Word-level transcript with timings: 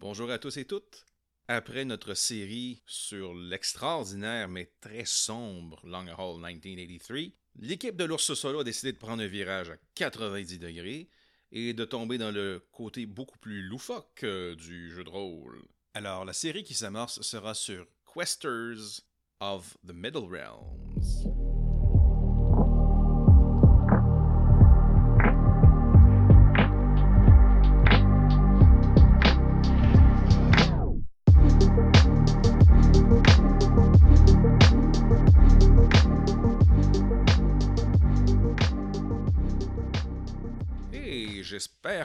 Bonjour 0.00 0.30
à 0.30 0.38
tous 0.38 0.56
et 0.56 0.64
toutes. 0.64 1.04
Après 1.46 1.84
notre 1.84 2.14
série 2.14 2.82
sur 2.86 3.34
l'extraordinaire 3.34 4.48
mais 4.48 4.72
très 4.80 5.04
sombre 5.04 5.78
Long 5.84 6.06
Haul 6.16 6.40
1983, 6.40 7.16
l'équipe 7.56 7.96
de 7.96 8.04
l'ours 8.04 8.32
solo 8.32 8.60
a 8.60 8.64
décidé 8.64 8.92
de 8.92 8.96
prendre 8.96 9.22
un 9.22 9.26
virage 9.26 9.68
à 9.68 9.76
90 9.96 10.58
degrés 10.58 11.10
et 11.52 11.74
de 11.74 11.84
tomber 11.84 12.16
dans 12.16 12.30
le 12.30 12.66
côté 12.72 13.04
beaucoup 13.04 13.38
plus 13.40 13.60
loufoque 13.60 14.22
euh, 14.22 14.56
du 14.56 14.90
jeu 14.90 15.04
de 15.04 15.10
rôle. 15.10 15.62
Alors, 15.92 16.24
la 16.24 16.32
série 16.32 16.64
qui 16.64 16.72
s'amorce 16.72 17.20
sera 17.20 17.52
sur 17.52 17.86
Questers 18.10 19.02
of 19.40 19.76
the 19.86 19.92
Middle 19.92 20.30
Realms. 20.30 21.49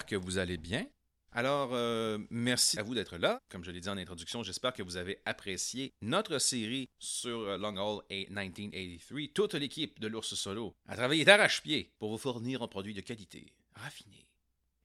J'espère 0.05 0.19
que 0.19 0.25
vous 0.25 0.37
allez 0.37 0.57
bien. 0.57 0.85
Alors, 1.31 1.71
euh, 1.73 2.17
merci 2.29 2.79
à 2.79 2.83
vous 2.83 2.95
d'être 2.95 3.17
là. 3.17 3.41
Comme 3.49 3.63
je 3.63 3.71
l'ai 3.71 3.81
dit 3.81 3.89
en 3.89 3.97
introduction, 3.97 4.43
j'espère 4.43 4.73
que 4.73 4.83
vous 4.83 4.97
avez 4.97 5.19
apprécié 5.25 5.93
notre 6.01 6.37
série 6.39 6.89
sur 6.99 7.39
euh, 7.39 7.57
Long 7.57 7.75
Haul 7.77 8.03
1983. 8.09 9.33
Toute 9.33 9.55
l'équipe 9.55 9.99
de 9.99 10.07
l'Ours 10.07 10.35
Solo 10.35 10.75
a 10.87 10.95
travaillé 10.95 11.25
d'arrache-pied 11.25 11.91
pour 11.99 12.11
vous 12.11 12.17
fournir 12.17 12.61
un 12.61 12.67
produit 12.67 12.93
de 12.93 13.01
qualité, 13.01 13.51
raffiné. 13.73 14.29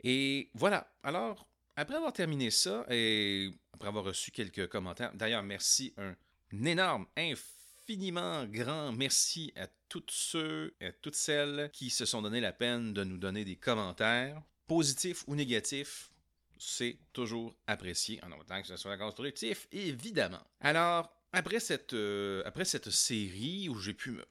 Et 0.02 0.50
voilà. 0.54 0.90
Alors, 1.02 1.46
après 1.76 1.96
avoir 1.96 2.12
terminé 2.12 2.50
ça 2.50 2.84
et 2.90 3.50
après 3.74 3.88
avoir 3.88 4.04
reçu 4.04 4.30
quelques 4.30 4.68
commentaires, 4.68 5.12
d'ailleurs, 5.14 5.42
merci, 5.42 5.94
un 5.98 6.16
énorme, 6.64 7.06
infiniment 7.16 8.46
grand 8.46 8.92
merci 8.92 9.52
à 9.56 9.66
tous 9.88 10.04
ceux 10.08 10.74
et 10.80 10.86
à 10.86 10.92
toutes 10.92 11.14
celles 11.14 11.70
qui 11.72 11.90
se 11.90 12.06
sont 12.06 12.22
donné 12.22 12.40
la 12.40 12.52
peine 12.52 12.92
de 12.92 13.04
nous 13.04 13.18
donner 13.18 13.44
des 13.44 13.56
commentaires, 13.56 14.42
positifs 14.70 15.24
ou 15.26 15.34
négatifs 15.34 16.12
c'est 16.56 16.96
toujours 17.12 17.56
apprécié, 17.66 18.22
en 18.22 18.30
autant 18.38 18.60
que 18.60 18.68
ce 18.68 18.76
soit 18.76 18.96
constructif, 18.98 19.66
évidemment. 19.72 20.44
Alors, 20.60 21.10
après 21.32 21.58
cette, 21.58 21.94
euh, 21.94 22.44
série 22.90 23.68
où 23.68 23.80
j'ai 23.80 23.94
pu 23.94 24.12
me 24.12 24.24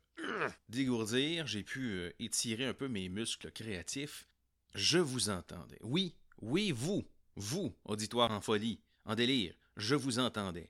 dégourdir, 0.69 1.45
j'ai 1.45 1.63
pu 1.63 1.89
euh, 1.89 2.11
étirer 2.19 2.65
un 2.65 2.73
peu 2.73 2.87
mes 2.87 3.09
muscles 3.09 3.51
créatifs, 3.51 4.27
je 4.75 4.99
vous 4.99 5.29
entendais. 5.29 5.79
Oui, 5.81 6.15
oui, 6.41 6.71
vous, 6.71 7.05
vous, 7.35 7.75
auditoire 7.83 8.31
en 8.31 8.39
folie, 8.39 8.79
en 9.03 9.15
délire, 9.15 9.53
je 9.75 9.95
vous 9.95 10.19
entendais. 10.19 10.69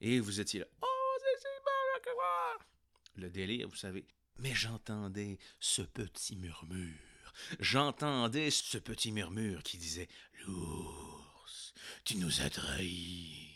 Et 0.00 0.18
vous 0.18 0.40
étiez 0.40 0.60
là. 0.60 0.66
Oh, 0.80 0.86
c'est! 1.20 3.20
Le 3.20 3.28
délire, 3.28 3.68
vous 3.68 3.76
savez. 3.76 4.06
Mais 4.38 4.54
j'entendais 4.54 5.36
ce 5.58 5.82
petit 5.82 6.36
murmure. 6.36 7.09
J'entendais 7.58 8.50
ce 8.50 8.78
petit 8.78 9.12
murmure 9.12 9.62
qui 9.62 9.78
disait 9.78 10.08
L'ours, 10.46 11.74
tu 12.04 12.16
nous 12.16 12.40
as 12.40 12.50
trahis. 12.50 13.48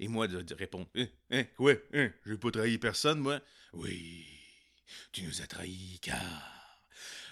Et 0.00 0.08
moi 0.08 0.26
de, 0.28 0.54
répondre 0.54 0.88
Hein, 0.96 1.06
hein, 1.30 1.44
quoi, 1.56 1.74
hein, 1.92 2.10
j'ai 2.24 2.36
pas 2.36 2.50
trahi 2.50 2.78
personne, 2.78 3.20
moi. 3.20 3.40
Oui, 3.72 4.26
tu 5.12 5.22
nous 5.22 5.42
as 5.42 5.46
trahis 5.46 5.98
car 6.00 6.82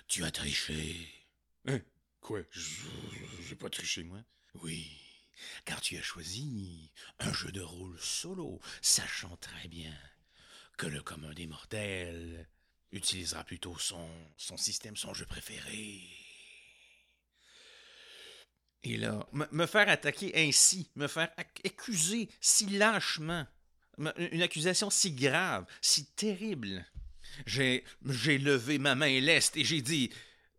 tu 0.06 0.25
as 0.25 0.31
triché. 0.31 1.08
Hein, 1.66 1.81
quoi, 2.20 2.42
j'ai 2.53 3.56
pas 3.56 3.70
triché, 3.70 4.05
moi. 4.05 4.22
Oui, 4.55 5.00
car 5.64 5.81
tu 5.81 5.97
as 5.97 6.03
choisi 6.03 6.92
un 7.19 7.33
jeu 7.33 7.50
de 7.50 7.61
rôle 7.61 7.98
solo, 8.00 8.61
sachant 8.83 9.36
très 9.38 9.69
bien 9.69 9.97
que 10.77 10.86
le 10.86 11.03
commun 11.03 11.33
des 11.33 11.47
mortels 11.47 12.48
utilisera 12.95 13.44
plutôt 13.44 13.77
son, 13.78 14.09
son 14.37 14.56
système, 14.56 14.97
son 14.97 15.12
jeu 15.15 15.27
préféré. 15.27 16.00
Et 18.82 18.97
là, 18.99 19.27
me, 19.32 19.66
faire 19.66 19.88
attaquer 19.88 20.32
ainsi, 20.37 20.91
me 20.94 21.06
faire 21.06 21.31
ac- 21.38 21.66
accuser 21.66 22.28
si 22.41 22.66
lâchement, 22.66 23.47
me- 23.99 24.34
une 24.34 24.43
accusation 24.43 24.91
si 24.91 25.12
grave, 25.12 25.66
si 25.81 26.06
terrible. 26.12 26.84
J'ai 27.47 27.84
levé 28.04 28.78
ma 28.78 28.94
main 28.94 29.21
leste 29.21 29.56
et 29.56 29.65
j'ai 29.65 29.81
dit 29.81 30.10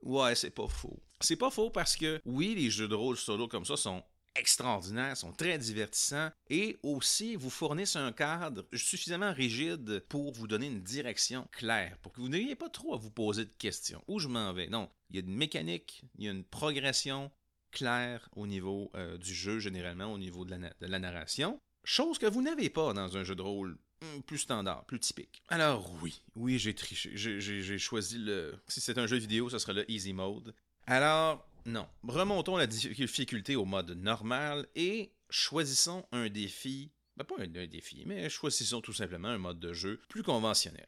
Ouais, 0.02 0.36
c'est 0.36 0.50
pas 0.50 0.68
faux. 0.68 1.02
C'est 1.22 1.36
pas 1.38 1.50
faux 1.52 1.70
parce 1.70 1.96
que, 1.96 2.22
oui, 2.26 2.56
les 2.56 2.70
jeux 2.70 2.88
de 2.88 2.96
rôle 2.96 3.18
solo 3.18 3.48
comme 3.48 3.66
ça 3.66 3.78
sont 3.78 4.04
extraordinaires, 4.36 5.18
sont 5.18 5.32
très 5.32 5.58
divertissants 5.58 6.32
et 6.50 6.78
aussi 6.84 7.36
vous 7.36 7.50
fournissent 7.50 7.96
un 7.96 8.12
cadre 8.12 8.66
suffisamment 8.74 9.34
rigide 9.34 10.04
pour 10.10 10.34
vous 10.34 10.48
donner 10.48 10.68
une 10.68 10.82
direction 10.82 11.48
claire, 11.52 11.98
pour 12.00 12.12
que 12.14 12.22
vous 12.22 12.30
n'ayez 12.30 12.56
pas 12.56 12.70
trop 12.70 12.94
à 12.94 12.98
vous 12.98 13.12
poser 13.12 13.46
de 13.46 13.54
questions. 13.58 14.04
Où 14.08 14.20
je 14.20 14.28
m'en 14.28 14.54
vais? 14.54 14.68
Non, 14.68 14.90
il 15.10 15.16
y 15.16 15.20
a 15.20 15.22
une 15.22 15.36
mécanique, 15.36 16.04
il 16.18 16.26
y 16.26 16.28
a 16.28 16.32
une 16.32 16.44
progression 16.44 17.32
claire 17.72 18.30
au 18.36 18.48
niveau 18.48 18.92
euh, 18.96 19.18
du 19.18 19.34
jeu, 19.34 19.60
généralement 19.60 20.12
au 20.14 20.18
niveau 20.18 20.46
de 20.46 20.56
la, 20.56 20.58
de 20.58 20.86
la 20.88 21.00
narration. 21.00 21.60
Chose 21.84 22.18
que 22.18 22.26
vous 22.26 22.42
n'avez 22.42 22.70
pas 22.70 22.94
dans 22.94 23.18
un 23.18 23.24
jeu 23.24 23.36
de 23.36 23.42
rôle 23.42 23.78
hum, 24.02 24.24
plus 24.24 24.40
standard, 24.40 24.86
plus 24.86 25.00
typique. 25.00 25.44
Alors 25.50 25.92
oui, 26.02 26.22
oui, 26.36 26.58
j'ai 26.58 26.74
triché. 26.74 27.12
J'ai- 27.14 27.78
choisi 27.78 28.18
le... 28.18 28.56
Si 28.68 28.82
c'est 28.82 28.98
un 28.98 29.08
jeu 29.08 29.18
vidéo, 29.18 29.50
ce 29.50 29.60
sera 29.60 29.74
le 29.74 29.90
Easy 29.92 30.14
Mode. 30.14 30.56
Alors, 30.88 31.48
non. 31.66 31.88
Remontons 32.04 32.58
la 32.58 32.68
difficulté 32.68 33.56
au 33.56 33.66
mode 33.66 33.92
normal 33.92 34.68
et 34.76 35.12
choisissons 35.30 36.06
un 36.12 36.30
défi... 36.30 36.92
Ben, 37.18 37.24
pas 37.24 37.36
un, 37.40 37.48
défi, 37.48 38.04
mais 38.06 38.30
choisissons 38.30 38.82
tout 38.82 38.94
simplement 38.94 39.30
un 39.30 39.38
mode 39.38 39.60
de 39.60 39.74
jeu 39.74 40.02
plus 40.10 40.22
conventionnel. 40.22 40.88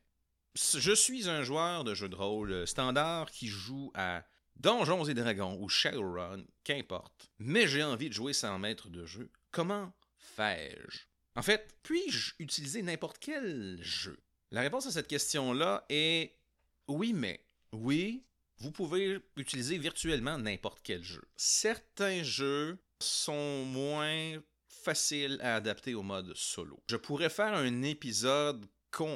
Je 0.56 0.94
suis 0.94 1.30
un 1.30 1.44
joueur 1.44 1.84
de 1.84 1.94
jeu 1.94 2.10
de 2.10 2.16
rôle 2.16 2.68
standard 2.68 3.32
qui 3.32 3.48
joue 3.48 3.92
à 3.94 4.26
Donjons 4.58 5.06
et 5.06 5.14
Dragons 5.14 5.58
ou 5.60 5.70
Shadowrun, 5.70 6.44
qu'importe. 6.64 7.30
Mais 7.40 7.68
j'ai 7.68 7.84
envie 7.84 8.10
de 8.10 8.14
jouer 8.14 8.34
sans 8.34 8.60
maître 8.60 8.90
de 8.90 9.06
jeu. 9.06 9.32
Comment 9.52 9.94
fais-je? 10.18 11.00
En 11.36 11.44
fait, 11.44 11.78
puis-je 11.84 12.34
utiliser 12.40 12.82
n'importe 12.82 13.20
quel 13.20 13.80
jeu? 13.82 14.20
La 14.52 14.62
réponse 14.62 14.88
à 14.88 14.92
cette 14.92 15.08
question-là 15.08 15.86
est 15.90 16.34
oui, 16.88 17.14
mais 17.14 17.46
oui, 17.72 18.26
vous 18.60 18.72
pouvez 18.72 19.20
utiliser 19.36 19.78
virtuellement 19.78 20.38
n'importe 20.38 20.80
quel 20.84 21.04
jeu. 21.04 21.24
Certains 21.36 22.24
jeux 22.24 22.78
sont 23.00 23.66
moins 23.66 24.42
faciles 24.68 25.40
à 25.42 25.56
adapter 25.56 25.94
au 25.94 26.04
mode 26.04 26.34
solo. 26.36 26.80
Je 26.90 26.96
pourrais 26.96 27.30
faire 27.30 27.54
un 27.54 27.84
épisode 27.84 28.66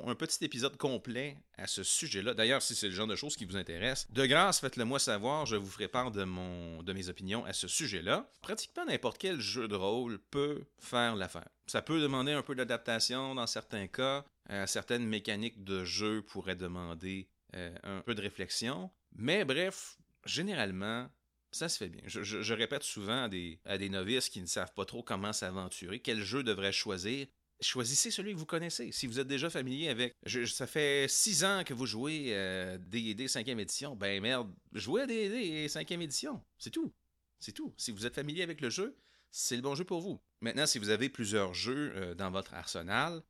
un 0.05 0.15
petit 0.15 0.43
épisode 0.43 0.77
complet 0.77 1.37
à 1.57 1.67
ce 1.67 1.83
sujet-là. 1.83 2.33
D'ailleurs, 2.33 2.61
si 2.61 2.75
c'est 2.75 2.87
le 2.87 2.93
genre 2.93 3.07
de 3.07 3.15
choses 3.15 3.35
qui 3.35 3.45
vous 3.45 3.55
intéresse, 3.55 4.07
de 4.11 4.25
grâce, 4.25 4.59
faites-le 4.59 4.85
moi 4.85 4.99
savoir, 4.99 5.45
je 5.45 5.55
vous 5.55 5.69
ferai 5.69 5.87
part 5.87 6.11
de, 6.11 6.23
mon, 6.23 6.83
de 6.83 6.93
mes 6.93 7.09
opinions 7.09 7.45
à 7.45 7.53
ce 7.53 7.67
sujet-là. 7.67 8.29
Pratiquement 8.41 8.85
n'importe 8.85 9.17
quel 9.17 9.39
jeu 9.39 9.67
de 9.67 9.75
rôle 9.75 10.19
peut 10.29 10.63
faire 10.79 11.15
l'affaire. 11.15 11.49
Ça 11.67 11.81
peut 11.81 12.01
demander 12.01 12.31
un 12.31 12.43
peu 12.43 12.55
d'adaptation 12.55 13.35
dans 13.35 13.47
certains 13.47 13.87
cas. 13.87 14.25
Euh, 14.49 14.67
certaines 14.67 15.05
mécaniques 15.05 15.63
de 15.63 15.83
jeu 15.83 16.21
pourraient 16.21 16.55
demander 16.55 17.27
euh, 17.55 17.75
un 17.83 18.01
peu 18.01 18.15
de 18.15 18.21
réflexion. 18.21 18.89
Mais 19.13 19.45
bref, 19.45 19.97
généralement, 20.25 21.09
ça 21.51 21.69
se 21.69 21.77
fait 21.77 21.89
bien. 21.89 22.01
Je, 22.05 22.53
répète 22.53 22.83
souvent 22.83 23.23
à 23.23 23.29
des, 23.29 23.59
à 23.65 23.77
des 23.77 23.89
novices 23.89 24.29
qui 24.29 24.41
ne 24.41 24.45
savent 24.45 24.73
pas 24.73 24.85
trop 24.85 25.03
comment 25.03 25.33
s'aventurer, 25.33 25.99
quel 25.99 26.21
jeu 26.21 26.43
devraient 26.43 26.71
choisir? 26.71 27.27
Choisissez 27.59 28.09
celui 28.09 28.33
que 28.33 28.39
vous 28.39 28.45
connaissez. 28.45 28.91
Si 28.91 29.05
vous 29.05 29.19
êtes 29.19 29.27
déjà 29.27 29.49
familier 29.49 29.89
avec... 29.89 30.15
ça 30.47 30.65
fait 30.65 31.07
six 31.07 31.43
ans 31.43 31.63
que 31.63 31.75
vous 31.75 31.85
jouez 31.85 32.29
euh, 32.29 32.77
D&D 32.79 33.27
5e 33.27 33.59
édition. 33.59 33.95
Ben 33.95 34.19
merde, 34.19 34.51
jouez 34.73 35.01
à 35.01 35.05
D&D 35.05 35.67
5e 35.67 36.01
édition. 36.01 36.41
C'est 36.57 36.71
tout. 36.71 36.91
C'est 37.39 37.51
tout. 37.51 37.73
Si 37.77 37.91
vous 37.91 38.07
êtes 38.07 38.15
familier 38.15 38.41
avec 38.41 38.61
le 38.61 38.71
jeu, 38.71 38.97
c'est 39.29 39.55
le 39.55 39.61
bon 39.61 39.75
jeu 39.75 39.83
pour 39.83 40.01
vous. 40.01 40.19
Maintenant, 40.41 40.65
si 40.65 40.79
vous 40.79 40.89
avez 40.89 41.09
plusieurs 41.09 41.53
jeux 41.53 41.93
euh, 41.95 42.15
dans 42.15 42.31
votre 42.31 42.55
arsenal, 42.55 43.21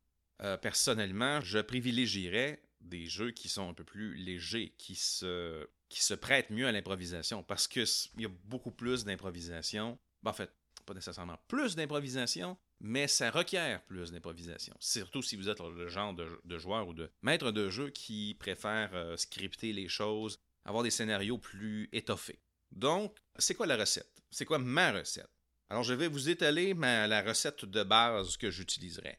euh, 0.42 0.58
personnellement, 0.58 1.42
je 1.42 1.60
privilégierais 1.60 2.62
des 2.82 3.06
jeux 3.06 3.32
qui 3.32 3.50
sont 3.50 3.70
un 3.70 3.74
peu 3.74 3.84
plus 3.84 4.16
légers, 4.16 4.74
qui 4.78 4.96
se, 4.96 5.68
qui 5.90 6.02
prêtent 6.18 6.50
mieux 6.50 6.68
à 6.68 6.72
l'improvisation, 6.72 7.44
parce 7.44 7.68
qu'il 7.68 7.86
y 8.18 8.26
a 8.26 8.32
beaucoup 8.46 8.72
plus 8.72 9.06
d'improvisation. 9.06 9.98
Ben, 10.24 10.32
en 10.32 10.34
fait, 10.34 10.52
pas 10.86 10.94
nécessairement 10.94 11.38
plus 11.48 11.76
d'improvisation, 11.76 12.58
mais 12.80 13.08
ça 13.08 13.30
requiert 13.30 13.84
plus 13.84 14.12
d'improvisation. 14.12 14.76
Surtout 14.80 15.22
si 15.22 15.36
vous 15.36 15.50
êtes 15.50 15.60
le 15.60 15.88
genre 15.88 16.14
de, 16.14 16.58
joueur 16.58 16.88
ou 16.88 16.94
de 16.94 17.10
maître 17.22 17.52
de 17.52 17.70
jeu 17.70 17.90
qui 17.90 18.36
préfère 18.40 18.90
euh, 18.94 19.16
scripter 19.18 19.74
les 19.74 19.88
choses, 19.88 20.40
avoir 20.66 20.84
des 20.84 20.92
scénarios 20.92 21.38
plus 21.38 21.90
étoffés. 21.92 22.40
Donc, 22.72 23.18
c'est 23.38 23.56
quoi 23.56 23.68
la 23.68 23.78
recette? 23.78 24.24
C'est 24.30 24.46
quoi 24.46 24.60
ma 24.60 24.92
recette? 24.92 25.30
Alors, 25.70 25.84
je 25.84 25.94
vais 25.94 26.08
vous 26.08 26.30
étaler 26.30 26.74
la 26.74 27.22
recette 27.22 27.66
de 27.66 27.84
base 27.84 28.38
que 28.38 28.50
j'utiliserai. 28.50 29.18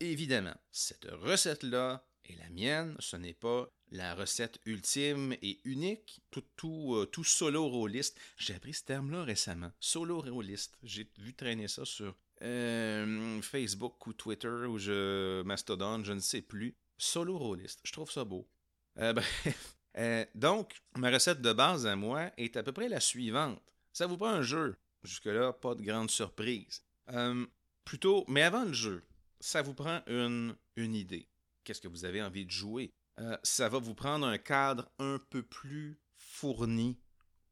Évidemment, 0.00 0.56
cette 0.70 1.06
recette-là 1.10 2.04
Et 2.28 2.34
la 2.36 2.48
mienne, 2.50 2.96
ce 2.98 3.16
n'est 3.16 3.34
pas 3.34 3.68
la 3.92 4.14
recette 4.14 4.58
ultime 4.64 5.34
et 5.42 5.60
unique, 5.64 6.20
tout, 6.30 6.42
tout, 6.56 6.94
euh, 6.94 7.06
tout 7.06 7.24
solo 7.24 7.68
rôliste. 7.68 8.18
J'ai 8.36 8.54
appris 8.54 8.74
ce 8.74 8.84
terme-là 8.84 9.22
récemment. 9.22 9.70
Solo 9.78 10.20
rôliste. 10.20 10.76
J'ai 10.82 11.08
vu 11.18 11.34
traîner 11.34 11.68
ça 11.68 11.84
sur 11.84 12.16
euh, 12.42 13.40
Facebook 13.42 14.06
ou 14.06 14.12
Twitter 14.12 14.48
ou 14.48 14.78
je 14.78 15.42
Mastodon, 15.42 16.02
je 16.02 16.12
ne 16.12 16.20
sais 16.20 16.42
plus. 16.42 16.76
Solo 16.98 17.38
rôliste. 17.38 17.80
Je 17.84 17.92
trouve 17.92 18.10
ça 18.10 18.24
beau. 18.24 18.48
Euh, 18.98 19.12
bref. 19.94 20.28
donc, 20.34 20.74
ma 20.96 21.10
recette 21.10 21.40
de 21.40 21.52
base 21.52 21.86
à 21.86 21.94
moi 21.94 22.32
est 22.36 22.56
à 22.56 22.64
peu 22.64 22.72
près 22.72 22.88
la 22.88 23.00
suivante. 23.00 23.62
Ça 23.92 24.06
vous 24.06 24.16
prend 24.16 24.30
un 24.30 24.42
jeu. 24.42 24.76
Jusque-là, 25.04 25.52
pas 25.52 25.76
de 25.76 25.82
grande 25.82 26.10
surprise. 26.10 26.82
plutôt, 27.84 28.24
mais 28.26 28.42
avant 28.42 28.64
le 28.64 28.72
jeu, 28.72 29.04
ça 29.38 29.62
vous 29.62 29.74
prend 29.74 30.02
une, 30.08 30.56
une 30.74 30.96
idée 30.96 31.28
qu'est-ce 31.66 31.80
que 31.80 31.88
vous 31.88 32.04
avez 32.04 32.22
envie 32.22 32.46
de 32.46 32.50
jouer. 32.50 32.94
Euh, 33.18 33.36
ça 33.42 33.68
va 33.68 33.78
vous 33.78 33.94
prendre 33.94 34.26
un 34.26 34.38
cadre 34.38 34.88
un 34.98 35.18
peu 35.30 35.42
plus 35.42 36.00
fourni 36.16 36.98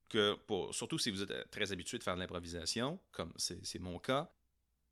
que, 0.08 0.36
surtout 0.70 0.98
si 0.98 1.10
vous 1.10 1.22
êtes 1.22 1.30
euh, 1.30 1.44
très 1.50 1.72
habitué 1.72 1.98
de 1.98 2.02
faire 2.02 2.14
de 2.14 2.20
l'improvisation, 2.20 3.00
comme 3.12 3.32
c'est 3.36 3.78
mon 3.80 3.98
cas, 3.98 4.32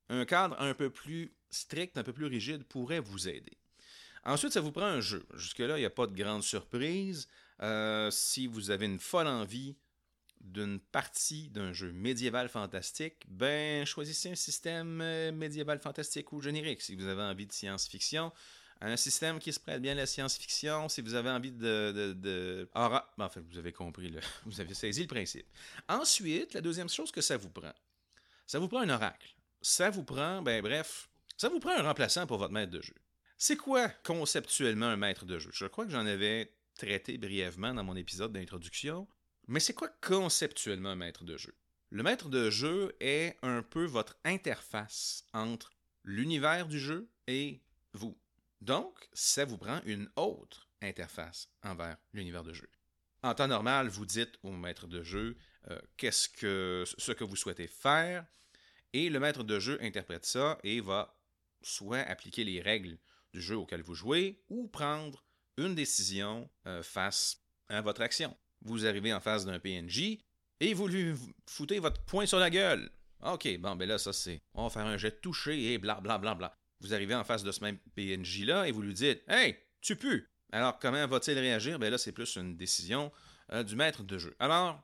un 0.09 0.25
cadre 0.25 0.61
un 0.61 0.75
peu 0.75 0.91
plus 0.91 1.35
strict, 1.51 1.97
un 1.97 2.03
peu 2.03 2.13
plus 2.13 2.27
rigide 2.27 2.65
pourrait 2.65 3.01
vous 3.01 3.29
aider. 3.29 3.57
Ensuite, 4.25 4.53
ça 4.53 4.61
vous 4.61 4.73
prend 4.73 4.87
un 4.87 5.01
jeu. 5.01 5.25
Jusque-là, 5.35 5.77
il 5.79 5.81
n'y 5.81 5.87
a 5.87 5.91
pas 5.91 6.07
de 6.07 6.15
grande 6.15 6.43
surprise. 6.43 7.29
Euh, 7.61 8.11
si 8.11 8.47
vous 8.47 8.71
avez 8.71 8.87
une 8.87 9.01
folle 9.01 9.27
envie 9.27 9.77
d'une 10.41 10.81
partie 10.81 11.51
d'un 11.51 11.73
jeu 11.73 11.93
médiéval 11.93 12.49
fantastique, 12.49 13.25
ben 13.29 13.85
choisissez 13.85 14.31
un 14.31 14.35
système 14.35 14.97
médiéval 15.33 15.79
fantastique 15.79 16.33
ou 16.33 16.41
générique. 16.41 16.83
Si 16.83 16.97
vous 16.97 17.07
avez 17.07 17.23
envie 17.23 17.47
de 17.47 17.53
science-fiction, 17.53 18.33
un 18.88 18.96
système 18.96 19.38
qui 19.38 19.52
se 19.52 19.61
prête 19.61 19.81
bien 19.81 19.93
à 19.93 19.96
la 19.96 20.06
science-fiction, 20.06 20.88
si 20.88 21.00
vous 21.00 21.14
avez 21.14 21.31
envie 21.31 21.52
de... 21.52 22.14
de. 22.17 22.69
Ben, 22.75 23.29
fait, 23.29 23.40
vous 23.40 23.58
avez 23.58 23.73
compris, 23.73 24.12
vous 24.46 24.61
avez 24.61 24.75
saisi 24.75 25.02
le 25.02 25.08
principe. 25.08 25.46
Ensuite, 25.88 26.55
la 26.55 26.61
deuxième 26.61 26.88
chose 26.88 27.12
que 27.12 27.20
ça 27.20 27.37
vous 27.37 27.50
prend, 27.50 27.73
ça 28.46 28.58
vous 28.58 28.69
prend 28.69 28.81
un 28.81 28.88
oracle. 28.90 29.34
Ça 29.61 29.90
vous 29.90 30.02
prend, 30.02 30.43
ben 30.43 30.61
bref, 30.61 31.08
ça 31.37 31.49
vous 31.49 31.61
prend 31.61 31.70
un 31.70 31.82
remplaçant 31.82 32.26
pour 32.26 32.38
votre 32.38 32.52
maître 32.52 32.73
de 32.73 32.82
jeu. 32.82 32.94
C'est 33.38 33.56
quoi 33.56 33.88
conceptuellement 34.05 34.87
un 34.87 34.96
maître 34.96 35.25
de 35.25 35.38
jeu? 35.38 35.50
Je 35.52 35.67
crois 35.67 35.84
que 35.84 35.93
j'en 35.93 36.06
avais 36.06 36.52
traité 36.76 37.19
brièvement 37.19 37.75
dans 37.75 37.84
mon 37.84 37.96
épisode 37.96 38.32
d'introduction, 38.32 39.06
mais 39.46 39.61
c'est 39.61 39.75
quoi 39.75 39.88
conceptuellement 40.00 40.90
un 40.90 40.96
maître 40.96 41.25
de 41.25 41.37
jeu? 41.37 41.55
Le 41.90 42.02
maître 42.02 42.29
de 42.29 42.50
jeu 42.50 42.96
est 43.00 43.37
un 43.43 43.62
peu 43.62 43.84
votre 43.84 44.17
interface 44.25 45.25
entre 45.32 45.73
l'univers 46.05 46.67
du 46.67 46.81
jeu 46.81 47.08
et 47.26 47.61
vous. 47.93 48.17
Donc, 48.62 49.09
ça 49.12 49.44
vous 49.44 49.59
prend 49.59 49.81
une 49.87 50.09
autre 50.14 50.69
interface 50.82 51.49
envers 51.64 51.97
l'univers 52.12 52.44
de 52.44 52.53
jeu. 52.53 52.70
En 53.25 53.35
temps 53.35 53.49
normal, 53.49 53.88
vous 53.88 54.06
dites 54.06 54.38
au 54.44 54.53
maître 54.53 54.87
de 54.87 55.03
jeu 55.03 55.37
euh, 55.69 55.81
qu'est-ce 55.97 56.29
que 56.29 56.85
ce 56.97 57.11
que 57.11 57.25
vous 57.25 57.35
souhaitez 57.35 57.67
faire, 57.67 58.25
et 58.93 59.11
le 59.11 59.19
maître 59.19 59.43
de 59.43 59.59
jeu 59.59 59.79
interprète 59.82 60.26
ça 60.26 60.59
et 60.62 60.81
va 60.81 61.19
soit 61.62 62.03
appliquer 62.03 62.44
les 62.44 62.61
règles 62.61 62.99
du 63.32 63.41
jeu 63.41 63.56
auquel 63.56 63.82
vous 63.82 63.97
jouez, 63.97 64.44
ou 64.49 64.69
prendre 64.69 65.25
une 65.56 65.75
décision 65.75 66.49
euh, 66.69 66.85
face 66.85 67.43
à 67.69 67.81
votre 67.81 68.00
action. 68.00 68.37
Vous 68.61 68.87
arrivez 68.87 69.12
en 69.12 69.20
face 69.20 69.44
d'un 69.44 69.58
PNJ 69.58 70.19
et 70.61 70.73
vous 70.73 70.87
lui 70.87 71.17
foutez 71.49 71.81
votre 71.81 72.00
poing 72.05 72.26
sur 72.26 72.38
la 72.38 72.50
gueule. 72.50 72.93
OK, 73.25 73.58
bon, 73.58 73.75
ben 73.75 73.88
là, 73.88 73.99
ça 73.99 74.12
c'est. 74.12 74.41
On 74.55 74.65
va 74.65 74.70
faire 74.70 74.87
un 74.87 74.99
jet 74.99 75.11
de 75.11 75.17
toucher 75.17 75.73
et 75.73 75.79
bla 75.79 76.00
bla 76.00 76.19
bla 76.19 76.37
bla 76.37 76.56
vous 76.82 76.93
arrivez 76.93 77.14
en 77.14 77.25
face 77.25 77.44
de 77.44 77.52
ce 77.52 77.62
même 77.62 77.79
PNJ-là 77.94 78.69
et 78.69 78.73
vous 78.73 78.82
lui 78.82 78.93
dites 78.93 79.23
Hey, 79.29 79.56
tu 79.81 79.96
pues 79.96 80.29
Alors, 80.50 80.79
comment 80.79 81.06
va-t-il 81.06 81.38
réagir? 81.38 81.79
Ben 81.79 81.90
là, 81.90 81.96
c'est 81.96 82.12
plus 82.12 82.37
une 82.37 82.56
décision 82.56 83.12
euh, 83.52 83.62
du 83.62 83.76
maître 83.76 84.02
de 84.02 84.19
jeu. 84.19 84.34
Alors, 84.38 84.82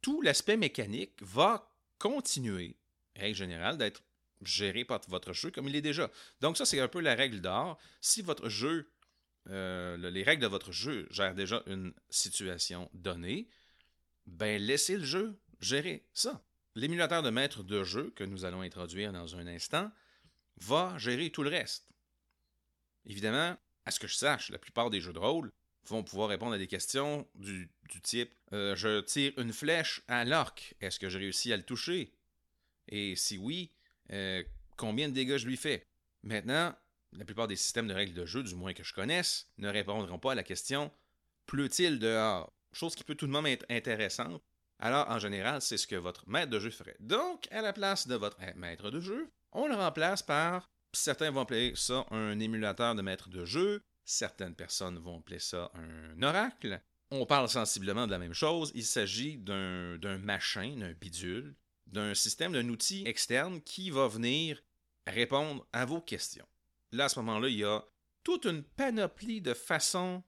tout 0.00 0.22
l'aspect 0.22 0.56
mécanique 0.56 1.20
va 1.20 1.70
continuer, 1.98 2.76
règle 3.16 3.36
générale, 3.36 3.76
d'être 3.76 4.02
géré 4.42 4.84
par 4.84 5.00
votre 5.08 5.32
jeu 5.32 5.50
comme 5.50 5.68
il 5.68 5.76
est 5.76 5.82
déjà. 5.82 6.10
Donc, 6.40 6.56
ça, 6.56 6.64
c'est 6.64 6.80
un 6.80 6.88
peu 6.88 7.00
la 7.00 7.14
règle 7.14 7.40
d'or. 7.40 7.78
Si 8.00 8.22
votre 8.22 8.48
jeu, 8.48 8.90
euh, 9.48 9.96
les 9.96 10.22
règles 10.22 10.42
de 10.42 10.48
votre 10.48 10.72
jeu 10.72 11.08
gèrent 11.10 11.34
déjà 11.34 11.62
une 11.66 11.92
situation 12.08 12.88
donnée, 12.94 13.48
ben 14.26 14.60
laissez 14.62 14.96
le 14.96 15.04
jeu 15.04 15.38
gérer 15.60 16.06
ça. 16.12 16.44
L'émulateur 16.76 17.22
de 17.22 17.30
maître 17.30 17.62
de 17.62 17.84
jeu 17.84 18.12
que 18.16 18.24
nous 18.24 18.44
allons 18.44 18.62
introduire 18.62 19.12
dans 19.12 19.36
un 19.36 19.46
instant 19.46 19.90
va 20.58 20.96
gérer 20.98 21.30
tout 21.30 21.42
le 21.42 21.50
reste. 21.50 21.88
Évidemment, 23.06 23.56
à 23.84 23.90
ce 23.90 24.00
que 24.00 24.06
je 24.06 24.14
sache, 24.14 24.50
la 24.50 24.58
plupart 24.58 24.90
des 24.90 25.00
jeux 25.00 25.12
de 25.12 25.18
rôle 25.18 25.52
vont 25.86 26.02
pouvoir 26.02 26.28
répondre 26.28 26.54
à 26.54 26.58
des 26.58 26.66
questions 26.66 27.28
du, 27.34 27.70
type 28.02 28.34
euh, 28.52 28.74
Je 28.74 29.00
tire 29.00 29.32
une 29.38 29.52
flèche 29.52 30.02
à 30.08 30.24
l'arc, 30.24 30.74
est-ce 30.80 30.98
que 30.98 31.08
j'ai 31.08 31.18
réussi 31.18 31.52
à 31.52 31.56
le 31.56 31.62
toucher? 31.62 32.12
Et 32.88 33.16
si 33.16 33.38
oui, 33.38 33.72
euh, 34.10 34.42
combien 34.76 35.08
de 35.08 35.14
dégâts 35.14 35.36
je 35.36 35.46
lui 35.46 35.56
fais? 35.56 35.86
Maintenant, 36.22 36.74
la 37.12 37.24
plupart 37.24 37.48
des 37.48 37.56
systèmes 37.56 37.88
de 37.88 37.94
règles 37.94 38.14
de 38.14 38.26
jeu, 38.26 38.42
du 38.42 38.54
moins 38.54 38.72
que 38.72 38.82
je 38.82 38.94
connaisse, 38.94 39.50
ne 39.58 39.68
répondront 39.68 40.18
pas 40.18 40.32
à 40.32 40.34
la 40.34 40.42
question 40.42 40.90
Pleut-il 41.46 41.98
dehors? 41.98 42.52
Chose 42.72 42.94
qui 42.94 43.04
peut 43.04 43.14
tout 43.14 43.26
de 43.26 43.32
même 43.32 43.46
être 43.46 43.66
intéressante. 43.68 44.42
Alors, 44.84 45.08
en 45.08 45.18
général, 45.18 45.62
c'est 45.62 45.78
ce 45.78 45.86
que 45.86 45.96
votre 45.96 46.28
maître 46.28 46.50
de 46.50 46.60
jeu 46.60 46.68
ferait. 46.68 46.98
Donc, 47.00 47.48
à 47.50 47.62
la 47.62 47.72
place 47.72 48.06
de 48.06 48.16
votre 48.16 48.36
maître 48.54 48.90
de 48.90 49.00
jeu, 49.00 49.30
on 49.52 49.66
le 49.66 49.74
remplace 49.74 50.22
par, 50.22 50.70
certains 50.92 51.30
vont 51.30 51.40
appeler 51.40 51.72
ça 51.74 52.04
un 52.10 52.38
émulateur 52.38 52.94
de 52.94 53.00
maître 53.00 53.30
de 53.30 53.46
jeu, 53.46 53.82
certaines 54.04 54.54
personnes 54.54 54.98
vont 54.98 55.20
appeler 55.20 55.38
ça 55.38 55.72
un 55.74 56.22
oracle. 56.22 56.82
On 57.10 57.24
parle 57.24 57.48
sensiblement 57.48 58.06
de 58.06 58.10
la 58.10 58.18
même 58.18 58.34
chose, 58.34 58.72
il 58.74 58.84
s'agit 58.84 59.38
d'un 59.38 60.18
machin, 60.18 60.76
d'un 60.76 60.92
bidule, 60.92 61.54
d'un 61.86 62.12
système, 62.12 62.52
d'un 62.52 62.68
outil 62.68 63.04
externe 63.06 63.62
qui 63.62 63.88
va 63.88 64.06
venir 64.06 64.62
répondre 65.06 65.66
à 65.72 65.86
vos 65.86 66.02
questions. 66.02 66.46
Là, 66.92 67.04
à 67.06 67.08
ce 67.08 67.18
moment-là, 67.20 67.48
il 67.48 67.56
y 67.56 67.64
a 67.64 67.82
toute 68.22 68.44
une 68.44 68.62
panoplie 68.62 69.40
de 69.40 69.54
façons, 69.54 70.22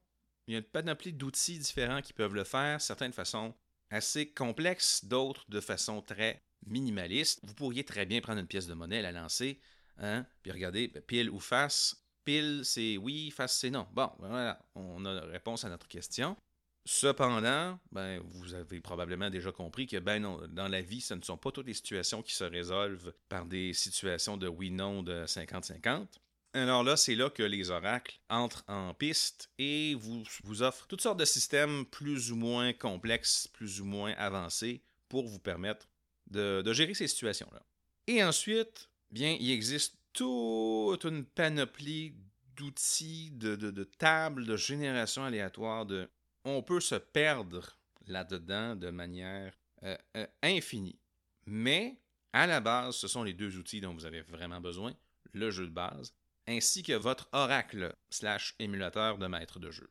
il 0.47 0.53
y 0.53 0.55
a 0.55 0.61
une 0.61 0.65
panoplie 0.65 1.13
d'outils 1.13 1.59
différents 1.59 2.01
qui 2.01 2.15
peuvent 2.15 2.35
le 2.35 2.45
faire, 2.45 2.81
certaines 2.81 3.11
de 3.11 3.15
façon 3.15 3.55
assez 3.91 4.33
complexes, 4.33 5.05
d'autres 5.05 5.45
de 5.49 5.61
façon 5.61 6.03
très 6.03 6.43
minimaliste, 6.67 7.41
vous 7.45 7.55
pourriez 7.55 7.85
très 7.85 8.07
bien 8.07 8.21
prendre 8.21 8.41
une 8.41 8.47
pièce 8.47 8.67
de 8.67 8.75
monnaie, 8.75 9.03
la 9.03 9.13
lancer, 9.13 9.61
hein, 9.99 10.27
puis 10.43 10.53
regarder 10.53 10.89
ben, 10.89 11.03
pile 11.03 11.31
ou 11.31 11.41
face. 11.41 12.03
Pile, 12.25 12.63
c'est 12.65 12.97
oui, 12.97 13.31
face, 13.31 13.57
c'est 13.57 13.71
non. 13.71 13.87
Bon, 13.93 14.11
ben 14.19 14.29
voilà, 14.29 14.59
on 14.75 15.05
a 15.05 15.13
la 15.13 15.27
réponse 15.27 15.65
à 15.65 15.69
notre 15.69 15.87
question. 15.87 16.37
Cependant, 16.85 17.79
ben, 17.93 18.21
vous 18.25 18.55
avez 18.55 18.81
probablement 18.81 19.31
déjà 19.31 19.53
compris 19.53 19.87
que 19.87 19.97
ben 19.99 20.21
non, 20.21 20.41
dans 20.49 20.69
la 20.69 20.83
vie, 20.83 21.01
ce 21.01 21.15
ne 21.15 21.23
sont 21.23 21.37
pas 21.37 21.51
toutes 21.51 21.67
les 21.67 21.75
situations 21.75 22.23
qui 22.23 22.33
se 22.33 22.45
résolvent 22.45 23.13
par 23.29 23.45
des 23.45 23.73
situations 23.73 24.37
de 24.37 24.49
oui-non 24.49 25.03
de 25.03 25.25
50-50. 25.25 26.07
Alors 26.57 26.83
là, 26.83 26.97
c'est 26.97 27.15
là 27.15 27.29
que 27.29 27.43
les 27.43 27.71
oracles 27.71 28.19
entrent 28.31 28.65
en 28.67 28.95
piste 28.95 29.51
et 29.59 29.95
vous, 29.95 30.23
vous 30.43 30.63
offrent 30.63 30.87
toutes 30.87 31.03
sortes 31.03 31.21
de 31.21 31.27
systèmes 31.27 31.85
plus 31.85 32.33
ou 32.33 32.37
moins 32.37 32.73
complexes, 32.73 33.47
plus 33.47 33.83
ou 33.83 33.85
moins 33.85 34.13
avancés 34.13 34.81
pour 35.11 35.27
vous 35.27 35.39
permettre 35.39 35.87
de, 36.31 36.73
gérer 36.73 36.95
ces 36.95 37.09
situations-là. 37.09 37.63
Et 38.07 38.25
ensuite, 38.25 38.89
bien, 39.11 39.37
il 39.39 39.51
existe 39.51 39.99
toute 40.15 41.05
une 41.05 41.27
panoplie 41.27 42.15
d'outils, 42.57 43.33
de, 43.33 43.85
tables 43.99 44.47
de 44.47 44.57
génération 44.57 45.25
aléatoire. 45.25 45.85
De... 45.85 46.09
On 46.47 46.63
peut 46.63 46.81
se 46.81 46.95
perdre 46.95 47.79
là-dedans 48.07 48.77
de 48.77 48.89
manière 48.89 49.53
euh, 49.83 49.95
euh, 50.17 50.27
infinie. 50.43 50.99
Mais, 51.45 52.01
à 52.33 52.47
la 52.47 52.61
base, 52.61 52.97
ce 52.97 53.09
sont 53.09 53.25
les 53.25 53.35
deux 53.35 53.59
outils 53.59 53.83
dont 53.83 53.93
vous 53.93 54.07
avez 54.07 54.23
vraiment 54.23 54.63
besoin, 54.63 54.95
le 55.35 55.51
jeu 55.51 55.67
de 55.67 55.73
base, 55.73 56.15
ainsi 56.47 56.83
que 56.83 56.93
votre 56.93 57.29
oracle 57.33 57.95
slash 58.11 58.55
émulateur 58.59 59.19
de 59.19 59.27
maître 59.27 59.59
de 59.59 59.71
jeu. 59.71 59.91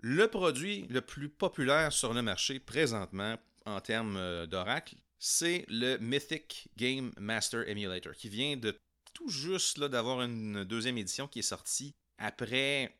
Le 0.00 0.28
produit 0.28 0.86
le 0.88 1.00
plus 1.00 1.28
populaire 1.28 1.92
sur 1.92 2.12
le 2.12 2.22
marché 2.22 2.60
présentement 2.60 3.38
en 3.64 3.80
termes 3.80 4.16
euh, 4.16 4.46
d'oracle, 4.46 4.96
c'est 5.18 5.64
le 5.68 5.96
Mythic 5.98 6.68
Game 6.76 7.12
Master 7.18 7.66
Emulator, 7.68 8.12
qui 8.12 8.28
vient 8.28 8.56
de 8.56 8.76
tout 9.14 9.28
juste 9.28 9.80
d'avoir 9.80 10.22
une 10.22 10.64
deuxième 10.64 10.98
édition 10.98 11.28
qui 11.28 11.38
est 11.38 11.42
sortie 11.42 11.94
après 12.18 12.94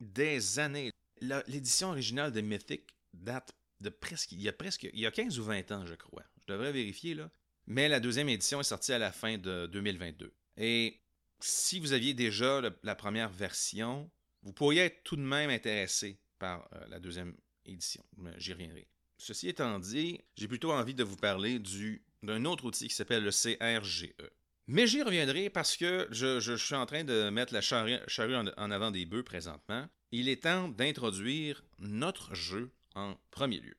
des 0.00 0.58
années. 0.58 0.90
L'édition 1.20 1.90
originale 1.90 2.32
de 2.32 2.40
Mythic 2.40 2.82
date 3.14 3.52
de 3.80 3.88
presque 3.88 4.32
il 4.32 4.42
y 4.42 4.48
a 4.48 4.52
presque 4.52 4.88
il 4.92 5.00
y 5.00 5.06
a 5.06 5.10
15 5.10 5.38
ou 5.38 5.44
20 5.44 5.72
ans, 5.72 5.86
je 5.86 5.94
crois. 5.94 6.24
Je 6.40 6.52
devrais 6.52 6.72
vérifier 6.72 7.14
là. 7.14 7.30
Mais 7.66 7.88
la 7.88 8.00
deuxième 8.00 8.28
édition 8.28 8.60
est 8.60 8.64
sortie 8.64 8.92
à 8.92 8.98
la 8.98 9.12
fin 9.12 9.38
de 9.38 9.66
2022. 9.66 10.34
Et 10.56 11.00
si 11.44 11.80
vous 11.80 11.92
aviez 11.92 12.14
déjà 12.14 12.60
la 12.82 12.94
première 12.94 13.30
version, 13.30 14.10
vous 14.42 14.52
pourriez 14.52 14.82
être 14.82 15.02
tout 15.04 15.16
de 15.16 15.22
même 15.22 15.50
intéressé 15.50 16.18
par 16.38 16.68
euh, 16.74 16.84
la 16.88 16.98
deuxième 16.98 17.36
édition. 17.64 18.04
J'y 18.36 18.52
reviendrai. 18.52 18.88
Ceci 19.18 19.48
étant 19.48 19.78
dit, 19.78 20.20
j'ai 20.36 20.48
plutôt 20.48 20.72
envie 20.72 20.94
de 20.94 21.04
vous 21.04 21.16
parler 21.16 21.60
d'un 22.22 22.44
autre 22.44 22.64
outil 22.64 22.88
qui 22.88 22.94
s'appelle 22.94 23.22
le 23.22 23.30
CRGE. 23.30 24.12
Mais 24.66 24.86
j'y 24.86 25.02
reviendrai 25.02 25.50
parce 25.50 25.76
que 25.76 26.08
je, 26.10 26.56
suis 26.56 26.74
en 26.74 26.86
train 26.86 27.04
de 27.04 27.30
mettre 27.30 27.52
la 27.52 27.60
charrue, 27.60 27.98
en, 28.34 28.70
avant 28.70 28.90
des 28.90 29.06
bœufs 29.06 29.22
présentement. 29.22 29.88
Il 30.10 30.28
est 30.28 30.42
temps 30.42 30.68
d'introduire 30.68 31.64
notre 31.78 32.34
jeu 32.34 32.70
en 32.94 33.16
premier 33.30 33.60
lieu. 33.60 33.76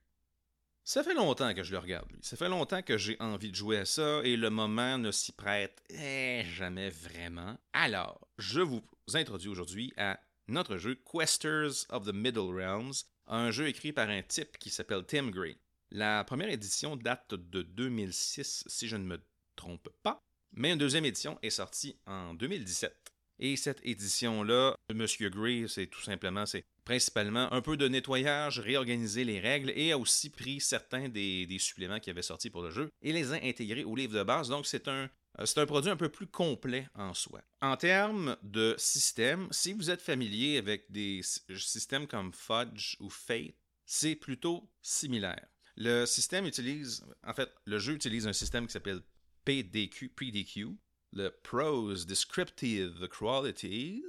Ça 0.85 1.01
fait 1.01 1.13
longtemps 1.13 1.53
que 1.53 1.63
je 1.63 1.71
le 1.71 1.77
regarde, 1.77 2.11
lui. 2.11 2.19
Ça 2.21 2.35
fait 2.35 2.49
longtemps 2.49 2.81
que 2.81 2.97
j'ai 2.97 3.15
envie 3.21 3.51
de 3.51 3.55
jouer 3.55 3.77
à 3.77 3.85
ça 3.85 4.19
et 4.25 4.35
le 4.35 4.49
moment 4.49 4.97
ne 4.97 5.11
s'y 5.11 5.31
prête 5.31 5.81
eh, 5.89 6.43
jamais 6.43 6.89
vraiment. 6.89 7.57
Alors, 7.71 8.27
je 8.37 8.59
vous 8.59 8.81
introduis 9.13 9.47
aujourd'hui 9.47 9.93
à 9.95 10.19
notre 10.49 10.75
jeu 10.75 10.95
Questers 10.95 11.85
of 11.89 12.05
the 12.05 12.13
Middle 12.13 12.53
Realms, 12.53 12.91
un 13.27 13.49
jeu 13.49 13.69
écrit 13.69 13.93
par 13.93 14.09
un 14.09 14.21
type 14.23 14.57
qui 14.57 14.69
s'appelle 14.69 15.05
Tim 15.07 15.29
Gray. 15.29 15.57
La 15.89 16.25
première 16.25 16.49
édition 16.49 16.97
date 16.97 17.33
de 17.33 17.61
2006, 17.61 18.65
si 18.67 18.87
je 18.89 18.97
ne 18.97 19.05
me 19.05 19.21
trompe 19.55 19.87
pas, 20.03 20.21
mais 20.51 20.73
une 20.73 20.79
deuxième 20.79 21.05
édition 21.05 21.39
est 21.41 21.49
sortie 21.49 21.97
en 22.05 22.33
2017. 22.33 23.12
Et 23.39 23.55
cette 23.55 23.79
édition-là, 23.83 24.75
Monsieur 24.93 25.29
Gray, 25.29 25.67
c'est 25.67 25.87
tout 25.87 26.01
simplement, 26.01 26.45
c'est 26.45 26.65
principalement 26.85 27.51
un 27.51 27.61
peu 27.61 27.77
de 27.77 27.87
nettoyage, 27.87 28.59
réorganiser 28.59 29.23
les 29.23 29.39
règles 29.39 29.71
et 29.75 29.91
a 29.91 29.97
aussi 29.97 30.29
pris 30.29 30.59
certains 30.59 31.09
des, 31.09 31.47
suppléments 31.59 31.99
qui 31.99 32.09
avaient 32.09 32.21
sorti 32.21 32.49
pour 32.49 32.61
le 32.61 32.69
jeu 32.69 32.89
et 33.01 33.13
les 33.13 33.31
a 33.31 33.35
intégrés 33.35 33.83
au 33.83 33.95
livre 33.95 34.13
de 34.13 34.23
base. 34.23 34.49
Donc 34.49 34.65
c'est 34.65 34.87
un, 34.87 35.09
euh, 35.39 35.45
c'est 35.45 35.59
un 35.59 35.65
produit 35.65 35.89
un 35.89 35.95
peu 35.95 36.09
plus 36.09 36.27
complet 36.27 36.87
en 36.95 37.13
soi. 37.13 37.41
En 37.61 37.77
termes 37.77 38.37
de 38.43 38.75
système, 38.77 39.47
si 39.51 39.73
vous 39.73 39.89
êtes 39.89 40.01
familier 40.01 40.57
avec 40.57 40.91
des 40.91 41.21
systèmes 41.23 42.07
comme 42.07 42.33
Fudge 42.33 42.97
ou 42.99 43.09
Fate, 43.09 43.55
c'est 43.85 44.15
plutôt 44.15 44.69
similaire. 44.81 45.47
Le 45.75 46.05
système 46.05 46.45
utilise, 46.45 47.03
en 47.25 47.33
fait, 47.33 47.49
le 47.65 47.79
jeu 47.79 47.93
utilise 47.93 48.27
un 48.27 48.33
système 48.33 48.67
qui 48.67 48.73
s'appelle 48.73 49.01
PDQ, 49.45 50.09
PDQ, 50.09 50.77
le 51.13 51.29
Prose 51.29 52.05
Descriptive 52.05 53.07
Qualities, 53.07 54.03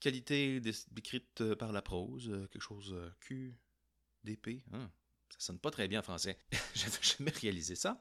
qualité 0.00 0.60
décrite 0.90 1.54
par 1.54 1.72
la 1.72 1.82
prose, 1.82 2.28
euh, 2.30 2.46
quelque 2.46 2.62
chose 2.62 2.92
euh, 2.94 3.10
Q, 3.20 3.54
DP, 4.24 4.62
hein? 4.72 4.90
ça 5.30 5.38
sonne 5.38 5.58
pas 5.58 5.70
très 5.70 5.88
bien 5.88 6.00
en 6.00 6.02
français. 6.02 6.38
J'avais 6.74 7.02
jamais 7.02 7.32
réalisé 7.32 7.74
ça. 7.74 8.00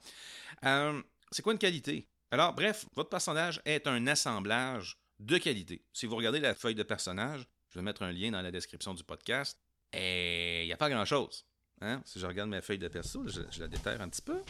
c'est 1.31 1.41
quoi 1.41 1.53
une 1.53 1.59
qualité? 1.59 2.07
Alors, 2.31 2.53
bref, 2.53 2.85
votre 2.93 3.09
personnage 3.09 3.61
est 3.65 3.87
un 3.87 4.07
assemblage 4.07 4.97
de 5.19 5.37
qualités. 5.37 5.83
Si 5.93 6.05
vous 6.05 6.15
regardez 6.15 6.39
la 6.39 6.55
feuille 6.55 6.75
de 6.75 6.83
personnage, 6.83 7.47
je 7.69 7.79
vais 7.79 7.83
mettre 7.83 8.03
un 8.03 8.11
lien 8.11 8.31
dans 8.31 8.41
la 8.41 8.51
description 8.51 8.93
du 8.93 9.03
podcast, 9.03 9.59
et 9.93 10.63
il 10.63 10.67
n'y 10.67 10.73
a 10.73 10.77
pas 10.77 10.89
grand-chose. 10.89 11.45
Hein? 11.81 12.01
Si 12.05 12.19
je 12.19 12.25
regarde 12.25 12.49
ma 12.49 12.61
feuille 12.61 12.79
de 12.79 12.87
perso, 12.87 13.27
je, 13.27 13.41
la 13.59 13.67
déterre 13.67 14.01
un 14.01 14.09
petit 14.09 14.21
peu. 14.21 14.41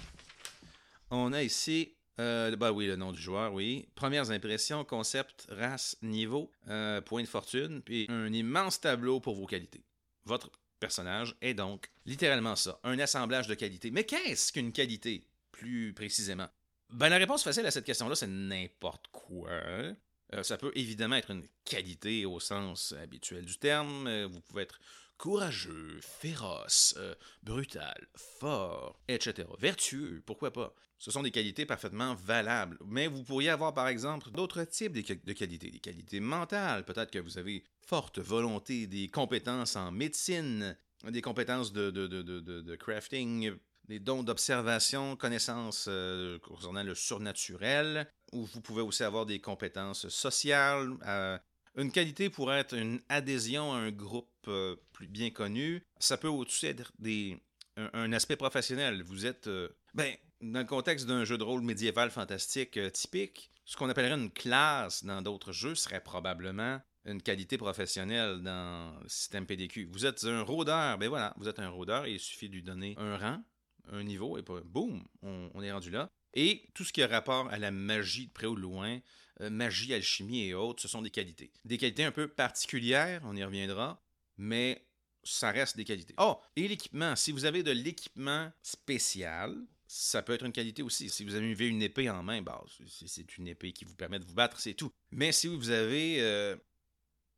On 1.10 1.34
a 1.34 1.42
ici, 1.44 1.97
euh, 2.20 2.56
bah 2.56 2.72
oui, 2.72 2.88
le 2.88 2.96
nom 2.96 3.12
du 3.12 3.22
joueur, 3.22 3.54
oui. 3.54 3.88
Premières 3.96 4.32
impressions, 4.32 4.84
concept, 4.84 5.48
race, 5.50 5.98
niveau, 6.02 6.52
euh, 6.68 7.00
point 7.02 7.22
de 7.22 7.28
fortune, 7.28 7.82
puis 7.84 8.08
un 8.10 8.32
immense 8.34 8.82
tableau 8.82 9.20
pour 9.20 9.36
vos 9.36 9.46
qualités. 9.46 9.84
Votre 10.26 10.52
personnage 10.80 11.36
est 11.42 11.54
donc 11.54 11.90
littéralement 12.06 12.56
ça, 12.56 12.80
un 12.84 12.98
assemblage 13.00 13.48
de 13.48 13.54
qualités. 13.54 13.92
Mais 13.92 14.04
qu'est-ce 14.04 14.52
qu'une 14.52 14.72
qualité, 14.72 15.28
plus 15.52 15.94
précisément? 15.94 16.48
Ben, 16.90 17.10
la 17.10 17.18
réponse 17.18 17.44
facile 17.44 17.66
à 17.66 17.72
cette 17.72 17.86
question-là, 17.86 18.16
c'est 18.16 18.28
n'importe 18.28 19.08
quoi. 19.12 19.50
Euh, 19.50 20.44
ça 20.44 20.58
peut 20.58 20.72
évidemment 20.76 21.16
être 21.16 21.32
une 21.32 21.48
qualité 21.66 22.26
au 22.26 22.40
sens 22.40 22.94
habituel 22.94 23.46
du 23.46 23.58
terme. 23.58 24.08
Euh, 24.08 24.28
vous 24.28 24.42
pouvez 24.42 24.64
être 24.64 24.80
courageux, 25.18 26.00
féroce, 26.02 26.98
brutal, 27.42 28.08
fort, 28.16 29.00
etc. 29.08 29.48
Vertueux, 29.60 30.22
pourquoi 30.26 30.54
pas? 30.54 30.76
Ce 31.00 31.12
sont 31.12 31.24
des 31.24 31.32
qualités 31.32 31.66
parfaitement 31.66 32.16
valables. 32.16 32.78
Mais 32.86 33.08
vous 33.08 33.24
pourriez 33.24 33.50
avoir 33.50 33.74
par 33.74 33.88
exemple 33.88 34.32
d'autres 34.32 34.64
types 34.64 34.94
de, 34.94 35.02
qualités. 35.34 35.72
Des 35.72 35.80
qualités 35.80 36.20
mentales. 36.20 36.86
Peut-être 36.86 37.12
que 37.12 37.20
vous 37.20 37.38
avez 37.38 37.64
forte 37.86 38.20
volonté, 38.20 38.88
des 38.88 39.08
compétences 39.08 39.76
en 39.76 39.92
médecine, 39.92 40.76
des 41.08 41.22
compétences 41.22 41.72
de, 41.72 41.92
de 41.92 42.76
crafting 42.76 43.58
des 43.88 44.00
dons 44.00 44.24
d'observation, 44.24 45.16
connaissances 45.16 45.86
euh, 45.88 46.40
concernant 46.40 46.84
le 46.84 46.96
surnaturel, 46.96 48.08
ou 48.34 48.44
vous 48.46 48.62
pouvez 48.62 48.82
aussi 48.82 49.04
avoir 49.04 49.26
des 49.26 49.40
compétences 49.40 50.10
sociales. 50.10 50.90
Euh, 51.06 51.38
une 51.76 51.92
qualité 51.92 52.30
pourrait 52.30 52.60
être 52.60 52.76
une 52.76 53.00
adhésion 53.08 53.74
à 53.74 53.78
un 53.78 53.92
groupe 53.92 54.30
euh, 54.48 54.76
plus 54.94 55.08
bien 55.08 55.30
connu. 55.30 55.84
Ça 56.00 56.18
peut 56.18 56.28
aussi 56.28 56.66
être 56.66 56.92
des, 57.00 57.40
un, 57.78 58.12
aspect 58.14 58.36
professionnel. 58.36 59.04
Vous 59.04 59.26
êtes, 59.26 59.50
ben, 59.94 60.14
dans 60.42 60.60
le 60.60 60.66
contexte 60.66 61.06
d'un 61.08 61.26
jeu 61.26 61.38
de 61.38 61.44
rôle 61.44 61.62
médiéval 61.62 62.12
fantastique 62.12 62.80
typique, 62.92 63.52
ce 63.66 63.76
qu'on 63.76 63.90
appellerait 63.90 64.20
une 64.20 64.32
classe 64.32 65.04
dans 65.04 65.22
d'autres 65.22 65.52
jeux 65.52 65.76
serait 65.76 66.02
probablement 66.02 66.80
une 67.06 67.22
qualité 67.22 67.58
professionnelle 67.58 68.42
dans 68.42 68.98
le 69.02 69.10
système 69.10 69.46
PDQ. 69.46 69.90
Vous 69.92 70.06
êtes 70.06 70.24
un 70.26 70.42
rôdeur, 70.42 70.98
ben 70.98 71.10
voilà, 71.10 71.34
vous 71.38 71.48
êtes 71.48 71.60
un 71.60 71.70
rôdeur 71.70 72.06
et 72.06 72.14
il 72.14 72.20
suffit 72.20 72.50
de 72.50 72.54
lui 72.54 72.64
donner 72.64 72.96
un 72.98 73.18
rang, 73.18 73.44
un 73.92 74.04
niveau 74.04 74.38
et 74.38 74.42
boum, 74.42 75.06
on, 75.22 75.62
est 75.62 75.72
rendu 75.72 75.90
là. 75.90 76.10
Et 76.34 76.70
tout 76.74 76.84
ce 76.84 76.94
qui 76.94 77.02
a 77.02 77.08
rapport 77.08 77.50
à 77.50 77.58
la 77.58 77.72
magie 77.72 78.28
de 78.28 78.32
près 78.32 78.48
ou 78.48 78.56
de 78.56 78.62
loin, 78.62 79.00
euh, 79.42 79.50
magie, 79.50 79.94
alchimie 79.94 80.44
et 80.44 80.54
autres, 80.54 80.82
ce 80.82 80.88
sont 80.88 81.02
des 81.02 81.10
qualités. 81.10 81.52
Des 81.66 81.78
qualités 81.78 82.04
un 82.04 82.12
peu 82.12 82.28
particulières, 82.28 83.22
on 83.24 83.36
y 83.36 83.44
reviendra, 83.44 84.02
mais 84.38 84.86
ça 85.24 85.52
reste 85.52 85.78
des 85.78 85.86
qualités. 85.86 86.14
Oh, 86.20 86.38
et 86.56 86.68
l'équipement, 86.68 87.16
si 87.16 87.32
vous 87.32 87.46
avez 87.46 87.64
de 87.64 87.72
l'équipement 87.72 88.52
spécial, 88.62 89.58
ça 89.88 90.22
peut 90.22 90.34
être 90.34 90.46
une 90.46 90.52
qualité 90.52 90.84
aussi. 90.84 91.10
Si 91.10 91.24
vous 91.24 91.36
avez 91.36 91.68
une 91.68 91.82
épée 91.82 92.10
en 92.10 92.24
main, 92.24 92.42
bah, 92.42 92.64
c'est 92.88 93.38
une 93.38 93.48
épée 93.48 93.72
qui 93.72 93.86
vous 93.86 93.96
permet 93.96 94.20
de 94.20 94.26
vous 94.26 94.36
battre, 94.36 94.60
c'est 94.60 94.74
tout. 94.74 94.92
Mais 95.12 95.32
si 95.32 95.48
vous 95.48 95.70
avez 95.70 96.22
euh, 96.22 96.56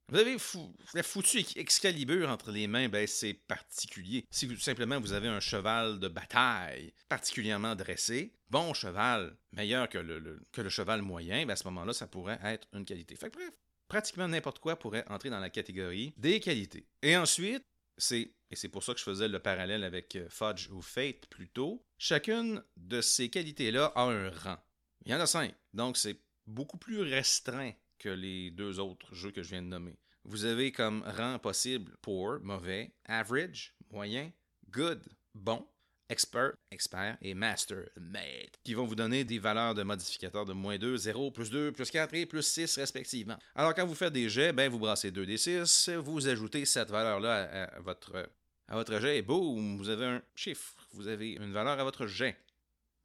vous 0.09 0.17
avez 0.17 0.39
fou, 0.39 0.73
foutu 1.03 1.45
Excalibur 1.55 2.29
entre 2.29 2.51
les 2.51 2.65
mains, 2.65 2.89
ben 2.89 3.05
c'est 3.05 3.35
particulier. 3.35 4.25
Si 4.31 4.47
vous, 4.47 4.57
simplement 4.57 4.99
vous 4.99 5.13
avez 5.13 5.27
un 5.27 5.39
cheval 5.39 5.99
de 5.99 6.07
bataille 6.07 6.91
particulièrement 7.07 7.75
dressé, 7.75 8.33
bon 8.49 8.73
cheval, 8.73 9.37
meilleur 9.51 9.87
que 9.87 9.99
le, 9.99 10.41
que 10.51 10.61
le 10.61 10.69
cheval 10.69 11.03
moyen, 11.03 11.45
ben 11.45 11.53
à 11.53 11.55
ce 11.55 11.65
moment-là, 11.65 11.93
ça 11.93 12.07
pourrait 12.07 12.39
être 12.43 12.67
une 12.73 12.85
qualité. 12.85 13.15
Fait 13.15 13.29
bref, 13.29 13.51
pratiquement 13.87 14.27
n'importe 14.27 14.57
quoi 14.57 14.77
pourrait 14.77 15.05
entrer 15.09 15.29
dans 15.29 15.39
la 15.39 15.51
catégorie 15.51 16.13
des 16.17 16.39
qualités. 16.39 16.87
Et 17.03 17.15
ensuite, 17.15 17.63
c'est, 17.99 18.31
et 18.49 18.55
c'est 18.55 18.69
pour 18.69 18.83
ça 18.83 18.93
que 18.93 18.99
je 18.99 19.03
faisais 19.03 19.27
le 19.27 19.39
parallèle 19.39 19.83
avec 19.83 20.15
euh, 20.15 20.27
Fudge 20.29 20.69
ou 20.71 20.81
Fate 20.81 21.27
plus 21.27 21.49
tôt, 21.49 21.85
chacune 21.97 22.63
de 22.77 23.01
ces 23.01 23.29
qualités-là 23.29 23.91
a 23.95 24.03
un 24.03 24.29
rang. 24.29 24.57
Il 25.05 25.11
y 25.11 25.15
en 25.15 25.19
a 25.19 25.27
cinq, 25.27 25.53
donc 25.73 25.97
c'est 25.97 26.19
beaucoup 26.47 26.77
plus 26.77 27.01
restreint 27.01 27.73
que 27.97 28.09
les 28.09 28.51
deux 28.51 28.79
autres 28.79 29.13
jeux 29.13 29.31
que 29.31 29.43
je 29.43 29.49
viens 29.49 29.61
de 29.61 29.67
nommer. 29.67 29.99
Vous 30.23 30.45
avez 30.45 30.71
comme 30.71 31.03
rang 31.05 31.39
possible 31.39 31.95
poor, 32.01 32.39
mauvais, 32.41 32.93
average, 33.05 33.75
moyen, 33.91 34.31
good, 34.69 35.01
bon, 35.33 35.65
expert, 36.09 36.53
expert 36.71 37.17
et 37.21 37.33
master, 37.33 37.85
maître, 37.99 38.59
qui 38.63 38.73
vont 38.73 38.85
vous 38.85 38.95
donner 38.95 39.23
des 39.23 39.39
valeurs 39.39 39.75
de 39.75 39.83
modificateurs 39.83 40.45
de 40.45 40.53
moins 40.53 40.77
2, 40.77 40.97
0, 40.97 41.31
plus 41.31 41.49
2, 41.49 41.71
plus 41.71 41.89
4 41.89 42.13
et 42.15 42.25
plus 42.25 42.45
6 42.45 42.77
respectivement. 42.77 43.37
Alors 43.55 43.73
quand 43.73 43.85
vous 43.85 43.95
faites 43.95 44.13
des 44.13 44.29
jets, 44.29 44.51
ben, 44.51 44.69
vous 44.69 44.79
brassez 44.79 45.11
2 45.11 45.25
des 45.25 45.37
6, 45.37 45.89
vous 45.97 46.27
ajoutez 46.27 46.65
cette 46.65 46.89
valeur-là 46.89 47.69
à, 47.75 47.79
votre, 47.79 48.29
à 48.67 48.75
votre 48.75 48.99
jet 48.99 49.17
et 49.17 49.21
boum, 49.21 49.77
vous 49.77 49.89
avez 49.89 50.05
un 50.05 50.21
chiffre, 50.35 50.75
vous 50.91 51.07
avez 51.07 51.31
une 51.31 51.53
valeur 51.53 51.79
à 51.79 51.83
votre 51.83 52.07
jet. 52.07 52.37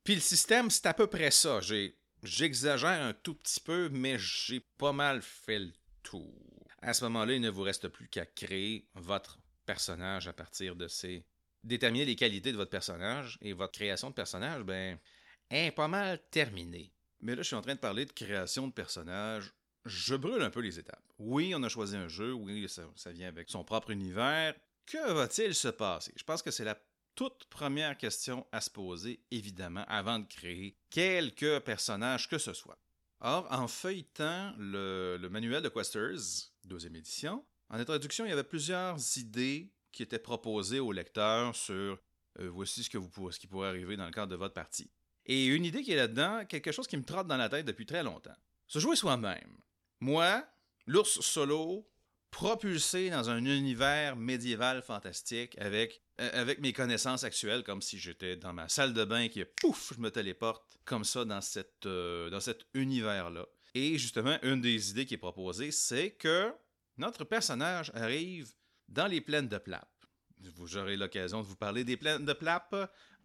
Puis 0.03 0.15
le 0.15 0.21
système, 0.21 0.71
c'est 0.71 0.87
à 0.87 0.95
peu 0.95 1.07
près 1.07 1.31
ça. 1.31 1.61
J'exagère 2.23 3.03
un 3.03 3.15
tout 3.15 3.35
petit 3.35 3.61
peu, 3.61 3.89
mais 3.91 4.19
j'ai 4.19 4.61
pas 4.61 4.93
mal 4.93 5.23
fait 5.23 5.59
le 5.59 5.73
tour. 6.03 6.33
À 6.83 6.93
ce 6.93 7.05
moment-là, 7.05 7.35
il 7.35 7.41
ne 7.41 7.49
vous 7.49 7.63
reste 7.63 7.89
plus 7.89 8.09
qu'à 8.09 8.27
créer 8.27 8.87
votre 8.95 9.39
personnage 9.65 10.29
à 10.29 10.35
partir 10.35 10.77
de 10.77 10.89
ces. 10.89 11.25
Déterminer 11.65 12.05
les 12.05 12.17
qualités 12.17 12.53
de 12.53 12.57
votre 12.57 12.71
personnage 12.71 13.39
et 13.41 13.53
votre 13.55 13.73
création 13.73 14.11
de 14.11 14.15
personnage, 14.15 14.63
ben, 14.63 14.99
est 15.51 15.71
pas 15.71 15.89
mal 15.89 16.21
terminée. 16.31 16.93
Mais 17.21 17.35
là, 17.35 17.43
je 17.43 17.47
suis 17.47 17.57
en 17.57 17.63
train 17.63 17.75
de 17.75 17.81
parler 17.81 18.05
de 18.05 18.13
création 18.13 18.69
de 18.69 18.73
personnage. 18.73 19.53
Je 19.87 20.15
brûle 20.15 20.43
un 20.43 20.51
peu 20.51 20.61
les 20.61 20.79
étapes. 20.79 21.03
Oui, 21.19 21.55
on 21.57 21.63
a 21.63 21.69
choisi 21.69 21.97
un 21.97 22.09
jeu, 22.09 22.33
oui, 22.33 22.69
ça, 22.69 23.13
vient 23.13 23.29
avec 23.29 23.49
son 23.49 23.65
propre 23.65 23.91
univers. 23.91 24.55
Que 24.87 25.13
va-t-il 25.13 25.55
se 25.55 25.69
passer? 25.69 26.13
Je 26.17 26.25
pense 26.25 26.43
que 26.43 26.51
c'est 26.51 26.65
la 26.65 26.79
toute 27.15 27.45
première 27.47 27.97
question 27.97 28.47
à 28.53 28.61
se 28.61 28.69
poser, 28.71 29.21
évidemment, 29.31 29.85
avant 29.89 30.19
de 30.19 30.27
créer 30.27 30.77
quelques 30.91 31.61
personnages 31.61 32.29
que 32.29 32.39
ce 32.39 32.53
soit. 32.53 32.79
Or, 33.21 33.47
en 33.51 33.69
feuilletant 33.69 34.53
le, 34.59 35.29
manuel 35.31 35.63
de 35.63 35.69
Questers, 35.71 36.51
deuxième 36.65 36.97
édition, 36.97 37.45
en 37.71 37.79
introduction, 37.79 38.27
il 38.27 38.31
y 38.31 38.33
avait 38.33 38.45
plusieurs 38.45 38.99
idées 39.17 39.71
qui 39.95 40.03
étaient 40.03 40.19
proposées 40.19 40.81
au 40.81 40.93
lecteur 40.93 41.55
sur 41.55 41.99
euh, 42.41 42.51
voici 42.51 42.83
ce, 42.83 42.91
que 42.91 42.99
vous, 42.99 43.31
ce 43.31 43.39
qui 43.39 43.47
pourrait 43.47 43.69
arriver 43.69 43.97
dans 43.97 44.07
le 44.07 44.13
cadre 44.13 44.31
de 44.31 44.37
votre 44.37 44.55
partie. 44.55 44.91
Et 45.27 45.47
une 45.47 45.65
idée 45.65 45.83
qui 45.83 45.93
est 45.93 45.97
là-dedans, 45.97 46.45
quelque 46.47 46.73
chose 46.73 46.87
qui 46.87 46.97
me 46.97 47.05
trotte 47.05 47.27
dans 47.27 47.37
la 47.37 47.49
tête 47.49 47.67
depuis 47.67 47.87
très 47.87 48.03
longtemps. 48.03 48.35
Se 48.67 48.79
jouer 48.79 48.97
soi-même. 48.97 49.57
Moi, 50.01 50.45
l'ours 50.87 51.21
solo, 51.21 51.89
propulsé 52.31 53.11
dans 53.11 53.31
un 53.31 53.45
univers 53.45 54.17
médiéval 54.17 54.83
fantastique 54.83 55.57
avec, 55.59 56.03
euh, 56.21 56.31
avec 56.33 56.61
mes 56.61 56.73
connaissances 56.73 57.25
actuelles, 57.25 57.63
comme 57.63 57.81
si 57.81 57.99
j'étais 57.99 58.37
dans 58.37 58.53
ma 58.53 58.69
salle 58.69 58.93
de 58.93 59.05
bain 59.05 59.29
qui, 59.29 59.45
pouf, 59.45 59.93
je 59.95 60.01
me 60.01 60.11
téléporte 60.11 60.79
comme 60.85 61.05
ça 61.05 61.25
dans, 61.25 61.41
cette, 61.41 61.87
euh, 61.87 62.29
dans 62.31 62.41
cet 62.41 62.67
univers-là. 62.75 63.47
Et 63.75 63.99
justement, 63.99 64.37
une 64.43 64.61
des 64.61 64.91
idées 64.91 65.07
qui 65.07 65.15
est 65.15 65.19
proposée, 65.19 65.71
c'est 65.71 66.11
que 66.11 66.53
notre 66.97 67.25
personnage 67.25 67.91
arrive 67.95 68.53
dans 68.89 69.07
les 69.07 69.21
plaines 69.21 69.49
de 69.49 69.59
Plap. 69.59 69.89
Vous 70.57 70.77
aurez 70.77 70.97
l'occasion 70.97 71.41
de 71.41 71.47
vous 71.47 71.57
parler 71.57 71.85
des 71.85 71.97
plaines 71.97 72.25
de 72.25 72.33
Plap 72.33 72.75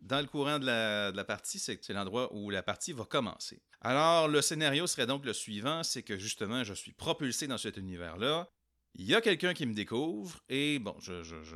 dans 0.01 0.22
le 0.22 0.28
courant 0.28 0.60
de 0.60 0.66
la, 0.66 1.24
partie, 1.24 1.60
c'est 1.60 1.89
l'endroit 1.89 2.34
où 2.34 2.50
la 2.50 2.63
partie 2.63 2.94
va 2.94 3.06
commencer. 3.06 3.62
Alors, 3.82 4.28
le 4.28 4.42
scénario 4.42 4.88
serait 4.88 5.08
donc 5.08 5.25
le 5.25 5.34
suivant, 5.34 5.84
c'est 5.84 6.04
que 6.04 6.18
justement, 6.18 6.63
je 6.63 6.74
suis 6.74 6.94
propulsé 6.94 7.48
dans 7.48 7.58
cet 7.58 7.78
univers-là. 7.78 8.50
Il 8.96 9.06
y 9.06 9.16
a 9.16 9.22
quelqu'un 9.22 9.54
qui 9.54 9.66
me 9.66 9.74
découvre 9.74 10.39
et 10.50 10.80
bon, 10.80 10.96
je, 11.00 11.13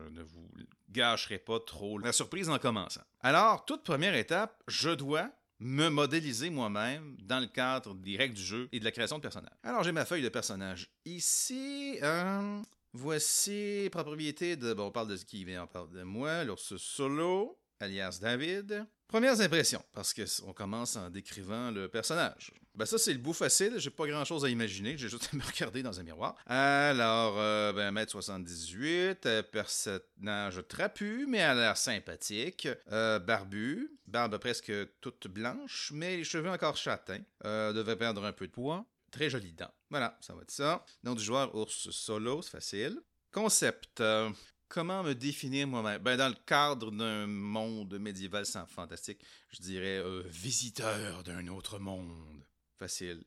ne 0.09 0.21
vous 0.21 0.49
gâcherai 0.89 1.39
pas 1.39 1.59
trop 1.59 1.97
la 1.97 2.11
surprise 2.11 2.49
en 2.49 2.59
commençant. 2.59 3.01
Alors, 3.21 3.65
toute 3.65 3.83
première 3.83 4.15
étape, 4.15 4.61
je 4.67 4.91
dois 4.91 5.31
me 5.59 5.89
modéliser 5.89 6.49
moi-même 6.49 7.15
dans 7.21 7.39
le 7.39 7.47
cadre 7.47 7.95
des 7.95 8.17
règles 8.17 8.35
du 8.35 8.43
jeu 8.43 8.69
et 8.71 8.79
de 8.79 8.85
la 8.85 8.91
création 8.91 9.17
de 9.17 9.21
personnages. 9.21 9.57
Alors, 9.63 9.83
j'ai 9.83 9.91
ma 9.91 10.05
feuille 10.05 10.21
de 10.21 10.29
personnage. 10.29 10.89
Ici, 11.05 11.97
euh, 12.03 12.61
voici 12.93 13.89
propriété 13.91 14.55
de... 14.55 14.73
Bon, 14.73 14.87
on 14.87 14.91
parle 14.91 15.07
de 15.07 15.17
qui 15.17 15.43
vient, 15.45 15.63
on 15.63 15.67
parle 15.67 15.91
de 15.91 16.03
moi, 16.03 16.43
l'ours 16.43 16.77
solo 16.77 17.59
alias 17.83 18.19
David. 18.21 18.85
Premières 19.07 19.41
impressions, 19.41 19.83
parce 19.93 20.13
qu'on 20.13 20.53
commence 20.53 20.95
en 20.95 21.09
décrivant 21.09 21.69
le 21.69 21.87
personnage. 21.87 22.51
Ben 22.73 22.85
ça, 22.87 22.97
c'est 22.97 23.13
le 23.13 23.19
bout 23.19 23.33
facile, 23.33 23.73
j'ai 23.77 23.91
pas 23.91 24.07
grand-chose 24.07 24.43
à 24.43 24.49
imaginer, 24.49 24.97
j'ai 24.97 25.07
juste 25.07 25.29
à 25.33 25.35
me 25.35 25.43
regarder 25.43 25.83
dans 25.83 25.99
un 25.99 26.03
miroir. 26.03 26.35
Alors, 26.47 27.35
euh, 27.37 27.71
ben, 27.73 27.93
1m78, 27.93 29.17
euh, 29.27 29.43
personnage 29.43 30.67
trapu, 30.67 31.27
mais 31.27 31.41
à 31.41 31.53
l'air 31.53 31.77
sympathique, 31.77 32.67
euh, 32.91 33.19
barbu, 33.19 33.91
barbe 34.07 34.39
presque 34.39 34.71
toute 35.01 35.27
blanche, 35.27 35.91
mais 35.93 36.17
les 36.17 36.23
cheveux 36.23 36.49
encore 36.49 36.77
châtains, 36.77 37.21
euh, 37.45 37.73
devrait 37.73 37.97
perdre 37.97 38.25
un 38.25 38.33
peu 38.33 38.47
de 38.47 38.51
poids, 38.51 38.83
très 39.13 39.29
joli 39.29 39.53
dent. 39.53 39.71
Voilà, 39.89 40.17
ça 40.19 40.33
va 40.33 40.41
être 40.41 40.51
ça. 40.51 40.83
Nom 41.03 41.15
du 41.15 41.23
joueur, 41.23 41.55
ours 41.55 41.89
solo, 41.91 42.41
c'est 42.41 42.51
facile. 42.51 42.99
Concept. 43.31 44.01
Euh, 44.01 44.29
comment 44.67 45.03
me 45.03 45.13
définir 45.13 45.67
moi-même? 45.67 46.01
Ben, 46.01 46.17
dans 46.17 46.29
le 46.29 46.35
cadre 46.45 46.91
d'un 46.91 47.27
monde 47.27 47.97
médiéval 47.99 48.45
sans 48.45 48.65
fantastique, 48.65 49.23
je 49.49 49.61
dirais 49.61 49.99
euh, 49.99 50.23
visiteur 50.25 51.23
d'un 51.23 51.47
autre 51.47 51.79
monde. 51.79 52.43
Facile. 52.77 53.23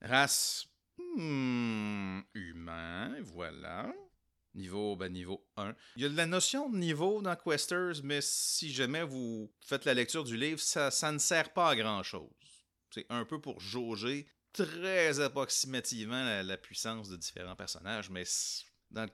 Race. 0.00 0.68
Hmm, 0.98 2.20
humain, 2.34 3.16
voilà. 3.22 3.92
Niveau, 4.54 4.96
ben 4.96 5.10
niveau 5.10 5.48
1. 5.56 5.74
Il 5.96 6.02
y 6.02 6.04
a 6.04 6.10
de 6.10 6.16
la 6.16 6.26
notion 6.26 6.68
de 6.68 6.76
niveau 6.76 7.22
dans 7.22 7.34
Questers, 7.36 8.04
mais 8.04 8.20
si 8.20 8.70
jamais 8.70 9.02
vous 9.02 9.50
faites 9.64 9.86
la 9.86 9.94
lecture 9.94 10.24
du 10.24 10.36
livre, 10.36 10.60
ça, 10.60 10.90
ça 10.90 11.10
ne 11.10 11.18
sert 11.18 11.54
pas 11.54 11.70
à 11.70 11.76
grand-chose. 11.76 12.28
C'est 12.90 13.06
un 13.08 13.24
peu 13.24 13.40
pour 13.40 13.60
jauger 13.60 14.26
très 14.52 15.20
approximativement 15.20 16.24
la, 16.24 16.42
la 16.42 16.56
puissance 16.56 17.08
de 17.08 17.16
différents 17.16 17.56
personnages, 17.56 18.10
mais 18.10 18.24
dans 18.90 19.04
le 19.04 19.10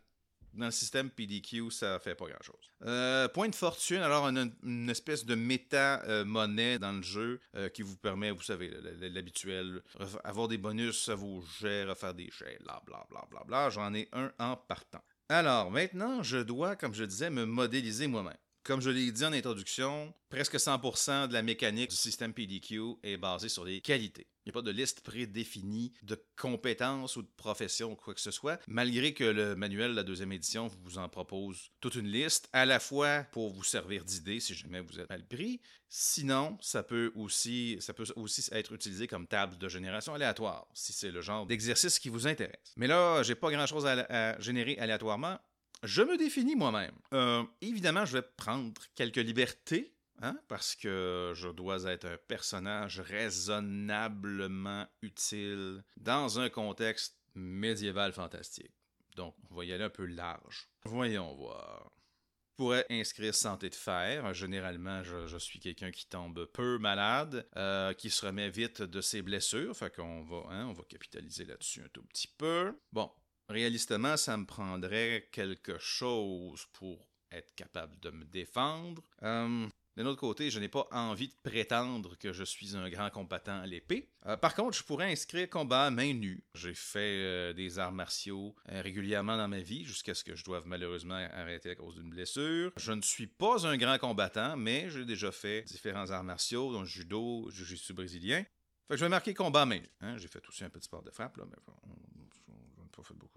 dans 0.55 0.67
le 0.67 0.73
système 0.73 1.11
PDQ, 1.11 1.71
ça 1.71 1.99
fait 2.01 2.15
pas 2.15 2.27
grand-chose. 2.27 2.57
Euh, 2.83 3.29
point 3.29 3.49
de 3.49 3.55
fortune, 3.55 3.99
alors 3.99 4.27
une, 4.29 4.53
une 4.63 4.91
espèce 4.91 5.25
de 5.25 5.35
méta-monnaie 5.35 6.79
dans 6.79 6.93
le 6.93 7.03
jeu 7.03 7.41
euh, 7.57 7.69
qui 7.69 7.83
vous 7.83 7.97
permet, 7.97 8.31
vous 8.31 8.43
savez, 8.43 8.71
l'habituel, 9.01 9.83
avoir 10.25 10.49
des 10.49 10.59
bonus 10.59 11.09
à 11.09 11.15
vos 11.15 11.43
jets, 11.61 11.85
refaire 11.85 12.15
des 12.15 12.31
jets, 12.31 12.59
bla 12.61 12.83
bla 12.87 13.07
bla 13.11 13.25
bla 13.31 13.45
bla. 13.45 13.71
J'en 13.71 13.95
ai 13.95 14.09
un 14.13 14.33
en 14.39 14.57
partant. 14.57 15.03
Alors 15.29 15.71
maintenant, 15.71 16.23
je 16.23 16.39
dois, 16.39 16.77
comme 16.77 16.95
je 16.95 17.05
disais, 17.05 17.31
me 17.31 17.45
modéliser 17.45 18.07
moi-même. 18.07 18.37
Comme 18.69 18.83
je 18.83 18.91
l'ai 18.91 19.11
dit 19.11 19.25
en 19.25 19.33
introduction, 19.33 20.13
presque 20.29 20.57
100% 20.57 21.29
de 21.29 21.33
la 21.33 21.41
mécanique 21.41 21.89
du 21.89 21.97
système 21.97 22.35
PDQ 22.35 22.97
est 23.03 23.17
basée 23.17 23.49
sur 23.49 23.65
les 23.65 23.81
qualités. 23.81 24.27
Il 24.45 24.49
n'y 24.49 24.51
a 24.51 24.53
pas 24.53 24.61
de 24.61 24.71
liste 24.71 25.01
prédéfinie 25.01 25.95
de 26.03 26.23
compétences 26.37 27.17
ou 27.17 27.23
de 27.23 27.31
profession 27.39 27.93
ou 27.93 27.97
quoi 27.97 28.13
que 28.13 28.21
ce 28.21 28.31
soit, 28.31 28.61
malgré 28.67 29.15
que 29.15 29.25
le 29.25 29.57
manuel 29.57 29.93
de 29.93 29.97
la 29.97 30.03
deuxième 30.03 30.33
édition 30.33 30.67
vous 30.85 30.99
en 30.99 31.09
propose 31.09 31.71
toute 31.81 31.95
une 31.95 32.09
liste, 32.09 32.51
à 32.53 32.67
la 32.67 32.79
fois 32.79 33.25
pour 33.33 33.55
vous 33.55 33.65
servir 33.65 34.05
d'idée 34.05 34.39
si 34.39 34.53
jamais 34.53 34.83
vous 34.83 35.01
êtes 35.01 35.09
mal 35.09 35.27
pris. 35.27 35.63
Sinon, 35.89 36.59
ça 36.61 36.83
peut 36.83 37.11
aussi, 37.15 37.79
ça 37.81 37.95
peut 37.95 38.05
aussi 38.17 38.47
être 38.53 38.75
utilisé 38.75 39.07
comme 39.07 39.27
table 39.27 39.57
de 39.57 39.69
génération 39.71 40.13
aléatoire, 40.13 40.69
si 40.75 40.93
c'est 40.93 41.11
le 41.11 41.23
genre 41.23 41.47
d'exercice 41.47 41.99
qui 41.99 42.11
vous 42.11 42.27
intéresse. 42.27 42.75
Mais 42.77 42.87
là, 42.87 43.23
j'ai 43.23 43.35
pas 43.35 43.51
grand-chose 43.51 43.87
à 43.87 44.39
générer 44.41 44.77
aléatoirement. 44.77 45.39
Je 45.83 46.03
me 46.03 46.17
définis 46.17 46.57
moi-même. 46.57 46.95
Euh, 47.13 47.45
évidemment, 47.61 48.05
je 48.05 48.19
vais 48.19 48.27
prendre 48.37 48.81
quelques 48.95 49.17
libertés, 49.17 49.95
hein, 50.21 50.37
parce 50.49 50.75
que 50.75 51.33
je 51.35 51.49
dois 51.49 51.85
être 51.85 52.07
un 52.07 52.17
personnage 52.17 53.01
raisonnablement 53.01 54.87
utile 55.03 55.85
dans 55.97 56.41
un 56.41 56.51
contexte 56.51 57.17
médiéval 57.35 58.13
fantastique. 58.13 58.73
Donc, 59.15 59.35
on 59.51 59.55
va 59.55 59.65
y 59.65 59.73
aller 59.73 59.85
un 59.85 59.91
peu 59.91 60.07
large. 60.07 60.69
Voyons 60.85 61.35
voir. 61.35 61.93
Je 62.51 62.65
pourrais 62.65 62.87
inscrire 62.91 63.35
santé 63.37 63.71
de 63.71 63.75
fer. 63.77 64.35
Généralement, 64.35 65.05
je, 65.05 65.39
suis 65.39 65.61
quelqu'un 65.61 65.93
qui 65.93 66.07
tombe 66.07 66.45
peu 66.47 66.79
malade, 66.79 67.49
euh, 67.57 67.93
qui 67.93 68.11
se 68.11 68.27
remet 68.27 68.51
vite 68.51 68.83
de 68.83 69.01
ses 69.01 69.23
blessures. 69.23 69.77
Fait 69.77 69.95
qu'on 69.95 70.25
va, 70.25 70.43
hein, 70.51 70.67
on 70.67 70.73
va 70.73 70.83
capitaliser 70.89 71.45
là-dessus 71.45 71.83
un 71.83 71.89
tout 71.93 72.03
petit 72.03 72.27
peu. 72.27 72.77
Bon, 72.93 73.13
réalistement, 73.49 74.17
ça 74.17 74.37
me 74.37 74.47
prendrait 74.47 75.29
quelque 75.33 75.79
chose 75.79 76.67
pour 76.73 77.09
être 77.31 77.55
capable 77.55 77.99
de 78.01 78.11
me 78.11 78.25
défendre. 78.25 79.03
Euh, 79.23 79.69
d'un 79.99 80.07
autre 80.07 80.21
côté, 80.21 80.49
je 80.49 80.61
n'ai 80.61 80.69
pas 80.69 80.87
envie 80.93 81.27
de 81.27 81.35
prétendre 81.43 82.17
que 82.19 82.33
je 82.33 82.45
suis 82.45 82.77
un 82.77 82.89
grand 82.89 83.11
combattant 83.11 83.61
à 83.61 83.67
l'épée. 83.67 84.09
Euh, 84.27 84.37
par 84.37 84.55
contre, 84.55 84.79
je 84.79 84.85
pourrais 84.85 85.11
inscrire 85.11 85.51
combat 85.51 85.87
à 85.87 85.91
main 85.91 86.15
nue. 86.15 86.45
J'ai 86.55 86.73
fait 86.73 87.01
euh, 87.01 87.53
des 87.53 87.81
arts 87.81 87.91
martiaux 87.91 88.55
euh, 88.69 88.81
régulièrement 88.81 89.37
dans 89.37 89.49
ma 89.49 89.59
vie, 89.59 89.85
jusqu'à 89.85 90.15
ce 90.15 90.23
que 90.23 90.37
je 90.37 90.45
doive 90.45 90.63
malheureusement 90.67 91.17
arrêter 91.33 91.71
à 91.71 91.75
cause 91.75 91.97
d'une 91.97 92.11
blessure. 92.11 92.71
Je 92.77 92.93
ne 92.93 93.03
suis 93.03 93.27
pas 93.27 93.67
un 93.67 93.77
grand 93.77 93.99
combattant, 93.99 94.57
mais 94.57 94.89
j'ai 94.89 95.05
déjà 95.05 95.33
fait 95.33 95.63
différents 95.63 96.11
arts 96.13 96.23
martiaux, 96.23 96.73
dont 96.73 96.85
judo, 96.85 97.51
jiu-jitsu 97.51 97.93
brésilien. 97.93 98.45
Fait 98.87 98.95
que 98.95 98.99
je 98.99 99.05
vais 99.05 99.09
marquer 99.09 99.35
combat 99.35 99.63
à 99.63 99.67
main. 99.67 99.83
Hein? 100.01 100.17
J'ai 100.17 100.29
fait 100.29 100.49
aussi 100.49 100.63
un 100.63 100.71
petit 100.71 100.85
sport 100.85 101.03
de 101.03 101.11
frappe, 101.11 101.39
là, 101.39 101.45
mais 101.51 101.57
on 101.67 102.83
n'a 102.83 102.89
pas 102.97 103.03
fait 103.03 103.15
beaucoup. 103.15 103.28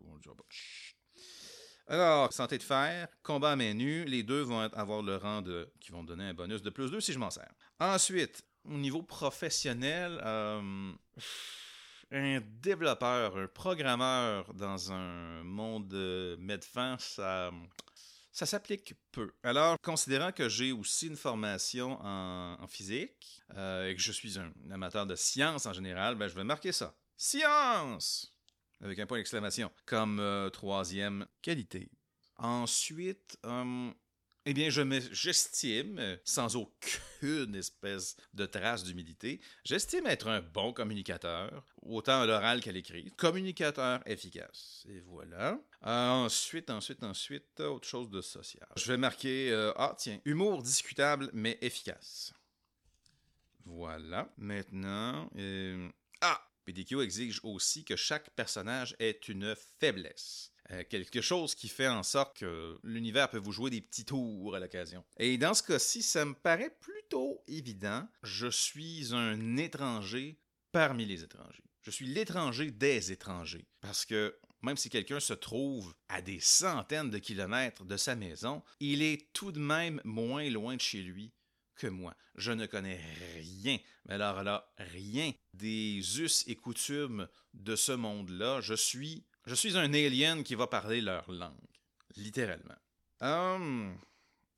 Alors, 1.88 2.31
santé 2.31 2.57
de 2.57 2.63
fer, 2.63 3.07
combat 3.21 3.51
à 3.51 3.55
main 3.55 3.73
nue, 3.73 4.05
les 4.05 4.23
deux 4.23 4.41
vont 4.41 4.60
avoir 4.60 5.01
le 5.01 5.17
rang 5.17 5.41
de. 5.41 5.69
qui 5.79 5.91
vont 5.91 6.03
donner 6.03 6.23
un 6.25 6.34
bonus 6.34 6.62
de 6.62 6.69
plus 6.69 6.89
2 6.89 7.01
si 7.01 7.12
je 7.12 7.19
m'en 7.19 7.29
sers. 7.29 7.51
Ensuite, 7.79 8.43
au 8.65 8.77
niveau 8.77 9.01
professionnel, 9.03 10.21
euh, 10.23 10.93
un 12.12 12.41
développeur, 12.62 13.38
un 13.38 13.47
programmeur 13.47 14.53
dans 14.53 14.91
un 14.91 15.43
monde 15.43 15.93
médecin, 16.39 16.97
ça. 16.99 17.51
Ça 18.34 18.45
s'applique 18.45 18.93
peu. 19.12 19.34
Alors, 19.43 19.77
considérant 19.81 20.31
que 20.31 20.47
j'ai 20.47 20.71
aussi 20.71 21.07
une 21.07 21.17
formation 21.17 21.99
en, 22.01 22.55
en 22.62 22.67
physique 22.67 23.41
euh, 23.57 23.89
et 23.89 23.95
que 23.95 24.01
je 24.01 24.13
suis 24.13 24.39
un 24.39 24.53
amateur 24.71 25.05
de 25.05 25.15
science 25.15 25.65
en 25.65 25.73
général, 25.73 26.15
ben, 26.15 26.29
je 26.29 26.36
vais 26.36 26.45
marquer 26.45 26.71
ça. 26.71 26.95
Science! 27.17 28.34
Avec 28.81 28.99
un 28.99 29.05
point 29.05 29.17
d'exclamation, 29.17 29.71
comme 29.85 30.19
euh, 30.19 30.49
troisième 30.49 31.25
qualité. 31.41 31.89
Ensuite, 32.37 33.37
euh, 33.45 33.91
eh 34.45 34.53
bien, 34.55 34.71
je 34.71 34.81
j'estime, 35.11 35.99
euh, 35.99 36.17
sans 36.25 36.55
aucune 36.55 37.53
espèce 37.53 38.17
de 38.33 38.47
trace 38.47 38.83
d'humilité, 38.83 39.39
j'estime 39.63 40.07
être 40.07 40.27
un 40.27 40.41
bon 40.41 40.73
communicateur, 40.73 41.63
autant 41.83 42.21
à 42.21 42.25
l'oral 42.25 42.59
qu'à 42.61 42.71
l'écrit. 42.71 43.11
Communicateur 43.17 44.01
efficace. 44.07 44.83
Et 44.89 44.99
voilà. 45.01 45.59
Ensuite, 45.81 46.71
ensuite, 46.71 47.03
ensuite, 47.03 47.59
autre 47.59 47.87
chose 47.87 48.09
de 48.09 48.21
social. 48.21 48.67
Je 48.77 48.91
vais 48.91 48.97
marquer, 48.97 49.51
euh, 49.51 49.73
ah 49.75 49.93
tiens, 49.95 50.19
humour 50.25 50.63
discutable 50.63 51.29
mais 51.33 51.59
efficace. 51.61 52.33
Voilà. 53.65 54.33
Maintenant, 54.37 55.29
PDQ 56.71 57.01
exige 57.01 57.39
aussi 57.43 57.84
que 57.84 57.95
chaque 57.95 58.29
personnage 58.31 58.95
ait 58.99 59.19
une 59.27 59.55
faiblesse. 59.79 60.51
Euh, 60.71 60.84
quelque 60.89 61.19
chose 61.19 61.53
qui 61.53 61.67
fait 61.67 61.88
en 61.88 62.03
sorte 62.03 62.38
que 62.38 62.79
l'univers 62.84 63.29
peut 63.29 63.38
vous 63.38 63.51
jouer 63.51 63.69
des 63.69 63.81
petits 63.81 64.05
tours 64.05 64.55
à 64.55 64.60
l'occasion. 64.60 65.03
Et 65.17 65.38
dans 65.38 65.53
ce 65.53 65.63
cas-ci, 65.63 66.01
ça 66.01 66.23
me 66.23 66.34
paraît 66.34 66.73
plutôt 66.79 67.43
évident. 67.47 68.07
Je 68.23 68.47
suis 68.47 69.13
un 69.13 69.57
étranger 69.57 70.39
parmi 70.71 71.05
les 71.05 71.23
étrangers. 71.23 71.63
Je 71.81 71.91
suis 71.91 72.05
l'étranger 72.05 72.71
des 72.71 73.12
étrangers. 73.12 73.67
Parce 73.81 74.05
que 74.05 74.38
même 74.62 74.77
si 74.77 74.89
quelqu'un 74.89 75.19
se 75.19 75.34
trouve 75.34 75.93
à 76.07 76.21
des 76.21 76.39
centaines 76.39 77.10
de 77.10 77.17
kilomètres 77.17 77.84
de 77.84 77.97
sa 77.97 78.15
maison, 78.15 78.63
il 78.79 79.01
est 79.01 79.34
tout 79.34 79.51
de 79.51 79.60
même 79.60 79.99
moins 80.05 80.49
loin 80.49 80.75
de 80.75 80.81
chez 80.81 81.01
lui 81.01 81.34
moi. 81.87 82.13
Je 82.35 82.51
ne 82.51 82.65
connais 82.65 82.99
rien, 83.35 83.77
mais 84.05 84.15
alors 84.15 84.43
là, 84.43 84.71
rien 84.77 85.31
des 85.53 86.01
us 86.19 86.43
et 86.47 86.55
coutumes 86.55 87.27
de 87.53 87.75
ce 87.75 87.91
monde-là. 87.91 88.61
Je 88.61 88.73
suis 88.73 89.25
Je 89.45 89.55
suis 89.55 89.77
un 89.77 89.93
alien 89.93 90.43
qui 90.43 90.55
va 90.55 90.67
parler 90.67 91.01
leur 91.01 91.31
langue, 91.31 91.55
littéralement. 92.15 92.77
Hum, 93.21 93.97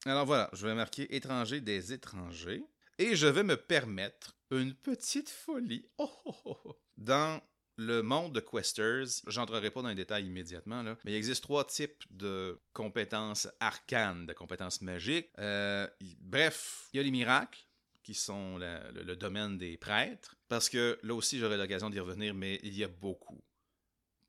alors 0.06 0.26
voilà, 0.26 0.50
je 0.54 0.68
vais 0.68 0.76
marquer 0.76 1.16
étranger 1.16 1.62
des 1.62 1.94
étrangers 1.94 2.64
et 2.98 3.16
je 3.16 3.28
vais 3.28 3.44
me 3.44 3.58
permettre 3.58 4.36
une 4.52 4.74
petite 4.74 5.30
folie. 5.30 5.86
Oh, 5.98 6.12
oh, 6.26 6.36
oh, 6.46 6.58
oh. 6.66 6.80
Dans 6.98 7.42
le 7.76 8.02
monde 8.02 8.34
de 8.34 8.40
Questers, 8.40 9.24
j'entrerai 9.28 9.72
pas 9.72 9.82
dans 9.82 9.90
les 9.90 9.96
détails 9.96 10.26
immédiatement, 10.26 10.84
mais 10.84 11.12
il 11.12 11.16
existe 11.16 11.44
trois 11.44 11.66
types 11.66 12.04
de 12.12 12.60
compétences 12.74 13.48
arcanes, 13.60 14.26
de 14.26 14.34
compétences 14.34 14.82
magiques. 14.82 15.30
Euh, 15.40 15.88
bref, 16.20 16.88
il 16.94 16.98
y 16.98 17.00
a 17.00 17.04
les 17.04 17.12
miracles, 17.12 17.66
qui 18.04 18.14
sont 18.14 18.58
le, 18.58 19.16
domaine 19.16 19.58
des 19.58 19.78
prêtres, 19.78 20.36
parce 20.50 20.70
que 20.70 21.00
là 21.04 21.16
aussi 21.16 21.40
j'aurai 21.40 21.58
l'occasion 21.58 21.90
d'y 21.90 22.00
revenir, 22.00 22.34
mais 22.34 22.60
il 22.62 22.78
y 22.78 22.84
a 22.84 22.90
beaucoup, 22.90 23.42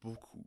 beaucoup, 0.00 0.46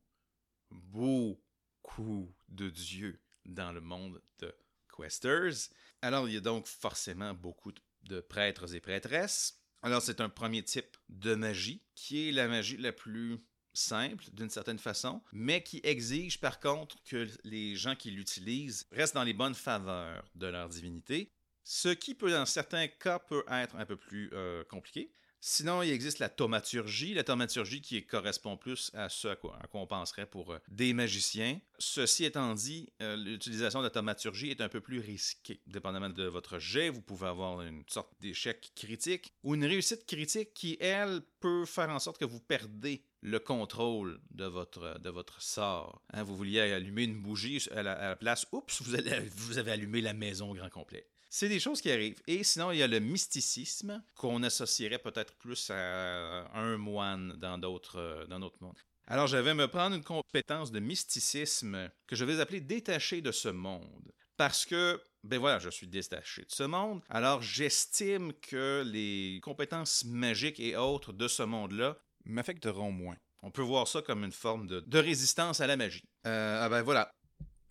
beaucoup 0.71 2.33
de 2.47 2.69
dieux 2.69 3.19
dans 3.45 3.71
le 3.73 3.81
monde 3.81 4.21
de 4.39 4.55
Questers. 4.95 5.69
Alors 6.01 6.27
il 6.27 6.35
y 6.35 6.37
a 6.37 6.41
donc 6.41 6.67
forcément 6.67 7.33
beaucoup 7.33 7.73
de 8.03 8.21
prêtres 8.21 8.73
et 8.73 8.79
prêtresses. 8.79 9.61
Alors 9.81 10.01
c'est 10.01 10.21
un 10.21 10.29
premier 10.29 10.63
type 10.63 10.97
de 11.09 11.35
magie, 11.35 11.81
qui 11.95 12.29
est 12.29 12.31
la 12.31 12.47
magie 12.47 12.77
la 12.77 12.91
plus 12.91 13.39
simple 13.73 14.25
d'une 14.33 14.49
certaine 14.49 14.79
façon, 14.79 15.21
mais 15.31 15.61
qui 15.61 15.81
exige 15.83 16.39
par 16.39 16.59
contre 16.59 16.97
que 17.03 17.27
les 17.43 17.75
gens 17.75 17.95
qui 17.95 18.11
l'utilisent 18.11 18.87
restent 18.91 19.15
dans 19.15 19.23
les 19.23 19.33
bonnes 19.33 19.55
faveurs 19.55 20.29
de 20.35 20.47
leur 20.47 20.69
divinité, 20.69 21.31
ce 21.63 21.89
qui 21.89 22.15
peut 22.15 22.31
dans 22.31 22.45
certains 22.45 22.87
cas 22.87 23.19
peut 23.19 23.43
être 23.49 23.75
un 23.75 23.85
peu 23.85 23.97
plus 23.97 24.29
euh, 24.33 24.63
compliqué. 24.63 25.11
Sinon, 25.39 25.83
il 25.83 25.91
existe 25.91 26.19
la 26.19 26.29
thaumaturgie. 26.29 27.13
La 27.13 27.23
thaumaturgie 27.23 27.81
qui 27.81 28.03
correspond 28.05 28.57
plus 28.57 28.91
à 28.93 29.09
ce 29.09 29.27
à 29.27 29.35
quoi, 29.35 29.59
on 29.73 29.85
penserait 29.85 30.25
pour 30.25 30.53
euh, 30.53 30.59
des 30.69 30.93
magiciens. 30.93 31.59
Ceci 31.77 32.25
étant 32.25 32.53
dit, 32.55 32.89
euh, 33.01 33.15
l'utilisation 33.15 33.79
de 33.79 33.85
la 33.85 33.89
thaumaturgie 33.91 34.49
est 34.49 34.61
un 34.61 34.69
peu 34.69 34.81
plus 34.81 34.99
risquée. 34.99 35.61
Dépendamment 35.67 36.09
de 36.09 36.23
votre 36.23 36.59
jet, 36.59 36.89
vous 36.89 37.01
pouvez 37.01 37.27
avoir 37.27 37.61
une 37.61 37.83
sorte 37.87 38.11
d'échec 38.19 38.71
critique 38.75 39.33
ou 39.43 39.53
une 39.55 39.65
réussite 39.65 40.05
critique 40.05 40.53
qui, 40.53 40.77
elle, 40.79 41.21
peut 41.39 41.65
faire 41.65 41.89
en 41.89 41.99
sorte 41.99 42.17
que 42.17 42.25
vous 42.25 42.39
perdez 42.39 43.03
le 43.21 43.39
contrôle 43.39 44.19
de 44.31 44.45
votre, 44.45 44.99
de 44.99 45.09
votre 45.09 45.41
sort. 45.41 46.01
Hein, 46.13 46.23
vous 46.23 46.35
vouliez 46.35 46.61
allumer 46.61 47.03
une 47.03 47.21
bougie 47.21 47.63
à 47.71 47.83
la, 47.83 48.15
place, 48.15 48.47
oups, 48.51 48.81
vous, 48.81 48.95
vous 49.35 49.57
avez 49.57 49.71
allumé 49.71 50.01
la 50.01 50.13
maison 50.13 50.51
au 50.51 50.53
grand 50.55 50.69
complet. 50.69 51.07
C'est 51.29 51.49
des 51.49 51.59
choses 51.59 51.81
qui 51.81 51.91
arrivent. 51.91 52.21
Et 52.27 52.43
sinon, 52.43 52.71
il 52.71 52.77
y 52.77 52.83
a 52.83 52.87
le 52.87 52.99
mysticisme 52.99 54.01
qu'on 54.15 54.43
associerait 54.43 54.99
peut-être 54.99 55.35
plus 55.35 55.69
à 55.71 56.47
un 56.53 56.77
moine 56.77 57.33
dans 57.37 57.57
d'autres 57.57 58.25
dans 58.29 58.39
notre 58.39 58.61
monde. 58.61 58.77
Alors, 59.09 59.27
je 59.27 59.37
vais 59.37 59.53
me 59.53 59.67
prendre 59.67 59.95
une 59.95 60.03
compétence 60.03 60.71
de 60.71 60.79
mysticisme 60.79 61.89
que 62.07 62.15
je 62.15 62.25
vais 62.25 62.41
appeler 62.41 62.59
détaché 62.59 63.21
de 63.21 63.31
ce 63.31 63.47
monde. 63.47 64.11
Parce 64.35 64.65
que, 64.65 65.01
ben 65.23 65.39
voilà, 65.39 65.59
je 65.59 65.69
suis 65.69 65.87
détaché 65.87 66.41
de 66.41 66.51
ce 66.51 66.63
monde. 66.63 67.01
Alors, 67.09 67.41
j'estime 67.41 68.33
que 68.33 68.83
les 68.85 69.39
compétences 69.41 70.03
magiques 70.03 70.59
et 70.59 70.75
autres 70.75 71.13
de 71.13 71.27
ce 71.27 71.43
monde-là 71.43 71.97
m'affecteront 72.25 72.91
moins. 72.91 73.15
On 73.43 73.51
peut 73.51 73.61
voir 73.61 73.87
ça 73.87 74.01
comme 74.01 74.25
une 74.25 74.31
forme 74.31 74.67
de, 74.67 74.99
résistance 74.99 75.61
à 75.61 75.67
la 75.67 75.77
magie. 75.77 76.03
Euh, 76.25 76.59
ah 76.61 76.67
ben 76.67 76.81
voilà, 76.81 77.09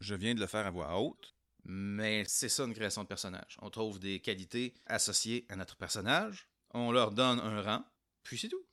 je 0.00 0.14
viens 0.14 0.34
de 0.34 0.40
le 0.40 0.46
faire 0.46 0.66
à 0.66 0.70
voix 0.70 0.98
haute. 0.98 1.35
Mais 1.68 2.24
c'est 2.26 2.48
ça 2.48 2.64
une 2.64 2.74
création 2.74 3.02
de 3.02 3.08
personnage. 3.08 3.56
On 3.60 3.70
trouve 3.70 3.98
des 3.98 4.20
qualités 4.20 4.72
associées 4.86 5.46
à 5.48 5.56
notre 5.56 5.76
personnage, 5.76 6.48
on 6.70 6.92
leur 6.92 7.10
donne 7.10 7.40
un 7.40 7.60
rang, 7.60 7.84
puis 8.22 8.38
c'est 8.38 8.48
tout. 8.48 8.64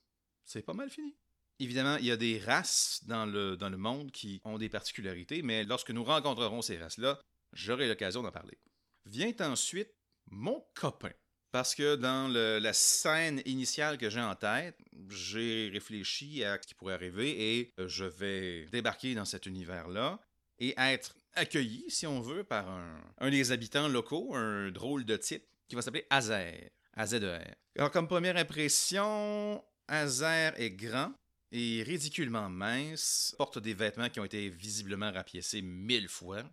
C'est 0.44 0.62
pas 0.62 0.74
mal 0.74 0.90
fini. 0.90 1.16
Évidemment, 1.60 1.98
il 1.98 2.06
y 2.06 2.12
a 2.12 2.18
des 2.18 2.40
races 2.40 3.02
dans 3.06 3.26
le, 3.26 3.58
monde 3.78 4.12
qui 4.12 4.42
ont 4.44 4.58
des 4.58 4.70
particularités, 4.70 5.42
mais 5.42 5.64
lorsque 5.64 5.92
nous 5.92 6.04
rencontrerons 6.04 6.62
ces 6.62 6.78
races-là, 6.78 7.20
j'aurai 7.54 7.88
l'occasion 7.88 8.22
d'en 8.22 8.32
parler. 8.32 8.60
Vient 9.06 9.34
ensuite 9.40 9.94
mon 10.30 10.64
copain. 10.76 11.12
Parce 11.52 11.76
que 11.76 11.96
dans 11.96 12.28
la 12.28 12.74
scène 12.74 13.42
initiale 13.46 14.00
que 14.00 14.10
j'ai 14.10 14.22
en 14.22 14.36
tête, 14.36 14.78
j'ai 15.10 15.70
réfléchi 15.72 16.44
à 16.44 16.60
ce 16.60 16.68
qui 16.68 16.74
pourrait 16.74 16.96
arriver 16.96 17.60
et 17.60 17.74
je 17.78 18.06
vais 18.06 18.66
débarquer 18.72 19.14
dans 19.14 19.26
cet 19.26 19.46
univers-là 19.46 20.20
et 20.58 20.74
être 20.78 21.16
accueilli, 21.36 21.86
si 21.90 22.08
on 22.08 22.22
veut, 22.22 22.44
par 22.44 22.70
un, 22.70 23.30
des 23.30 23.52
habitants 23.52 23.88
locaux, 23.88 24.36
un 24.36 24.72
drôle 24.72 25.06
de 25.06 25.18
type, 25.18 25.46
qui 25.68 25.76
va 25.76 25.82
s'appeler 25.82 26.06
Azer. 26.10 26.72
AZER. 26.96 27.40
Alors, 27.76 27.92
comme 27.92 28.08
première 28.08 28.38
impression, 28.38 29.64
Azer 29.88 30.54
est 30.58 30.72
grand 30.72 31.14
et 31.52 31.84
ridiculement 31.84 32.50
mince, 32.50 33.34
porte 33.38 33.60
des 33.60 33.74
vêtements 33.74 34.10
qui 34.10 34.20
ont 34.20 34.26
été 34.26 34.50
visiblement 34.50 35.12
rapiécés 35.12 35.62
mille 35.62 36.08
fois, 36.08 36.44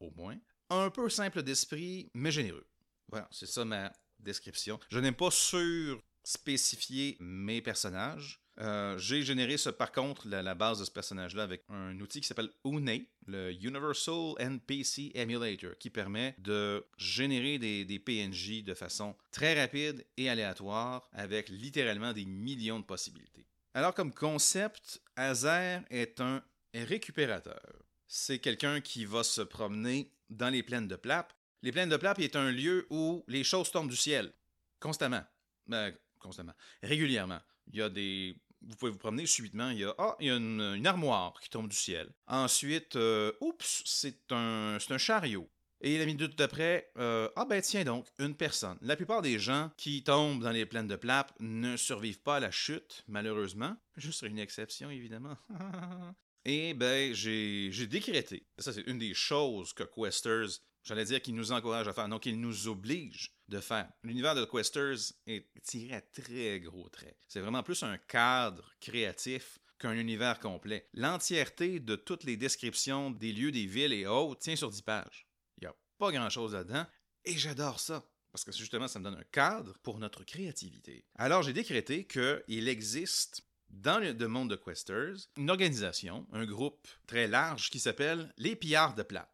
au 0.00 0.10
moins. 0.10 0.36
Un 0.70 0.90
peu 0.90 1.08
simple 1.08 1.42
d'esprit, 1.42 2.10
mais 2.14 2.30
généreux. 2.30 2.66
Voilà, 3.08 3.28
c'est 3.30 3.46
ça 3.46 3.64
ma 3.64 3.92
description. 4.18 4.78
Je 4.90 4.98
n'aime 4.98 5.14
pas 5.14 5.30
sur 5.30 6.02
spécifier 6.22 7.16
mes 7.20 7.62
personnages. 7.62 8.40
Euh, 8.60 8.98
j'ai 8.98 9.22
généré 9.22 9.56
ce, 9.56 9.70
par 9.70 9.92
contre 9.92 10.26
la, 10.26 10.54
base 10.54 10.80
de 10.80 10.84
ce 10.84 10.90
personnage-là 10.90 11.44
avec 11.44 11.62
un 11.68 11.98
outil 12.00 12.20
qui 12.20 12.26
s'appelle 12.26 12.50
UNE, 12.64 13.04
le 13.26 13.52
Universal 13.52 14.34
NPC 14.38 15.12
Emulator, 15.14 15.78
qui 15.78 15.90
permet 15.90 16.34
de 16.38 16.84
générer 16.96 17.58
des, 17.58 17.98
PNJ 17.98 18.64
de 18.64 18.74
façon 18.74 19.14
très 19.30 19.60
rapide 19.60 20.04
et 20.16 20.28
aléatoire 20.28 21.08
avec 21.12 21.48
littéralement 21.50 22.12
des 22.12 22.24
millions 22.24 22.80
de 22.80 22.84
possibilités. 22.84 23.46
Alors 23.74 23.94
comme 23.94 24.12
concept, 24.12 25.00
Azer 25.14 25.82
est 25.90 26.20
un 26.20 26.42
récupérateur. 26.74 27.84
C'est 28.08 28.38
quelqu'un 28.38 28.80
qui 28.80 29.04
va 29.04 29.22
se 29.22 29.42
promener 29.42 30.10
dans 30.30 30.48
les 30.48 30.62
plaines 30.62 30.88
de 30.88 30.96
Plap. 30.96 31.32
Les 31.62 31.70
plaines 31.70 31.90
de 31.90 31.96
Plap 31.96 32.18
est 32.18 32.34
un 32.34 32.50
lieu 32.50 32.86
où 32.90 33.24
les 33.28 33.44
choses 33.44 33.70
tombent 33.70 33.90
du 33.90 33.96
ciel, 33.96 34.32
constamment. 34.80 35.22
Ben, 35.66 35.94
constamment. 36.18 36.54
Régulièrement. 36.82 37.40
Il 37.70 37.78
y 37.78 37.82
a 37.82 37.90
des 37.90 38.34
vous 38.62 38.76
pouvez 38.76 38.90
vous 38.90 38.98
promener 38.98 39.26
subitement, 39.26 39.70
il 39.70 39.78
y 39.78 39.84
a, 39.84 39.94
ah, 39.98 40.16
il 40.20 40.26
y 40.26 40.30
une, 40.30 40.86
armoire 40.86 41.34
qui 41.40 41.48
tombe 41.48 41.68
du 41.68 41.76
ciel. 41.76 42.10
Ensuite, 42.26 42.96
euh, 42.96 43.32
oups, 43.40 43.82
c'est 43.84 44.32
un, 44.32 44.78
un 44.88 44.98
chariot. 44.98 45.48
Et 45.80 45.96
la 45.96 46.06
minute 46.06 46.36
d'après, 46.36 46.90
euh, 46.98 47.28
ah 47.36 47.44
ben 47.44 47.62
tiens 47.62 47.84
donc, 47.84 48.06
une 48.18 48.34
personne. 48.34 48.78
La 48.82 48.96
plupart 48.96 49.22
des 49.22 49.38
gens 49.38 49.70
qui 49.76 50.02
tombent 50.02 50.42
dans 50.42 50.50
les 50.50 50.66
plaines 50.66 50.88
de 50.88 50.96
Plap 50.96 51.32
ne 51.38 51.76
survivent 51.76 52.20
pas 52.20 52.36
à 52.36 52.40
la 52.40 52.50
chute, 52.50 53.04
malheureusement. 53.06 53.76
Juste 53.96 54.22
une 54.22 54.40
exception, 54.40 54.90
évidemment. 54.90 55.36
Et 56.44 56.74
ben, 56.74 57.12
j'ai 57.14 57.86
décrété. 57.86 58.46
Ça, 58.58 58.72
c'est 58.72 58.86
une 58.86 58.98
des 58.98 59.14
choses 59.14 59.72
que 59.72 59.84
Questers, 59.84 60.60
j'allais 60.88 61.04
dire, 61.04 61.20
qui 61.20 61.34
nous 61.34 61.52
encourage 61.52 61.86
à 61.86 61.92
faire, 61.92 62.08
non, 62.08 62.18
qu'ils 62.18 62.40
nous 62.40 62.66
oblige 62.66 63.32
de 63.48 63.60
faire. 63.60 63.90
L'univers 64.02 64.34
de 64.34 64.44
Questers 64.44 65.12
est 65.26 65.46
tiré 65.62 65.94
à 65.94 66.00
très 66.00 66.60
gros 66.60 66.88
traits. 66.88 67.16
C'est 67.28 67.40
vraiment 67.40 67.62
plus 67.62 67.82
un 67.82 67.98
cadre 67.98 68.72
créatif 68.80 69.58
qu'un 69.78 69.92
univers 69.92 70.40
complet. 70.40 70.88
L'entièreté 70.94 71.78
de 71.78 71.94
toutes 71.94 72.24
les 72.24 72.38
descriptions 72.38 73.10
des 73.10 73.32
lieux, 73.32 73.52
des 73.52 73.66
villes 73.66 73.92
et 73.92 74.06
autres 74.06 74.40
tient 74.40 74.56
sur 74.56 74.70
10 74.70 74.82
pages. 74.82 75.28
Il 75.58 75.64
n'y 75.64 75.68
a 75.68 75.76
pas 75.98 76.10
grand-chose 76.10 76.54
là-dedans, 76.54 76.86
et 77.24 77.36
j'adore 77.36 77.78
ça. 77.80 78.02
Parce 78.32 78.44
que 78.44 78.52
justement, 78.52 78.88
ça 78.88 78.98
me 78.98 79.04
donne 79.04 79.18
un 79.18 79.24
cadre 79.30 79.76
pour 79.82 79.98
notre 79.98 80.24
créativité. 80.24 81.04
Alors, 81.16 81.42
j'ai 81.42 81.52
décrété 81.52 82.06
qu'il 82.06 82.68
existe 82.68 83.42
dans 83.70 83.98
le 83.98 84.14
monde 84.26 84.50
de 84.50 84.56
Questers 84.56 85.28
une 85.36 85.50
organisation, 85.50 86.26
un 86.32 86.46
groupe 86.46 86.88
très 87.06 87.26
large 87.26 87.70
qui 87.70 87.78
s'appelle 87.78 88.32
les 88.38 88.56
Pillards 88.56 88.94
de 88.94 89.02
Plap. 89.02 89.30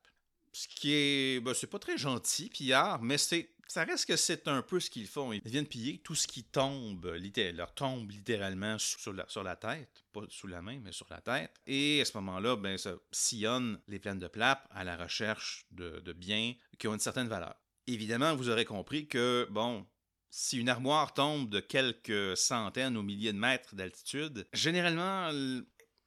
Ce 0.54 0.68
qui 0.68 0.92
est. 0.92 1.40
Ben, 1.40 1.52
c'est 1.52 1.66
pas 1.66 1.78
très 1.78 1.98
gentil, 1.98 2.48
Pillard, 2.48 3.02
mais 3.02 3.18
c'est 3.18 3.50
ça 3.68 3.84
reste 3.84 4.06
que 4.06 4.16
c'est 4.16 4.46
un 4.48 4.62
peu 4.62 4.78
ce 4.78 4.88
qu'ils 4.88 5.06
font. 5.06 5.32
Ils 5.32 5.40
viennent 5.44 5.66
piller 5.66 5.98
tout 5.98 6.14
ce 6.14 6.28
qui 6.28 6.44
tombe, 6.44 7.10
tombe 7.74 8.10
littéralement 8.10 8.76
sur 8.78 9.12
la, 9.12 9.56
tête, 9.56 10.04
pas 10.12 10.22
sous 10.28 10.46
la 10.46 10.62
main, 10.62 10.78
mais 10.82 10.92
sur 10.92 11.06
la 11.10 11.20
tête. 11.20 11.50
Et 11.66 12.00
à 12.00 12.04
ce 12.04 12.16
moment-là, 12.18 12.56
ben, 12.56 12.78
ça 12.78 12.94
sillonne 13.10 13.80
les 13.88 13.98
plaines 13.98 14.18
de 14.18 14.28
Plap 14.28 14.68
à 14.70 14.84
la 14.84 14.96
recherche 14.96 15.66
de, 15.72 16.00
de 16.00 16.12
biens 16.12 16.54
qui 16.78 16.88
ont 16.88 16.94
une 16.94 17.00
certaine 17.00 17.28
valeur. 17.28 17.54
Évidemment, 17.86 18.36
vous 18.36 18.48
aurez 18.48 18.64
compris 18.64 19.08
que, 19.08 19.48
bon, 19.50 19.86
si 20.30 20.58
une 20.58 20.68
armoire 20.68 21.12
tombe 21.12 21.50
de 21.50 21.60
quelques 21.60 22.36
centaines 22.36 22.96
ou 22.96 23.02
milliers 23.02 23.32
de 23.32 23.38
mètres 23.38 23.74
d'altitude, 23.74 24.46
généralement, 24.52 25.28
elle 25.28 25.64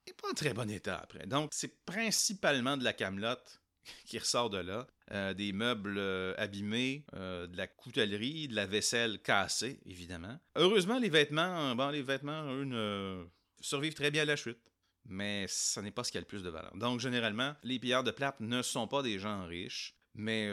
n'est 0.07 0.13
pas 0.13 0.29
en 0.29 0.33
très 0.33 0.53
bon 0.53 0.69
état 0.69 0.99
après. 0.99 1.27
Donc, 1.27 1.51
c'est 1.53 1.83
principalement 1.85 2.77
de 2.77 2.83
la 2.83 2.93
camelote 2.93 3.61
qui 4.05 4.19
ressort 4.19 4.49
de 4.49 4.57
là. 4.57 4.87
Euh, 5.11 5.33
des 5.33 5.53
meubles 5.53 5.97
euh, 5.97 6.33
abîmés, 6.37 7.05
euh, 7.15 7.47
de 7.47 7.55
la 7.55 7.65
coutellerie, 7.65 8.49
de 8.49 8.55
la 8.55 8.65
vaisselle 8.65 9.19
cassée, 9.21 9.79
évidemment. 9.85 10.37
Heureusement, 10.55 10.99
les 10.99 11.07
vêtements, 11.07 11.73
bon, 11.75 11.89
les 11.89 12.01
vêtements, 12.01 12.43
eux, 12.45 13.25
survivent 13.61 13.93
très 13.93 14.11
bien 14.11 14.23
à 14.23 14.25
la 14.25 14.35
chute. 14.35 14.59
Mais 15.05 15.45
ce 15.47 15.79
n'est 15.79 15.91
pas 15.91 16.03
ce 16.03 16.11
qui 16.11 16.17
a 16.17 16.21
le 16.21 16.27
plus 16.27 16.43
de 16.43 16.49
valeur. 16.49 16.75
Donc, 16.75 16.99
généralement, 16.99 17.55
les 17.63 17.79
pillards 17.79 18.03
de 18.03 18.11
plate 18.11 18.41
ne 18.41 18.61
sont 18.61 18.87
pas 18.87 19.01
des 19.01 19.17
gens 19.17 19.45
riches, 19.45 19.95
mais 20.13 20.49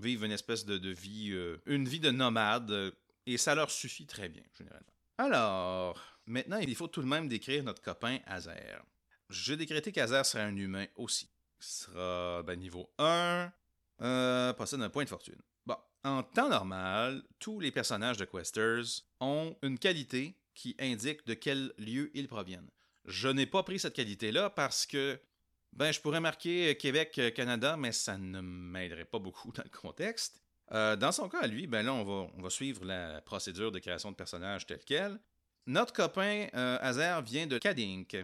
vivent 0.00 0.24
une 0.24 0.30
espèce 0.30 0.64
de, 0.64 0.78
de 0.78 0.90
vie, 0.90 1.36
une 1.66 1.88
vie 1.88 1.98
de 1.98 2.12
nomade, 2.12 2.94
et 3.26 3.36
ça 3.36 3.56
leur 3.56 3.72
suffit 3.72 4.06
très 4.06 4.28
bien, 4.28 4.44
généralement. 4.56 4.92
Alors, 5.18 6.00
maintenant, 6.26 6.58
il 6.58 6.76
faut 6.76 6.86
tout 6.86 7.02
de 7.02 7.08
même 7.08 7.26
décrire 7.26 7.64
notre 7.64 7.82
copain 7.82 8.20
Azer. 8.26 8.80
j'ai 9.28 9.56
décrété 9.56 9.90
qu'Azer 9.90 10.24
serait 10.24 10.44
un 10.44 10.56
humain 10.56 10.86
aussi. 10.94 11.28
Sera 11.60 12.42
ben, 12.42 12.58
niveau 12.58 12.90
1, 12.98 13.52
euh, 14.02 14.52
possède 14.54 14.82
un 14.82 14.90
point 14.90 15.04
de 15.04 15.08
fortune. 15.08 15.40
Bon, 15.66 15.76
en 16.04 16.22
temps 16.22 16.48
normal, 16.48 17.22
tous 17.38 17.60
les 17.60 17.70
personnages 17.70 18.16
de 18.16 18.24
Questers 18.24 19.02
ont 19.20 19.56
une 19.62 19.78
qualité 19.78 20.36
qui 20.54 20.74
indique 20.78 21.26
de 21.26 21.34
quel 21.34 21.72
lieu 21.78 22.10
ils 22.14 22.28
proviennent. 22.28 22.70
Je 23.04 23.28
n'ai 23.28 23.46
pas 23.46 23.62
pris 23.62 23.78
cette 23.78 23.94
qualité-là 23.94 24.50
parce 24.50 24.86
que 24.86 25.20
ben, 25.72 25.92
je 25.92 26.00
pourrais 26.00 26.20
marquer 26.20 26.76
Québec, 26.76 27.20
Canada, 27.34 27.76
mais 27.76 27.92
ça 27.92 28.18
ne 28.18 28.40
m'aiderait 28.40 29.04
pas 29.04 29.18
beaucoup 29.18 29.52
dans 29.52 29.62
le 29.62 29.70
contexte. 29.70 30.42
Euh, 30.72 30.96
dans 30.96 31.12
son 31.12 31.28
cas, 31.28 31.46
lui, 31.46 31.66
ben 31.66 31.82
là, 31.82 31.92
on 31.92 32.28
va, 32.40 32.50
suivre 32.50 32.84
la 32.84 33.20
procédure 33.20 33.72
de 33.72 33.78
création 33.78 34.10
de 34.10 34.16
personnages 34.16 34.66
telle 34.66 34.84
quelle. 34.84 35.18
Notre 35.66 35.92
copain 35.92 36.46
euh, 36.54 37.22
vient 37.24 37.46
de 37.46 37.58
Kadink. 37.58 38.16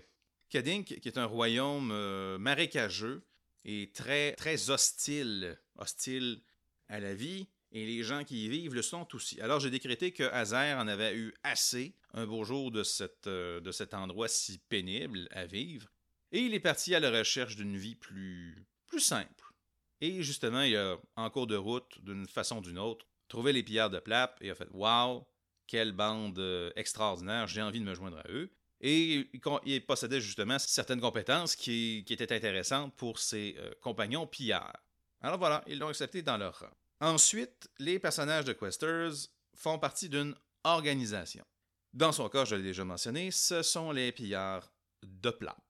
Kadink, 0.51 1.01
qui 1.01 1.09
est 1.09 1.19
un 1.19 1.27
royaume 1.27 1.91
euh, 1.93 2.39
marécageux 2.39 3.23
et 3.65 3.91
très, 3.93 4.33
très 4.35 4.71
hostile, 4.71 5.59
hostile 5.77 6.41
à 6.89 7.01
la 7.01 7.15
vie, 7.15 7.49
et 7.73 7.85
les 7.85 8.03
gens 8.05 8.25
qui 8.25 8.47
y 8.47 8.49
vivent 8.49 8.75
le 8.75 8.83
sont 8.83 9.09
aussi. 9.15 9.41
Alors 9.41 9.61
j'ai 9.61 9.71
décrété 9.71 10.13
que 10.13 10.23
Azer 10.23 10.79
en 10.79 10.87
avait 10.87 11.17
eu 11.17 11.35
assez 11.43 11.95
un 12.15 12.27
beau 12.27 12.45
jour 12.45 12.71
de, 12.71 12.85
cette, 12.85 13.29
de 13.29 13.73
cet 13.73 13.93
endroit 13.93 14.29
si 14.29 14.59
pénible 14.59 15.29
à 15.33 15.47
vivre, 15.47 15.89
et 16.33 16.41
il 16.41 16.55
est 16.55 16.61
parti 16.61 16.95
à 16.95 17.01
la 17.01 17.11
recherche 17.11 17.57
d'une 17.57 17.77
vie 17.77 17.97
plus, 17.97 18.67
plus 18.87 19.01
simple. 19.01 19.53
Et 20.01 20.23
justement, 20.23 20.63
il 20.63 20.77
a, 20.77 20.99
en 21.17 21.31
cours 21.31 21.47
de 21.47 21.57
route, 21.57 21.99
d'une 22.03 22.27
façon 22.27 22.59
ou 22.59 22.61
d'une 22.61 22.79
autre, 22.79 23.07
trouvé 23.29 23.53
les 23.53 23.63
pillards 23.63 23.91
de 23.91 23.99
Plap 23.99 24.37
et 24.41 24.51
a 24.51 24.55
fait 24.55 24.69
Waouh, 24.71 25.25
quelle 25.67 25.93
bande 25.93 26.39
euh, 26.39 26.71
extraordinaire, 26.77 27.47
j'ai 27.47 27.63
envie 27.63 27.81
de 27.81 27.85
me 27.85 27.95
joindre 27.95 28.19
à 28.19 28.29
eux. 28.31 28.51
Et 28.81 29.29
il 29.65 29.87
possédait 29.87 30.21
justement 30.21 30.59
certaines 30.59 31.01
compétences 31.01 31.57
qui, 31.57 32.05
étaient 32.09 32.35
intéressantes 32.35 32.95
pour 32.97 33.19
ses 33.19 33.57
euh, 33.59 33.73
compagnons 33.81 34.27
pillards. 34.27 34.83
Alors 35.21 35.39
voilà, 35.39 35.65
ils 35.67 35.79
l'ont 35.79 35.89
accepté 35.89 36.23
dans 36.23 36.37
leur 36.37 36.59
rang. 36.59 36.71
Ensuite, 37.01 37.71
les 37.79 37.99
personnages 37.99 38.45
de 38.45 38.53
Questers 38.53 39.29
font 39.55 39.79
partie 39.79 40.09
d'une 40.09 40.35
organisation. 40.65 41.45
Dans 41.93 42.13
son 42.13 42.29
cas, 42.29 42.45
je 42.45 42.57
l'ai 42.57 42.63
déjà 42.63 42.85
mentionné, 42.85 43.31
ce 43.31 43.63
sont 43.63 43.93
les 43.93 44.13
pillards 44.13 44.71
de 45.03 45.31
Plap. 45.31 45.63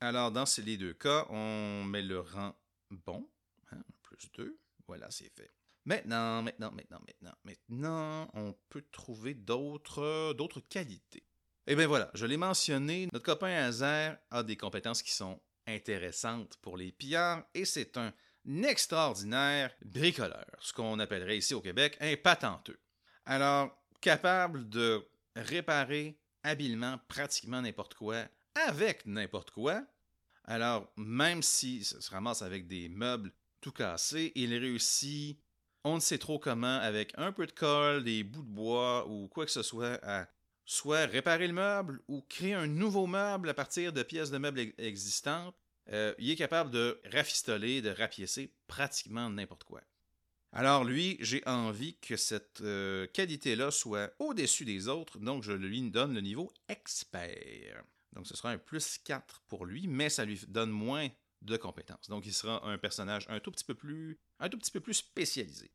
Alors, 0.00 0.32
dans 0.32 0.46
ces 0.46 0.62
deux 0.62 0.94
cas, 0.94 1.26
on 1.30 1.84
met 1.84 2.02
le 2.02 2.20
rang 2.20 2.54
bon, 2.90 3.28
hein, 3.72 3.82
plus 4.02 4.30
2, 4.34 4.58
voilà, 4.86 5.10
c'est 5.10 5.32
fait. 5.36 5.52
Maintenant, 5.84 6.42
maintenant, 6.42 6.70
maintenant, 6.72 7.00
maintenant, 7.06 7.34
maintenant, 7.44 8.30
on 8.34 8.54
peut 8.68 8.84
trouver 8.92 9.34
d'autres 9.34 10.60
qualités. 10.68 11.27
Eh 11.70 11.76
bien 11.76 11.86
voilà, 11.86 12.10
je 12.14 12.24
l'ai 12.24 12.38
mentionné, 12.38 13.10
notre 13.12 13.26
copain 13.26 13.52
Azer 13.66 14.16
a 14.30 14.42
des 14.42 14.56
compétences 14.56 15.02
qui 15.02 15.12
sont 15.12 15.38
intéressantes 15.66 16.56
pour 16.62 16.78
les 16.78 16.92
pillards 16.92 17.44
et 17.52 17.66
c'est 17.66 17.98
un 17.98 18.14
extraordinaire 18.46 19.70
bricoleur, 19.84 20.46
ce 20.60 20.72
qu'on 20.72 20.98
appellerait 20.98 21.36
ici 21.36 21.52
au 21.52 21.60
Québec 21.60 21.98
un 22.00 22.16
patenteux. 22.16 22.80
Alors, 23.26 23.70
capable 24.00 24.70
de 24.70 25.06
réparer 25.36 26.18
habilement 26.42 26.98
pratiquement 27.06 27.60
n'importe 27.60 27.92
quoi 27.92 28.24
avec 28.66 29.04
n'importe 29.04 29.50
quoi. 29.50 29.84
Alors, 30.44 30.90
même 30.96 31.42
s'il 31.42 31.84
se 31.84 32.10
ramasse 32.10 32.40
avec 32.40 32.66
des 32.66 32.88
meubles 32.88 33.30
tout 33.60 33.72
cassés, 33.72 34.32
il 34.36 34.56
réussit 34.56 35.38
on 35.84 35.96
ne 35.96 36.00
sait 36.00 36.18
trop 36.18 36.38
comment, 36.38 36.78
avec 36.78 37.12
un 37.16 37.30
peu 37.30 37.46
de 37.46 37.52
colle, 37.52 38.04
des 38.04 38.24
bouts 38.24 38.42
de 38.42 38.48
bois 38.48 39.06
ou 39.06 39.28
quoi 39.28 39.44
que 39.44 39.50
ce 39.50 39.62
soit, 39.62 39.98
à 40.02 40.28
soit 40.68 41.06
réparer 41.06 41.46
le 41.46 41.54
meuble 41.54 42.02
ou 42.08 42.20
créer 42.28 42.52
un 42.52 42.66
nouveau 42.66 43.06
meuble 43.06 43.48
à 43.48 43.54
partir 43.54 43.90
de 43.94 44.02
pièces 44.02 44.30
de 44.30 44.36
meubles 44.36 44.74
existantes. 44.76 45.56
Euh, 45.90 46.14
il 46.18 46.30
est 46.30 46.36
capable 46.36 46.70
de 46.70 47.00
rafistoler, 47.10 47.80
de 47.80 47.88
rapiécer 47.88 48.52
pratiquement 48.66 49.30
n'importe 49.30 49.64
quoi. 49.64 49.80
Alors 50.52 50.84
lui, 50.84 51.16
j'ai 51.20 51.42
envie 51.46 51.96
que 51.96 52.18
cette 52.18 52.60
euh, 52.60 53.06
qualité-là 53.06 53.70
soit 53.70 54.12
au-dessus 54.18 54.66
des 54.66 54.88
autres, 54.88 55.18
donc 55.18 55.42
je 55.42 55.52
lui 55.52 55.90
donne 55.90 56.12
le 56.12 56.20
niveau 56.20 56.52
expert. 56.68 57.82
Donc 58.12 58.26
ce 58.26 58.36
sera 58.36 58.50
un 58.50 58.58
plus 58.58 58.98
4 58.98 59.44
pour 59.48 59.64
lui, 59.64 59.88
mais 59.88 60.10
ça 60.10 60.26
lui 60.26 60.38
donne 60.48 60.70
moins 60.70 61.08
de 61.40 61.56
compétences. 61.56 62.10
Donc 62.10 62.26
il 62.26 62.34
sera 62.34 62.62
un 62.66 62.76
personnage 62.76 63.24
un 63.30 63.40
tout 63.40 63.52
petit 63.52 63.64
peu 63.64 63.74
plus 63.74 64.18
spécialisé. 64.92 65.70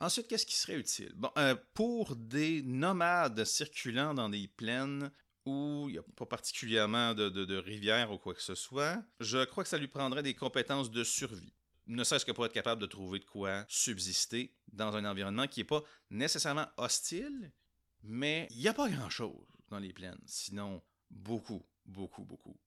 Ensuite, 0.00 0.28
qu'est-ce 0.28 0.46
qui 0.46 0.56
serait 0.56 0.78
utile? 0.78 1.12
Bon, 1.14 1.30
euh, 1.36 1.54
pour 1.74 2.16
des 2.16 2.62
nomades 2.62 3.44
circulant 3.44 4.14
dans 4.14 4.30
des 4.30 4.48
plaines 4.48 5.10
où 5.44 5.86
il 5.88 5.92
n'y 5.92 5.98
a 5.98 6.02
pas 6.16 6.24
particulièrement 6.24 7.14
de, 7.14 7.28
de, 7.28 7.56
rivière 7.56 8.10
ou 8.10 8.18
quoi 8.18 8.34
que 8.34 8.42
ce 8.42 8.54
soit, 8.54 9.02
je 9.20 9.44
crois 9.44 9.62
que 9.62 9.68
ça 9.68 9.78
lui 9.78 9.88
prendrait 9.88 10.22
des 10.22 10.34
compétences 10.34 10.90
de 10.90 11.04
survie. 11.04 11.52
Ne 11.86 12.02
serait-ce 12.04 12.24
que 12.24 12.32
pour 12.32 12.46
être 12.46 12.52
capable 12.52 12.80
de 12.80 12.86
trouver 12.86 13.18
de 13.18 13.24
quoi 13.24 13.64
subsister 13.68 14.54
dans 14.72 14.96
un 14.96 15.04
environnement 15.04 15.46
qui 15.46 15.60
n'est 15.60 15.64
pas 15.64 15.82
nécessairement 16.10 16.66
hostile, 16.78 17.52
mais 18.02 18.48
il 18.50 18.58
n'y 18.58 18.68
a 18.68 18.74
pas 18.74 18.88
grand-chose 18.88 19.46
dans 19.68 19.78
les 19.78 19.92
plaines. 19.92 20.20
Sinon, 20.24 20.82
beaucoup, 21.10 21.66
beaucoup, 21.84 22.24
beaucoup 22.24 22.58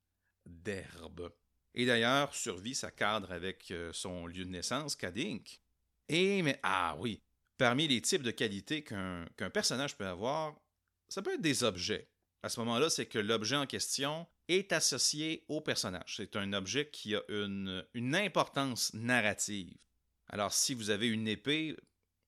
d'herbes. 0.46 1.32
Et 1.74 1.86
d'ailleurs, 1.86 2.36
survie, 2.36 2.76
ça 2.76 2.91
cadre 2.91 3.32
avec 3.32 3.72
euh, 3.72 3.91
son 3.93 4.28
lieu 4.28 4.46
de 4.46 4.50
naissance, 4.52 4.96
Kadink. 4.96 5.62
Et, 6.10 6.42
mais, 6.42 6.60
ah 6.63 6.96
oui, 7.00 7.22
parmi 7.58 7.88
les 7.88 8.02
types 8.02 8.24
de 8.24 8.32
qualités 8.32 8.84
qu'un 8.84 9.50
personnage 9.54 9.96
peut 9.96 10.06
avoir, 10.06 10.56
ça 11.10 11.22
peut 11.22 11.34
être 11.34 11.42
des 11.42 11.63
objets. 11.63 12.10
À 12.42 12.50
ce 12.50 12.60
moment-là, 12.60 12.89
c'est 12.89 13.06
que 13.06 13.20
l'objet 13.20 13.56
en 13.56 13.66
question 13.66 14.28
est 14.50 14.74
associé 14.74 15.46
au 15.48 15.62
personnage. 15.62 16.16
C'est 16.18 16.36
un 16.36 16.52
objet 16.54 16.89
qui 16.89 17.16
a 17.16 17.22
une, 17.30 17.86
une 17.94 18.16
importance 18.16 18.94
narrative. 18.94 19.78
Alors, 20.28 20.54
si 20.54 20.74
vous 20.74 20.89
avez 20.89 21.08
une 21.08 21.28
épée, 21.28 21.76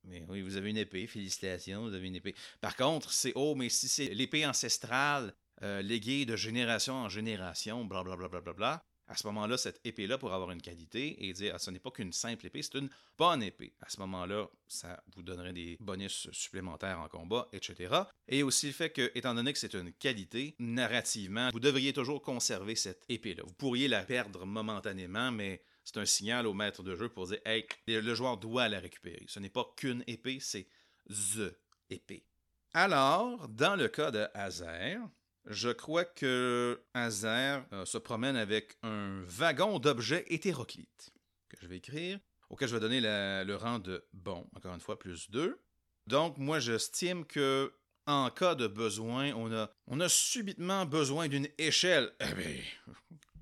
mais 0.03 0.23
oui, 0.29 0.41
vous 0.41 0.55
avez 0.55 0.69
une 0.69 0.77
épée, 0.77 1.07
félicitations, 1.07 1.83
vous 1.83 1.93
avez 1.93 2.07
une 2.07 2.15
épée. 2.15 2.35
Par 2.61 2.75
contre, 2.75 3.11
c'est 3.11 3.33
oh, 3.35 3.55
mais 3.55 3.69
si 3.69 3.88
c'est 3.88 4.13
l'épée 4.13 4.45
ancestrale 4.45 5.33
euh, 5.63 5.81
léguée 5.81 6.25
de 6.25 6.35
génération 6.35 6.93
en 6.93 7.09
génération, 7.09 7.85
blablabla, 7.85 8.27
bla, 8.27 8.41
bla, 8.41 8.41
bla, 8.41 8.53
bla, 8.53 8.85
à 9.07 9.15
ce 9.15 9.27
moment-là, 9.27 9.57
cette 9.57 9.79
épée-là 9.85 10.17
pour 10.17 10.33
avoir 10.33 10.51
une 10.51 10.61
qualité 10.61 11.25
et 11.25 11.33
dire 11.33 11.53
ah, 11.55 11.59
ce 11.59 11.71
n'est 11.71 11.79
pas 11.79 11.91
qu'une 11.91 12.11
simple 12.11 12.45
épée, 12.45 12.61
c'est 12.61 12.75
une 12.75 12.89
bonne 13.17 13.43
épée. 13.43 13.73
À 13.81 13.89
ce 13.89 13.99
moment-là, 13.99 14.47
ça 14.67 15.03
vous 15.15 15.21
donnerait 15.21 15.53
des 15.53 15.77
bonus 15.79 16.29
supplémentaires 16.31 16.99
en 16.99 17.07
combat, 17.07 17.47
etc. 17.53 17.93
Et 18.27 18.43
aussi 18.43 18.67
le 18.67 18.73
fait 18.73 18.89
que, 18.89 19.11
étant 19.15 19.35
donné 19.35 19.53
que 19.53 19.59
c'est 19.59 19.75
une 19.75 19.93
qualité, 19.93 20.55
narrativement, 20.59 21.49
vous 21.51 21.59
devriez 21.59 21.93
toujours 21.93 22.21
conserver 22.21 22.75
cette 22.75 23.03
épée-là. 23.09 23.43
Vous 23.45 23.53
pourriez 23.53 23.87
la 23.87 24.03
perdre 24.03 24.45
momentanément, 24.45 25.31
mais 25.31 25.61
c'est 25.83 25.97
un 25.97 26.05
signal 26.05 26.47
au 26.47 26.53
maître 26.53 26.81
de 26.81 26.95
jeu 26.95 27.09
pour 27.09 27.27
dire 27.27 27.39
hey, 27.45 27.65
le 27.87 28.15
joueur 28.15 28.37
doit 28.37 28.67
la 28.69 28.79
récupérer. 28.79 29.25
Ce 29.27 29.39
n'est 29.39 29.49
pas 29.49 29.71
qu'une 29.77 30.03
épée, 30.07 30.39
c'est 30.39 30.67
THE 31.07 31.53
épée. 31.89 32.25
Alors, 32.73 33.47
dans 33.47 33.75
le 33.75 33.87
cas 33.87 34.11
de 34.11 34.27
Hazer, 34.33 34.99
je 35.47 35.69
crois 35.69 36.05
que 36.05 36.81
Azer 36.93 37.65
euh, 37.73 37.86
se 37.86 37.97
promène 37.97 38.36
avec 38.36 38.77
un 38.84 39.21
wagon 39.25 39.79
d'objets 39.79 40.25
hétéroclites 40.27 41.12
que 41.49 41.58
je 41.62 41.67
vais 41.67 41.77
écrire, 41.77 42.19
auquel 42.49 42.67
je 42.67 42.73
vais 42.73 42.79
donner 42.79 43.01
le 43.01 43.55
rang 43.55 43.79
de 43.79 44.05
bon, 44.13 44.47
encore 44.55 44.73
une 44.73 44.81
fois, 44.81 44.97
plus 44.97 45.29
2. 45.29 45.60
Donc, 46.08 46.38
moi, 46.38 46.60
j'estime 46.60 47.25
que 47.25 47.73
en 48.08 48.29
cas 48.29 48.55
de 48.55 48.67
besoin, 48.67 49.34
on 49.34 49.51
a, 49.51 49.69
on 49.88 49.99
a 49.99 50.10
subitement 50.10 50.86
besoin 50.86 51.27
d'une 51.27 51.47
échelle. 51.58 52.12
Eh 52.19 52.34
bien, 52.34 52.62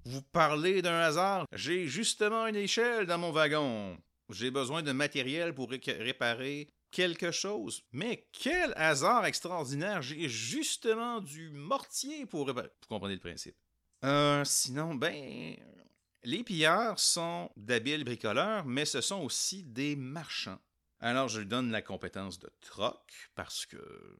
vous 0.06 0.22
parlez 0.22 0.82
d'un 0.82 1.00
hasard? 1.00 1.46
J'ai 1.54 1.88
justement 1.88 2.48
une 2.48 2.56
échelle 2.56 3.06
dans 3.06 3.18
mon 3.18 3.32
wagon. 3.32 3.98
J'ai 4.30 4.52
besoin 4.52 4.82
de 4.82 4.92
matériel 4.92 5.54
pour 5.54 5.70
réparer 5.70 6.70
quelque 6.93 7.32
chose. 7.32 7.84
Mais 7.91 8.27
quel 8.32 8.71
hasard 8.77 9.25
extraordinaire! 9.25 10.01
J'ai 10.01 10.29
justement 10.29 11.19
du 11.19 11.49
mortier 11.49 12.25
pour... 12.25 12.45
Vous 12.45 12.62
comprenez 12.88 13.15
le 13.15 13.19
principe. 13.19 13.56
Euh, 14.06 14.45
sinon, 14.45 14.95
ben... 14.95 15.58
Les 16.25 16.43
pillards 16.43 16.99
sont 16.99 17.51
d'habiles 17.58 18.06
bricoleurs, 18.06 18.65
mais 18.65 18.86
ce 18.86 19.01
sont 19.01 19.21
aussi 19.21 19.63
des 19.63 19.97
marchands. 19.97 20.60
Alors, 21.01 21.27
je 21.27 21.41
lui 21.41 21.47
donne 21.47 21.69
la 21.71 21.82
compétence 21.82 22.39
de 22.39 22.49
troc, 22.62 23.01
parce 23.36 23.65
que... 23.65 24.19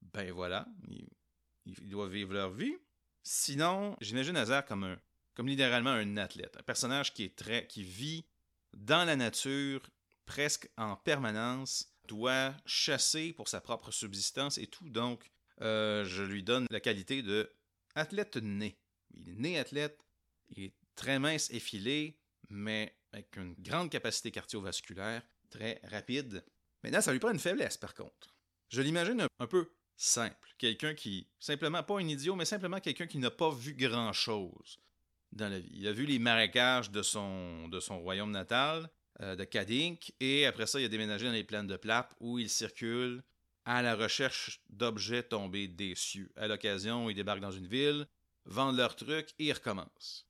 Ben 0.00 0.32
voilà, 0.32 0.66
ils, 0.88 1.88
doivent 1.88 2.10
vivre 2.10 2.32
leur 2.32 2.50
vie. 2.50 2.76
Sinon, 3.22 3.96
j'imagine 4.00 4.36
Hazard 4.36 4.64
comme 4.64 4.84
un... 4.84 4.98
Comme 5.34 5.48
littéralement 5.48 5.90
un 5.90 6.18
athlète, 6.18 6.56
un 6.58 6.62
personnage 6.62 7.14
qui 7.14 7.24
est 7.24 7.36
très, 7.36 7.66
qui 7.66 7.82
vit 7.82 8.26
dans 8.74 9.06
la 9.06 9.16
nature 9.16 9.80
presque 10.26 10.68
en 10.76 10.96
permanence, 10.96 11.91
doit 12.08 12.54
chasser 12.66 13.32
pour 13.32 13.48
sa 13.48 13.60
propre 13.60 13.90
subsistance 13.90 14.58
et 14.58 14.66
tout. 14.66 14.88
Donc, 14.88 15.30
euh, 15.60 16.04
je 16.04 16.22
lui 16.22 16.42
donne 16.42 16.66
la 16.70 16.80
qualité 16.80 17.22
de 17.22 17.52
athlète 17.94 18.36
né. 18.36 18.78
Il 19.14 19.28
est 19.28 19.36
né 19.36 19.58
athlète, 19.58 19.98
il 20.50 20.64
est 20.64 20.74
très 20.94 21.18
mince 21.18 21.50
effilé, 21.50 22.18
mais 22.48 22.96
avec 23.12 23.36
une 23.36 23.54
grande 23.58 23.90
capacité 23.90 24.30
cardiovasculaire, 24.30 25.22
très 25.50 25.80
rapide. 25.84 26.44
Maintenant, 26.82 27.00
ça 27.00 27.12
lui 27.12 27.18
prend 27.18 27.30
une 27.30 27.38
faiblesse, 27.38 27.76
par 27.76 27.94
contre. 27.94 28.34
Je 28.70 28.80
l'imagine 28.80 29.26
un, 29.38 29.46
peu 29.46 29.70
simple. 29.96 30.54
Quelqu'un 30.58 30.94
qui, 30.94 31.28
simplement, 31.38 31.82
pas 31.82 31.98
un 31.98 32.08
idiot, 32.08 32.34
mais 32.34 32.46
simplement 32.46 32.80
quelqu'un 32.80 33.06
qui 33.06 33.18
n'a 33.18 33.30
pas 33.30 33.50
vu 33.50 33.74
grand-chose. 33.74 34.80
dans 35.32 35.48
la 35.48 35.60
vie. 35.60 35.70
Il 35.74 35.86
a 35.86 35.92
vu 35.92 36.06
les 36.06 36.18
marécages 36.18 36.90
de 36.90 37.02
son, 37.02 37.68
de 37.68 37.80
son 37.80 38.00
royaume 38.00 38.30
natal, 38.30 38.90
euh, 39.20 39.36
de 39.36 39.44
Kadink, 39.44 40.12
et 40.20 40.46
après 40.46 40.66
ça, 40.66 40.80
il 40.80 40.84
a 40.84 40.88
déménagé 40.88 41.26
dans 41.26 41.32
les 41.32 41.44
plaines 41.44 41.66
de 41.66 41.76
Plape 41.76 42.14
où 42.20 42.38
il 42.38 42.48
circule 42.48 43.22
à 43.64 43.82
la 43.82 43.94
recherche 43.94 44.60
d'objets 44.70 45.22
tombés 45.22 45.68
des 45.68 45.94
cieux. 45.94 46.30
À 46.36 46.48
l'occasion, 46.48 47.10
il 47.10 47.14
débarque 47.14 47.40
dans 47.40 47.50
une 47.50 47.66
ville, 47.66 48.06
vendent 48.44 48.76
leurs 48.76 48.96
trucs 48.96 49.30
et 49.38 49.46
ils 49.46 49.52
recommencent. 49.52 50.26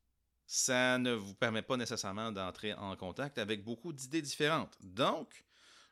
Ça 0.47 0.99
ne 0.99 1.13
vous 1.13 1.35
permet 1.35 1.63
pas 1.63 1.77
nécessairement 1.77 2.31
d'entrer 2.31 2.75
en 2.75 2.95
contact 2.97 3.39
avec 3.39 3.65
beaucoup 3.65 3.93
d'idées 3.93 4.21
différentes. 4.21 4.77
Donc, 4.81 5.45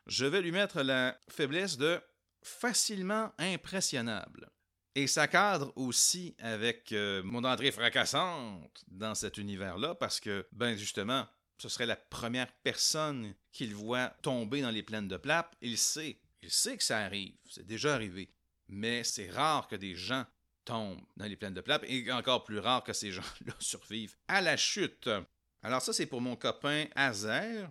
je 0.05 0.25
vais 0.25 0.41
lui 0.41 0.51
mettre 0.51 0.81
la 0.81 1.17
faiblesse 1.29 1.77
de 1.77 1.99
facilement 2.43 3.31
impressionnable. 3.39 4.49
Et 4.93 5.07
ça 5.07 5.27
cadre 5.27 5.71
aussi 5.77 6.35
avec 6.37 6.91
euh, 6.91 7.23
mon 7.23 7.43
entrée 7.45 7.71
fracassante 7.71 8.83
dans 8.87 9.15
cet 9.15 9.37
univers-là, 9.37 9.95
parce 9.95 10.19
que, 10.19 10.45
ben 10.51 10.75
justement, 10.75 11.25
ce 11.61 11.69
serait 11.69 11.85
la 11.85 11.95
première 11.95 12.51
personne 12.63 13.35
qu'il 13.51 13.75
voit 13.75 14.07
tomber 14.23 14.61
dans 14.61 14.71
les 14.71 14.81
plaines 14.81 15.07
de 15.07 15.17
Plape. 15.17 15.55
Il 15.61 15.77
sait, 15.77 16.17
il 16.41 16.49
sait 16.49 16.75
que 16.75 16.83
ça 16.83 16.97
arrive, 16.97 17.35
c'est 17.47 17.65
déjà 17.65 17.93
arrivé. 17.93 18.31
Mais 18.67 19.03
c'est 19.03 19.29
rare 19.29 19.67
que 19.67 19.75
des 19.75 19.93
gens 19.93 20.25
tombent 20.65 21.03
dans 21.17 21.25
les 21.25 21.35
plaines 21.35 21.53
de 21.53 21.61
Plape, 21.61 21.85
et 21.87 22.11
encore 22.11 22.45
plus 22.45 22.57
rare 22.57 22.83
que 22.83 22.93
ces 22.93 23.11
gens-là 23.11 23.53
survivent 23.59 24.15
à 24.27 24.41
la 24.41 24.57
chute. 24.57 25.07
Alors 25.61 25.83
ça, 25.83 25.93
c'est 25.93 26.07
pour 26.07 26.21
mon 26.21 26.35
copain 26.35 26.85
Azer. 26.95 27.69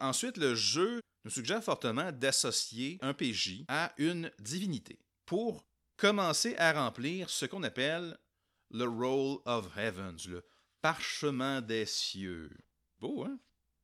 ensuite, 0.00 0.36
le 0.36 0.54
jeu 0.54 1.00
nous 1.24 1.30
suggère 1.30 1.64
fortement 1.64 2.12
d'associer 2.12 2.98
un 3.00 3.14
PJ 3.14 3.64
à 3.68 3.94
une 3.96 4.30
divinité 4.38 4.98
pour 5.24 5.64
commencer 5.96 6.54
à 6.58 6.74
remplir 6.74 7.30
ce 7.30 7.46
qu'on 7.46 7.62
appelle 7.62 8.18
le 8.70 8.84
Roll 8.84 9.38
of 9.46 9.74
Heavens, 9.78 10.28
le 10.28 10.44
parchemin 10.82 11.62
des 11.62 11.86
cieux. 11.86 12.50
Beau, 12.98 13.24
hein? 13.24 13.38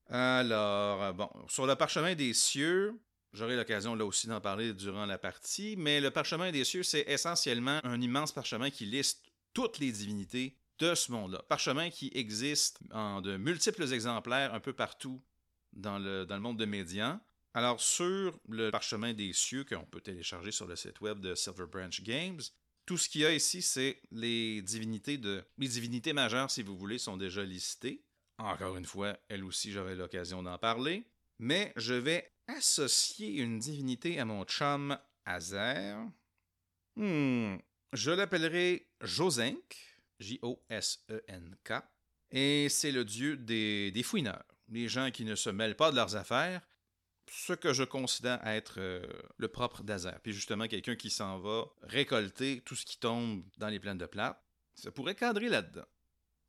Alors, 0.08 1.14
bon, 1.14 1.30
sur 1.48 1.66
le 1.66 1.74
parchemin 1.74 2.14
des 2.14 2.34
cieux, 2.34 3.00
j'aurai 3.32 3.56
l'occasion 3.56 3.94
là 3.94 4.04
aussi 4.04 4.26
d'en 4.26 4.40
parler 4.40 4.74
durant 4.74 5.06
la 5.06 5.18
partie, 5.18 5.74
mais 5.76 6.00
le 6.00 6.10
parchemin 6.10 6.50
des 6.50 6.64
cieux, 6.64 6.82
c'est 6.82 7.04
essentiellement 7.08 7.80
un 7.84 8.00
immense 8.00 8.32
parchemin 8.32 8.70
qui 8.70 8.84
liste 8.86 9.22
toutes 9.54 9.78
les 9.78 9.92
divinités 9.92 10.56
de 10.78 10.94
ce 10.94 11.12
monde-là. 11.12 11.42
Parchemin 11.48 11.90
qui 11.90 12.10
existe 12.14 12.78
en 12.90 13.20
de 13.20 13.36
multiples 13.36 13.92
exemplaires 13.92 14.54
un 14.54 14.60
peu 14.60 14.72
partout 14.72 15.22
dans 15.72 15.98
le, 15.98 16.26
dans 16.26 16.36
le 16.36 16.42
monde 16.42 16.58
de 16.58 16.64
Médian. 16.64 17.20
Alors, 17.54 17.80
sur 17.80 18.38
le 18.48 18.70
parchemin 18.70 19.12
des 19.12 19.32
cieux 19.32 19.64
qu'on 19.64 19.84
peut 19.84 20.00
télécharger 20.00 20.52
sur 20.52 20.66
le 20.66 20.76
site 20.76 21.00
web 21.00 21.20
de 21.20 21.34
Silver 21.34 21.66
Branch 21.70 22.02
Games, 22.02 22.40
tout 22.86 22.98
ce 22.98 23.08
qu'il 23.08 23.20
y 23.20 23.26
a 23.26 23.32
ici, 23.32 23.62
c'est 23.62 24.00
les 24.10 24.62
divinités 24.62 25.18
de. 25.18 25.44
Les 25.58 25.68
divinités 25.68 26.12
majeures, 26.12 26.50
si 26.50 26.62
vous 26.62 26.76
voulez, 26.76 26.98
sont 26.98 27.16
déjà 27.16 27.44
listées. 27.44 28.02
Encore 28.38 28.76
une 28.76 28.84
fois, 28.84 29.16
elles 29.28 29.44
aussi, 29.44 29.72
j'aurai 29.72 29.94
l'occasion 29.94 30.42
d'en 30.42 30.58
parler. 30.58 31.04
Mais 31.38 31.72
je 31.76 31.94
vais 31.94 32.32
associer 32.48 33.28
une 33.40 33.58
divinité 33.58 34.18
à 34.18 34.24
mon 34.24 34.44
chum 34.44 34.98
Azer. 35.24 35.96
Hmm, 36.96 37.56
je 37.92 38.10
l'appellerai 38.10 38.88
Josenk, 39.00 39.98
J-O-S-E-N-K, 40.20 41.72
et 42.30 42.68
c'est 42.68 42.92
le 42.92 43.04
dieu 43.04 43.36
des, 43.36 43.90
des 43.90 44.02
fouineurs, 44.02 44.44
les 44.68 44.88
gens 44.88 45.10
qui 45.10 45.24
ne 45.24 45.34
se 45.34 45.50
mêlent 45.50 45.76
pas 45.76 45.90
de 45.90 45.96
leurs 45.96 46.16
affaires 46.16 46.62
ce 47.30 47.52
que 47.52 47.72
je 47.72 47.84
considère 47.84 48.46
être 48.46 48.74
euh, 48.78 49.06
le 49.38 49.48
propre 49.48 49.82
d'Azer. 49.82 50.18
Puis 50.22 50.32
justement, 50.32 50.68
quelqu'un 50.68 50.96
qui 50.96 51.10
s'en 51.10 51.38
va 51.38 51.64
récolter 51.82 52.60
tout 52.60 52.74
ce 52.74 52.84
qui 52.84 52.98
tombe 52.98 53.42
dans 53.58 53.68
les 53.68 53.80
plaines 53.80 53.98
de 53.98 54.06
plate, 54.06 54.42
ça 54.74 54.90
pourrait 54.90 55.14
cadrer 55.14 55.48
là-dedans. 55.48 55.86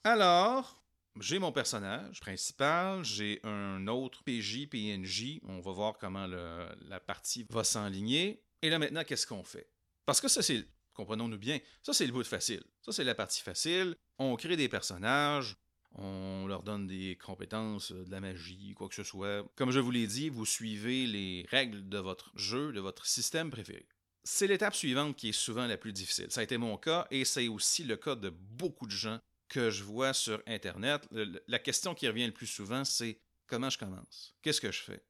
Alors, 0.03 0.82
j'ai 1.19 1.39
mon 1.39 1.51
personnage 1.51 2.19
principal, 2.19 3.03
j'ai 3.03 3.39
un 3.43 3.87
autre 3.87 4.23
PJ, 4.23 4.67
PNJ, 4.67 5.39
on 5.43 5.59
va 5.59 5.71
voir 5.71 5.97
comment 5.97 6.27
la 6.27 6.99
partie 6.99 7.45
va 7.49 7.63
s'enligner. 7.63 8.43
Et 8.61 8.69
là 8.69 8.79
maintenant, 8.79 9.03
qu'est-ce 9.03 9.27
qu'on 9.27 9.43
fait? 9.43 9.69
Parce 10.05 10.19
que 10.21 10.27
ça, 10.27 10.41
c'est, 10.41 10.65
comprenons-nous 10.93 11.37
bien, 11.37 11.59
ça 11.81 11.93
c'est 11.93 12.05
le 12.05 12.13
bout 12.13 12.23
facile. 12.23 12.63
Ça 12.81 12.91
c'est 12.91 13.03
la 13.03 13.15
partie 13.15 13.41
facile. 13.41 13.95
On 14.17 14.35
crée 14.35 14.57
des 14.57 14.69
personnages, 14.69 15.55
on 15.95 16.47
leur 16.47 16.63
donne 16.63 16.87
des 16.87 17.17
compétences, 17.17 17.91
euh, 17.91 18.03
de 18.03 18.11
la 18.11 18.19
magie, 18.19 18.73
quoi 18.73 18.89
que 18.89 18.95
ce 18.95 19.03
soit. 19.03 19.45
Comme 19.55 19.71
je 19.71 19.79
vous 19.79 19.91
l'ai 19.91 20.07
dit, 20.07 20.29
vous 20.29 20.45
suivez 20.45 21.05
les 21.05 21.45
règles 21.49 21.87
de 21.87 21.97
votre 21.99 22.31
jeu, 22.35 22.71
de 22.71 22.79
votre 22.79 23.05
système 23.05 23.51
préféré. 23.51 23.87
C'est 24.23 24.47
l'étape 24.47 24.75
suivante 24.75 25.15
qui 25.15 25.29
est 25.29 25.33
souvent 25.33 25.67
la 25.67 25.77
plus 25.77 25.93
difficile. 25.93 26.27
Ça 26.29 26.39
a 26.39 26.43
été 26.43 26.57
mon 26.57 26.77
cas 26.77 27.07
et 27.11 27.25
c'est 27.25 27.47
aussi 27.47 27.83
le 27.83 27.97
cas 27.97 28.15
de 28.15 28.29
beaucoup 28.29 28.87
de 28.87 28.91
gens 28.91 29.19
que 29.49 29.69
je 29.69 29.83
vois 29.83 30.13
sur 30.13 30.41
Internet. 30.47 31.07
La 31.47 31.59
question 31.59 31.93
qui 31.93 32.07
revient 32.07 32.25
le 32.25 32.33
plus 32.33 32.47
souvent, 32.47 32.85
c'est 32.85 33.19
comment 33.47 33.69
je 33.69 33.77
commence? 33.77 34.35
Qu'est-ce 34.41 34.61
que 34.61 34.71
je 34.71 34.81
fais? 34.81 35.03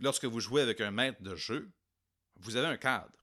Lorsque 0.00 0.24
vous 0.24 0.40
jouez 0.40 0.62
avec 0.62 0.80
un 0.80 0.90
maître 0.90 1.22
de 1.22 1.34
jeu, 1.34 1.70
vous 2.36 2.56
avez 2.56 2.68
un 2.68 2.76
cadre. 2.76 3.16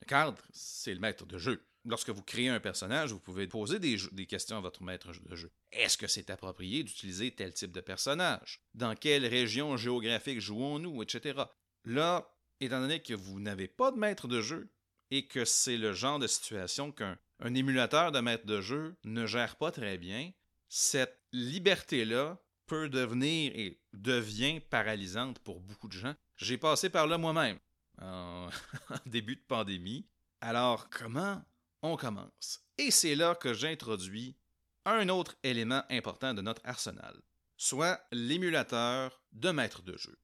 Le 0.00 0.06
cadre, 0.06 0.40
c'est 0.52 0.94
le 0.94 1.00
maître 1.00 1.26
de 1.26 1.38
jeu 1.38 1.66
lorsque 1.86 2.10
vous 2.10 2.22
créez 2.22 2.48
un 2.48 2.60
personnage, 2.60 3.12
vous 3.12 3.20
pouvez 3.20 3.46
poser 3.46 3.78
des, 3.78 4.26
questions 4.26 4.58
à 4.58 4.60
votre 4.60 4.82
maître 4.82 5.12
de 5.12 5.36
jeu. 5.36 5.50
Est-ce 5.72 5.96
que 5.96 6.06
c'est 6.06 6.30
approprié 6.30 6.82
d'utiliser 6.82 7.30
tel 7.30 7.54
type 7.54 7.72
de 7.72 7.80
personnage? 7.80 8.60
Dans 8.74 8.94
quelle 8.94 9.26
région 9.26 9.76
géographique 9.76 10.40
jouons-nous, 10.40 11.02
etc. 11.02 11.44
Là, 11.84 12.28
étant 12.60 12.80
donné 12.80 13.00
que 13.00 13.14
vous 13.14 13.40
n'avez 13.40 13.68
pas 13.68 13.92
de 13.92 13.98
maître 13.98 14.28
de 14.28 14.42
jeu 14.42 14.68
et 15.10 15.26
que 15.26 15.44
c'est 15.44 15.76
le 15.76 15.92
genre 15.92 16.18
de 16.18 16.26
situation 16.26 16.92
qu'un 16.92 17.18
émulateur 17.44 18.12
de 18.12 18.20
maître 18.20 18.46
de 18.46 18.60
jeu 18.60 18.96
ne 19.04 19.26
gère 19.26 19.56
pas 19.56 19.70
très 19.70 19.98
bien, 19.98 20.32
cette 20.68 21.20
liberté-là 21.32 22.38
peut 22.66 22.88
devenir 22.88 23.52
et 23.54 23.80
devient 23.92 24.60
paralysante 24.60 25.38
pour 25.40 25.60
beaucoup 25.60 25.88
de 25.88 25.92
gens. 25.92 26.14
J'ai 26.36 26.58
passé 26.58 26.90
par 26.90 27.06
là 27.06 27.18
moi-même 27.18 27.58
en 28.00 28.48
début 29.06 29.36
de 29.36 29.44
pandémie. 29.46 30.06
Alors, 30.40 30.90
comment 30.90 31.42
on 31.82 31.96
commence? 31.96 32.60
Et 32.78 32.90
c'est 32.90 33.14
là 33.14 33.34
que 33.34 33.54
j'introduis 33.54 34.36
un 34.84 35.08
autre 35.08 35.36
élément 35.42 35.82
important 35.90 36.34
de 36.34 36.42
notre 36.42 36.62
arsenal, 36.64 37.20
soit 37.56 38.00
l'émulateur 38.12 39.22
de 39.32 39.50
maître 39.50 39.82
de 39.82 39.96
jeu. 39.96 40.18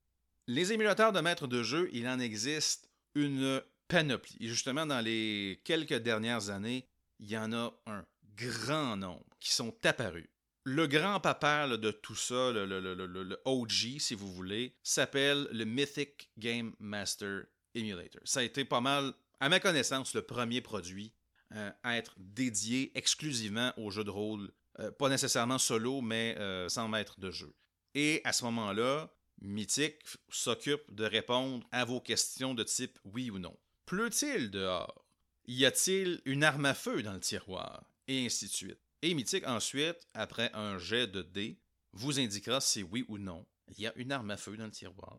Les 0.47 0.73
émulateurs 0.73 1.13
de 1.13 1.21
maître 1.21 1.47
de 1.47 1.63
jeu, 1.63 1.89
il 1.93 2.09
en 2.09 2.19
existe 2.19 2.91
une 3.15 3.63
panoplie. 3.89 4.49
Justement, 4.49 4.87
dans 4.87 5.01
les 5.01 5.61
quelques 5.65 5.99
dernières 5.99 6.51
années, 6.51 6.89
il 7.23 7.31
y 7.31 7.39
en 7.39 7.53
a 7.53 7.73
un 7.87 8.05
grand 8.37 8.97
nombre 8.97 9.25
qui 9.39 9.53
sont 9.53 9.75
apparus. 9.85 10.29
Le 10.65 10.87
grand 10.87 11.21
papa 11.21 11.69
de 11.69 11.91
tout 11.91 12.17
ça, 12.17 12.51
le, 12.53 13.41
OG, 13.45 13.99
si 13.99 14.15
vous 14.15 14.33
voulez, 14.33 14.77
s'appelle 14.83 15.49
le 15.53 15.65
Mythic 15.65 16.31
Game 16.37 16.75
Master 16.79 17.45
Emulator. 17.75 18.21
Ça 18.25 18.41
a 18.41 18.43
été 18.43 18.65
pas 18.65 18.81
mal, 18.81 19.13
à 19.41 19.49
ma 19.49 19.61
connaissance, 19.61 20.15
le 20.15 20.23
premier 20.23 20.61
produit 20.61 21.13
euh, 21.55 21.71
être 21.85 22.15
dédié 22.19 22.93
exclusivement 22.95 23.73
aux 23.77 23.91
jeux 23.91 24.05
de 24.05 24.11
rôle, 24.11 24.51
euh, 24.81 24.91
pas 24.91 25.09
nécessairement 25.09 25.59
solo, 25.59 26.01
mais 26.01 26.37
euh, 26.39 26.69
sans 26.69 26.89
maître 26.89 27.21
de 27.21 27.31
jeu. 27.31 27.55
Et 27.95 28.21
à 28.25 28.33
ce 28.33 28.45
moment-là, 28.45 29.13
Mythic 29.41 29.97
s'occupe 30.29 30.83
de 30.93 31.05
répondre 31.05 31.67
à 31.71 31.85
vos 31.85 32.01
questions 32.01 32.55
de 32.55 32.63
type 32.63 32.99
oui 33.05 33.31
ou 33.31 33.39
non. 33.39 33.57
Pleut-il 33.87 34.51
dehors? 34.51 35.02
Y 35.47 35.65
a-t-il 35.65 36.21
une 36.25 36.45
arme 36.45 36.67
à 36.67 36.75
feu 36.75 37.03
dans 37.03 37.15
le 37.15 37.21
tiroir? 37.21 37.85
Et 38.09 38.27
ainsi 38.27 38.47
de 38.47 38.51
suite. 38.51 38.81
Et 39.03 39.15
Mythic, 39.15 39.47
ensuite, 39.47 40.07
après 40.15 40.51
un 40.55 40.79
jet 40.79 41.07
de 41.07 41.23
dés, 41.23 41.59
vous 41.93 42.21
indiquera 42.21 42.61
si 42.61 42.83
oui 42.83 43.05
ou 43.09 43.19
non 43.19 43.47
il 43.69 43.81
y 43.81 43.87
a 43.87 43.93
une 43.97 44.13
arme 44.13 44.31
à 44.31 44.37
feu 44.37 44.57
dans 44.57 44.67
le 44.67 44.71
tiroir. 44.71 45.19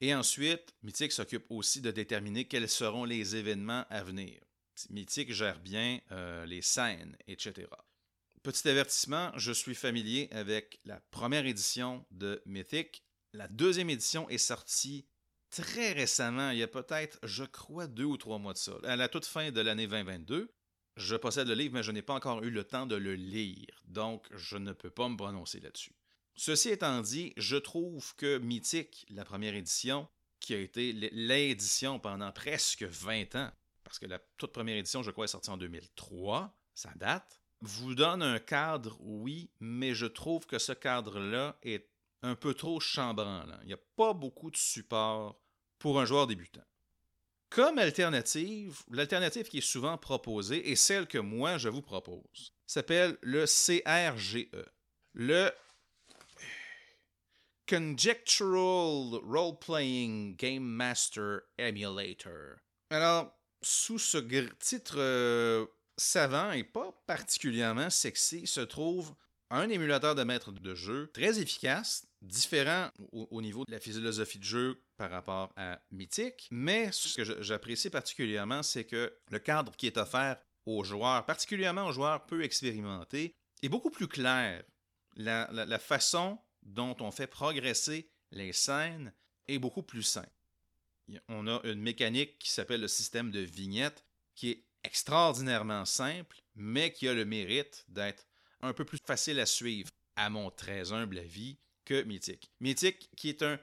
Et 0.00 0.14
ensuite, 0.14 0.74
Mythic 0.82 1.12
s'occupe 1.12 1.46
aussi 1.48 1.80
de 1.80 1.90
déterminer 1.90 2.46
quels 2.46 2.68
seront 2.68 3.04
les 3.04 3.36
événements 3.36 3.84
à 3.88 4.02
venir. 4.02 4.40
Mythique 4.90 5.32
gère 5.32 5.60
bien 5.60 6.00
euh, 6.10 6.44
les 6.46 6.62
scènes, 6.62 7.16
etc. 7.28 7.68
Petit 8.42 8.68
avertissement, 8.68 9.30
je 9.36 9.52
suis 9.52 9.76
familier 9.76 10.28
avec 10.32 10.80
la 10.84 11.00
première 11.12 11.46
édition 11.46 12.04
de 12.10 12.42
Mythic. 12.46 13.04
La 13.32 13.46
deuxième 13.46 13.90
édition 13.90 14.28
est 14.28 14.38
sortie 14.38 15.06
très 15.52 15.92
récemment, 15.92 16.50
il 16.50 16.58
y 16.58 16.62
a 16.62 16.68
peut-être, 16.68 17.18
je 17.22 17.44
crois, 17.44 17.86
deux 17.86 18.04
ou 18.04 18.16
trois 18.16 18.38
mois 18.38 18.54
de 18.54 18.58
ça, 18.58 18.72
à 18.84 18.96
la 18.96 19.08
toute 19.08 19.26
fin 19.26 19.50
de 19.50 19.60
l'année 19.60 19.86
2022. 19.86 20.50
Je 20.96 21.16
possède 21.16 21.48
le 21.48 21.54
livre, 21.54 21.74
mais 21.74 21.82
je 21.82 21.92
n'ai 21.92 22.02
pas 22.02 22.14
encore 22.14 22.42
eu 22.42 22.50
le 22.50 22.64
temps 22.64 22.86
de 22.86 22.96
le 22.96 23.14
lire, 23.14 23.82
donc 23.84 24.26
je 24.34 24.58
ne 24.58 24.72
peux 24.72 24.90
pas 24.90 25.08
me 25.08 25.16
prononcer 25.16 25.60
là-dessus. 25.60 25.94
Ceci 26.34 26.70
étant 26.70 27.00
dit, 27.00 27.32
je 27.36 27.56
trouve 27.56 28.14
que 28.16 28.38
Mythic, 28.38 29.06
la 29.10 29.24
première 29.24 29.54
édition, 29.54 30.08
qui 30.40 30.54
a 30.54 30.58
été 30.58 30.92
l'édition 30.92 31.98
pendant 31.98 32.32
presque 32.32 32.82
20 32.82 33.36
ans, 33.36 33.50
parce 33.84 33.98
que 33.98 34.06
la 34.06 34.18
toute 34.36 34.52
première 34.52 34.76
édition, 34.76 35.02
je 35.02 35.10
crois, 35.10 35.24
est 35.24 35.28
sortie 35.28 35.50
en 35.50 35.56
2003, 35.56 36.54
ça 36.74 36.90
date, 36.96 37.40
vous 37.60 37.94
donne 37.94 38.22
un 38.22 38.38
cadre, 38.38 38.96
oui, 39.00 39.50
mais 39.60 39.94
je 39.94 40.06
trouve 40.06 40.46
que 40.46 40.58
ce 40.58 40.72
cadre-là 40.72 41.58
est 41.62 41.88
un 42.22 42.34
peu 42.34 42.54
trop 42.54 42.80
chambranlant. 42.80 43.58
Il 43.62 43.68
n'y 43.68 43.72
a 43.72 43.80
pas 43.96 44.14
beaucoup 44.14 44.50
de 44.50 44.56
support 44.56 45.41
pour 45.82 46.00
un 46.00 46.04
joueur 46.04 46.28
débutant. 46.28 46.62
Comme 47.50 47.78
alternative, 47.78 48.78
l'alternative 48.88 49.48
qui 49.48 49.58
est 49.58 49.60
souvent 49.60 49.98
proposée 49.98 50.70
et 50.70 50.76
celle 50.76 51.08
que 51.08 51.18
moi 51.18 51.58
je 51.58 51.68
vous 51.68 51.82
propose 51.82 52.54
s'appelle 52.68 53.18
le 53.20 53.46
CRGE, 53.46 54.46
le 55.12 55.50
Conjectural 57.68 59.20
Role 59.24 59.58
Playing 59.58 60.36
Game 60.36 60.62
Master 60.62 61.40
Emulator. 61.58 62.58
Alors, 62.90 63.36
sous 63.60 63.98
ce 63.98 64.18
titre 64.60 64.98
euh, 64.98 65.66
savant 65.96 66.52
et 66.52 66.64
pas 66.64 66.92
particulièrement 67.08 67.90
sexy 67.90 68.46
se 68.46 68.60
trouve 68.60 69.14
un 69.50 69.68
émulateur 69.68 70.14
de 70.14 70.22
maître 70.22 70.52
de 70.52 70.74
jeu 70.76 71.10
très 71.12 71.40
efficace, 71.40 72.06
différent 72.22 72.90
au, 73.12 73.42
niveau 73.42 73.64
de 73.64 73.72
la 73.72 73.80
philosophie 73.80 74.38
de 74.38 74.44
jeu 74.44 74.82
par 74.96 75.10
rapport 75.10 75.52
à 75.56 75.80
Mythic, 75.90 76.48
mais 76.50 76.90
ce 76.92 77.14
que 77.14 77.42
j'apprécie 77.42 77.90
particulièrement, 77.90 78.62
c'est 78.62 78.84
que 78.84 79.12
le 79.30 79.38
cadre 79.38 79.74
qui 79.76 79.86
est 79.86 79.98
offert 79.98 80.40
aux 80.64 80.84
joueurs, 80.84 81.26
particulièrement 81.26 81.86
aux 81.86 81.92
joueurs 81.92 82.24
peu 82.26 82.44
expérimentés, 82.44 83.34
est 83.62 83.68
beaucoup 83.68 83.90
plus 83.90 84.08
clair. 84.08 84.62
La, 85.16 85.48
la 85.52 85.78
façon 85.78 86.38
dont 86.62 86.96
on 87.00 87.10
fait 87.10 87.26
progresser 87.26 88.08
les 88.30 88.52
scènes 88.52 89.12
est 89.48 89.58
beaucoup 89.58 89.82
plus 89.82 90.02
simple. 90.02 90.30
On 91.28 91.46
a 91.48 91.60
une 91.64 91.82
mécanique 91.82 92.38
qui 92.38 92.50
s'appelle 92.50 92.80
le 92.80 92.88
système 92.88 93.30
de 93.30 93.40
vignette, 93.40 94.04
qui 94.34 94.50
est 94.50 94.64
extraordinairement 94.84 95.84
simple, 95.84 96.40
mais 96.54 96.92
qui 96.92 97.08
a 97.08 97.14
le 97.14 97.24
mérite 97.24 97.84
d'être 97.88 98.26
un 98.62 98.72
peu 98.72 98.84
plus 98.84 98.98
facile 99.04 99.40
à 99.40 99.46
suivre, 99.46 99.90
à 100.16 100.30
mon 100.30 100.50
très 100.50 100.92
humble 100.92 101.18
avis, 101.18 101.58
que 101.84 102.02
Mythic. 102.02 102.50
Mythic, 102.60 103.10
qui 103.16 103.28
est 103.28 103.42
un 103.42 103.58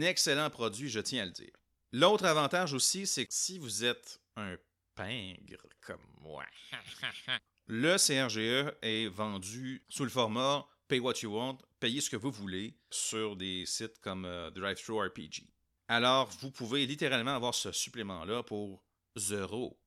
excellent 0.00 0.50
produit, 0.50 0.88
je 0.88 1.00
tiens 1.00 1.22
à 1.22 1.26
le 1.26 1.32
dire. 1.32 1.52
L'autre 1.92 2.24
avantage 2.24 2.72
aussi, 2.74 3.06
c'est 3.06 3.26
que 3.26 3.32
si 3.32 3.58
vous 3.58 3.84
êtes 3.84 4.20
un 4.36 4.56
pingre 4.94 5.62
comme 5.80 6.04
moi, 6.20 6.44
le 7.66 7.96
CRGE 7.96 8.76
est 8.82 9.08
vendu 9.08 9.84
sous 9.88 10.04
le 10.04 10.10
format 10.10 10.66
Pay 10.88 11.00
What 11.00 11.14
You 11.22 11.34
Want, 11.34 11.58
payez 11.80 12.00
ce 12.00 12.10
que 12.10 12.16
vous 12.16 12.30
voulez 12.30 12.76
sur 12.90 13.36
des 13.36 13.66
sites 13.66 13.98
comme 14.00 14.24
euh, 14.24 14.50
DriveThru 14.50 15.06
RPG. 15.06 15.42
Alors, 15.88 16.28
vous 16.40 16.50
pouvez 16.50 16.86
littéralement 16.86 17.34
avoir 17.34 17.54
ce 17.54 17.72
supplément-là 17.72 18.42
pour 18.42 18.84
zéro. 19.16 19.80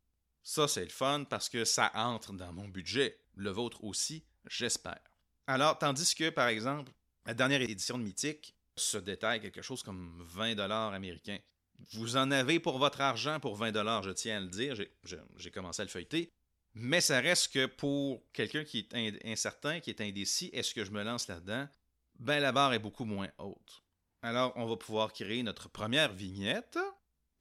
Ça, 0.44 0.68
c'est 0.68 0.84
le 0.84 0.90
fun 0.90 1.26
parce 1.30 1.50
que 1.50 1.66
ça 1.66 1.92
entre 1.94 2.34
dans 2.34 2.54
mon 2.54 2.68
budget. 2.68 3.20
Le 3.36 3.50
vôtre 3.50 3.84
aussi, 3.84 4.26
j'espère. 4.48 5.02
Alors, 5.48 5.78
tandis 5.78 6.16
que, 6.16 6.30
par 6.30 6.48
exemple, 6.48 6.92
la 7.30 7.36
dernière 7.36 7.62
édition 7.62 8.00
de 8.00 8.04
Mythique 8.04 8.56
se 8.76 8.98
détaille 8.98 9.40
quelque 9.40 9.62
chose 9.62 9.84
comme 9.84 10.20
20 10.30 10.56
dollars 10.56 10.94
américains. 10.94 11.38
Vous 11.92 12.18
en 12.18 12.32
avez 12.32 12.60
pour 12.60 12.80
votre 12.80 13.02
argent 13.02 13.40
pour 13.40 13.56
20 13.56 13.72
dollars, 13.72 14.02
je 14.02 14.10
tiens 14.10 14.38
à 14.38 14.40
le 14.40 14.48
dire. 14.48 14.76
J'ai 15.38 15.52
commencé 15.52 15.84
à 15.84 15.86
le 15.86 15.92
feuilleter. 15.92 16.34
Mais 16.74 17.02
ça 17.02 17.20
reste 17.20 17.54
que 17.54 17.68
pour 17.68 18.24
quelqu'un 18.34 18.64
qui 18.64 18.80
est 18.92 19.26
incertain, 19.28 19.80
qui 19.80 19.92
est 19.92 20.02
indécis, 20.02 20.50
est-ce 20.54 20.74
que 20.74 20.84
je 20.84 20.90
me 20.90 21.04
lance 21.04 21.28
là-dedans? 21.28 21.68
Ben, 22.18 22.40
la 22.40 22.52
barre 22.52 22.74
est 22.74 22.80
beaucoup 22.80 23.06
moins 23.06 23.30
haute. 23.38 23.84
Alors, 24.24 24.52
on 24.56 24.66
va 24.66 24.76
pouvoir 24.76 25.14
créer 25.14 25.44
notre 25.44 25.70
première 25.70 26.12
vignette. 26.12 26.80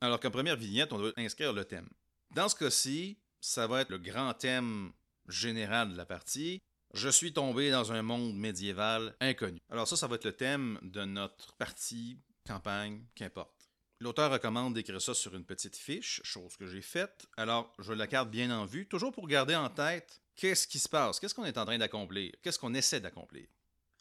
Alors 0.03 0.21
qu'en 0.21 0.31
première 0.31 0.57
vignette, 0.57 0.93
on 0.93 0.99
doit 0.99 1.13
inscrire 1.17 1.55
le 1.55 1.65
thème. 1.65 1.89
Dans 2.35 2.51
ce 2.51 2.57
cas-ci, 2.57 3.17
ça 3.41 3.67
va 3.67 3.81
être 3.81 3.91
le 3.91 3.99
grand 3.99 4.35
thème 4.35 4.93
général 5.29 5.93
de 5.93 5.97
la 5.97 6.05
partie. 6.05 6.61
Je 6.95 7.09
suis 7.09 7.33
tombé 7.33 7.71
dans 7.71 7.93
un 7.93 8.03
monde 8.03 8.35
médiéval 8.35 9.15
inconnu. 9.21 9.61
Alors 9.71 9.87
ça, 9.87 9.97
ça 9.97 10.07
va 10.07 10.17
être 10.17 10.25
le 10.25 10.33
thème 10.33 10.79
de 10.83 11.05
notre 11.05 11.53
partie, 11.55 12.19
campagne, 12.47 13.05
qu'importe. 13.15 13.71
L'auteur 14.01 14.31
recommande 14.31 14.75
d'écrire 14.75 15.03
ça 15.03 15.13
sur 15.13 15.35
une 15.35 15.45
petite 15.45 15.77
fiche, 15.77 16.21
chose 16.25 16.57
que 16.57 16.67
j'ai 16.67 16.81
faite. 16.81 17.27
Alors, 17.37 17.73
je 17.79 17.93
la 17.93 18.07
garde 18.07 18.31
bien 18.31 18.51
en 18.57 18.65
vue, 18.65 18.87
toujours 18.87 19.13
pour 19.13 19.27
garder 19.27 19.57
en 19.57 19.69
tête 19.69 20.23
qu'est-ce 20.37 20.69
qui 20.69 20.79
se 20.79 20.89
passe, 20.89 21.19
qu'est-ce 21.19 21.35
qu'on 21.35 21.45
est 21.45 21.59
en 21.59 21.67
train 21.67 21.79
d'accomplir, 21.79 22.33
qu'est-ce 22.43 22.59
qu'on 22.59 22.75
essaie 22.75 23.01
d'accomplir. 23.01 23.49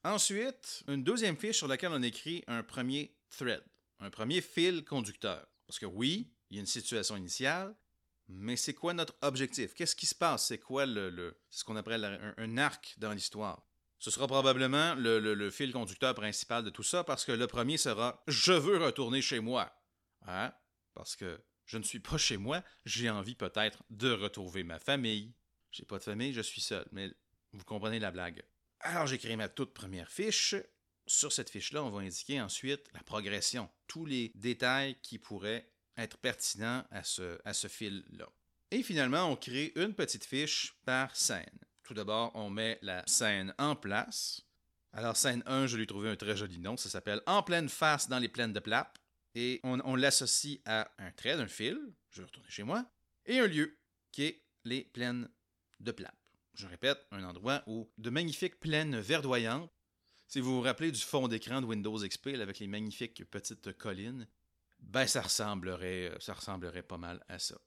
Ensuite, 0.03 0.83
une 0.87 1.03
deuxième 1.03 1.35
fiche 1.35 1.57
sur 1.57 1.67
laquelle 1.67 1.91
on 1.91 2.03
écrit 2.03 2.43
un 2.47 2.63
premier 2.63 3.15
thread, 3.29 3.63
un 3.99 4.09
premier 4.09 4.41
fil 4.41 4.85
conducteur. 4.85 5.45
Parce 5.65 5.79
que 5.79 5.87
oui, 5.87 6.31
il 6.49 6.55
y 6.55 6.59
a 6.59 6.61
une 6.61 6.67
situation 6.67 7.17
initiale, 7.17 7.75
mais 8.27 8.57
c'est 8.57 8.73
quoi 8.73 8.93
notre 8.93 9.15
objectif? 9.21 9.73
Qu'est-ce 9.73 9.95
qui 9.95 10.05
se 10.05 10.15
passe? 10.15 10.47
C'est 10.47 10.57
quoi 10.57 10.85
ce 10.85 11.63
qu'on 11.63 11.75
appelle 11.75 12.33
un, 12.37 12.57
arc 12.57 12.95
dans 12.97 13.13
l'histoire? 13.13 13.65
Ce 13.99 14.11
sera 14.11 14.27
probablement 14.27 14.95
le, 14.95 15.49
fil 15.49 15.71
conducteur 15.71 16.13
principal 16.13 16.63
de 16.63 16.69
tout 16.69 16.83
ça 16.83 17.03
parce 17.03 17.25
que 17.25 17.31
le 17.31 17.47
premier 17.47 17.77
sera 17.77 18.23
Je 18.27 18.53
veux 18.53 18.77
retourner 18.77 19.21
chez 19.21 19.39
moi. 19.39 19.73
Hein? 20.27 20.53
Parce 20.93 21.15
que 21.15 21.41
je 21.65 21.77
ne 21.77 21.83
suis 21.83 21.99
pas 21.99 22.17
chez 22.17 22.37
moi, 22.37 22.63
j'ai 22.85 23.09
envie 23.09 23.35
peut-être 23.35 23.83
de 23.89 24.11
retrouver 24.11 24.63
ma 24.63 24.79
famille. 24.79 25.33
J'ai 25.71 25.85
pas 25.85 25.97
de 25.97 26.03
famille, 26.03 26.33
je 26.33 26.41
suis 26.41 26.61
seul, 26.61 26.87
mais 26.91 27.11
vous 27.53 27.63
comprenez 27.63 27.99
la 27.99 28.11
blague. 28.11 28.43
Alors 28.81 29.07
j'ai 29.07 29.17
créé 29.17 29.35
ma 29.35 29.49
toute 29.49 29.73
première 29.73 30.11
fiche. 30.11 30.55
Sur 31.07 31.31
cette 31.31 31.49
fiche-là, 31.49 31.83
on 31.83 31.89
va 31.89 32.01
indiquer 32.01 32.41
ensuite 32.41 32.91
la 32.93 33.01
progression, 33.03 33.69
tous 33.87 34.05
les 34.05 34.31
détails 34.35 34.99
qui 35.01 35.17
pourraient 35.17 35.71
être 35.97 36.17
pertinents 36.17 36.83
à 36.91 37.03
ce, 37.03 37.67
fil-là. 37.67 38.29
Et 38.71 38.83
finalement, 38.83 39.31
on 39.31 39.35
crée 39.35 39.71
une 39.75 39.93
petite 39.93 40.25
fiche 40.25 40.75
par 40.85 41.15
scène. 41.15 41.59
Tout 41.83 41.93
d'abord, 41.93 42.31
on 42.35 42.49
met 42.49 42.79
la 42.81 43.03
scène 43.07 43.53
en 43.57 43.75
place. 43.75 44.41
Alors, 44.93 45.15
scène 45.15 45.43
1, 45.45 45.67
je 45.67 45.77
lui 45.77 45.83
ai 45.83 45.87
trouvé 45.87 46.09
un 46.09 46.15
très 46.15 46.35
joli 46.35 46.59
nom, 46.59 46.75
ça 46.75 46.89
s'appelle 46.89 47.21
En 47.25 47.43
pleine 47.43 47.69
face 47.69 48.09
dans 48.09 48.19
les 48.19 48.29
plaines 48.29 48.53
de 48.53 48.59
Plap. 48.59 48.97
Et 49.35 49.59
on, 49.63 49.95
l'associe 49.95 50.59
à 50.65 50.91
un 50.97 51.11
trait 51.11 51.37
d'un 51.37 51.47
fil, 51.47 51.77
je 52.09 52.21
vais 52.21 52.25
retourner 52.25 52.49
chez 52.49 52.63
moi, 52.63 52.89
et 53.27 53.39
un 53.39 53.45
lieu, 53.45 53.77
qui 54.11 54.23
est 54.23 54.43
les 54.65 54.83
plaines 54.83 55.29
de 55.79 55.91
Plap. 55.91 56.15
Je 56.55 56.65
répète, 56.65 57.05
un 57.11 57.23
endroit 57.23 57.61
où 57.67 57.87
de 57.99 58.09
magnifiques 58.09 58.59
plaines 58.59 58.99
verdoyantes. 58.99 59.69
Si 60.27 60.39
vous 60.39 60.55
vous 60.55 60.61
rappelez 60.61 60.91
du 60.91 60.99
fond 60.99 61.27
d'écran 61.27 61.61
de 61.61 61.67
Windows 61.67 61.99
XP 61.99 62.29
avec 62.29 62.57
les 62.57 62.67
magnifiques 62.67 63.23
petites 63.29 63.77
collines, 63.77 64.27
ben 64.79 65.07
ça 65.07 65.21
ressemblerait, 65.21 66.11
ça 66.19 66.33
ressemblerait 66.33 66.83
pas 66.83 66.97
mal 66.97 67.23
à 67.27 67.39
ça. 67.39 67.57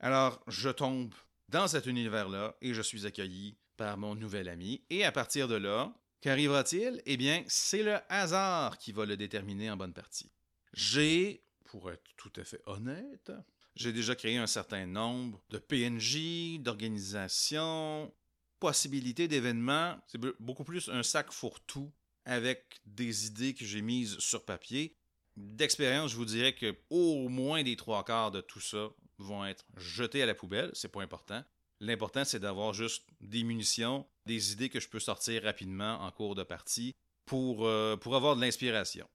Alors, 0.00 0.42
je 0.46 0.68
tombe 0.68 1.14
dans 1.48 1.68
cet 1.68 1.86
univers-là 1.86 2.56
et 2.60 2.74
je 2.74 2.82
suis 2.82 3.06
accueilli 3.06 3.56
par 3.76 3.96
mon 3.96 4.14
nouvel 4.14 4.48
ami. 4.48 4.84
Et 4.90 5.04
à 5.04 5.12
partir 5.12 5.48
de 5.48 5.54
là, 5.54 5.94
qu'arrivera-t-il? 6.20 7.02
Eh 7.06 7.16
bien, 7.16 7.44
c'est 7.46 7.82
le 7.82 7.98
hasard 8.08 8.78
qui 8.78 8.92
va 8.92 9.06
le 9.06 9.16
déterminer 9.16 9.70
en 9.70 9.76
bonne 9.76 9.92
partie. 9.92 10.30
J'ai, 10.72 11.42
pour 11.64 11.90
être 11.90 12.14
tout 12.16 12.32
à 12.36 12.44
fait 12.44 12.62
honnête, 12.66 13.32
j'ai 13.74 13.92
déjà 13.92 14.14
créé 14.14 14.38
un 14.38 14.46
certain 14.46 14.86
nombre 14.86 15.42
de 15.50 15.58
PNJ, 15.58 16.58
d'organisations, 16.60 18.12
possibilités 18.58 19.28
d'événements. 19.28 19.98
C'est 20.06 20.20
beaucoup 20.40 20.64
plus 20.64 20.88
un 20.88 21.02
sac 21.02 21.30
fourre-tout 21.30 21.92
avec 22.24 22.80
des 22.86 23.26
idées 23.26 23.54
que 23.54 23.64
j'ai 23.64 23.82
mises 23.82 24.18
sur 24.18 24.44
papier. 24.44 24.96
D'expérience, 25.36 26.12
je 26.12 26.16
vous 26.16 26.24
dirais 26.24 26.54
que 26.54 26.74
au 26.88 27.28
moins 27.28 27.62
des 27.62 27.76
trois 27.76 28.04
quarts 28.04 28.30
de 28.30 28.40
tout 28.40 28.60
ça 28.60 28.88
vont 29.18 29.44
être 29.44 29.64
jetés 29.76 30.22
à 30.22 30.26
la 30.26 30.34
poubelle. 30.34 30.70
C'est 30.72 30.88
pas 30.88 31.02
important. 31.02 31.44
L'important, 31.80 32.24
c'est 32.24 32.40
d'avoir 32.40 32.72
juste 32.72 33.06
des 33.20 33.44
munitions, 33.44 34.06
des 34.24 34.52
idées 34.52 34.70
que 34.70 34.80
je 34.80 34.88
peux 34.88 35.00
sortir 35.00 35.42
rapidement 35.42 36.00
en 36.00 36.10
cours 36.10 36.34
de 36.34 36.42
partie 36.42 36.94
pour, 37.26 37.66
euh, 37.66 37.96
avoir 38.06 38.36
de 38.36 38.40
l'inspiration. 38.40 39.08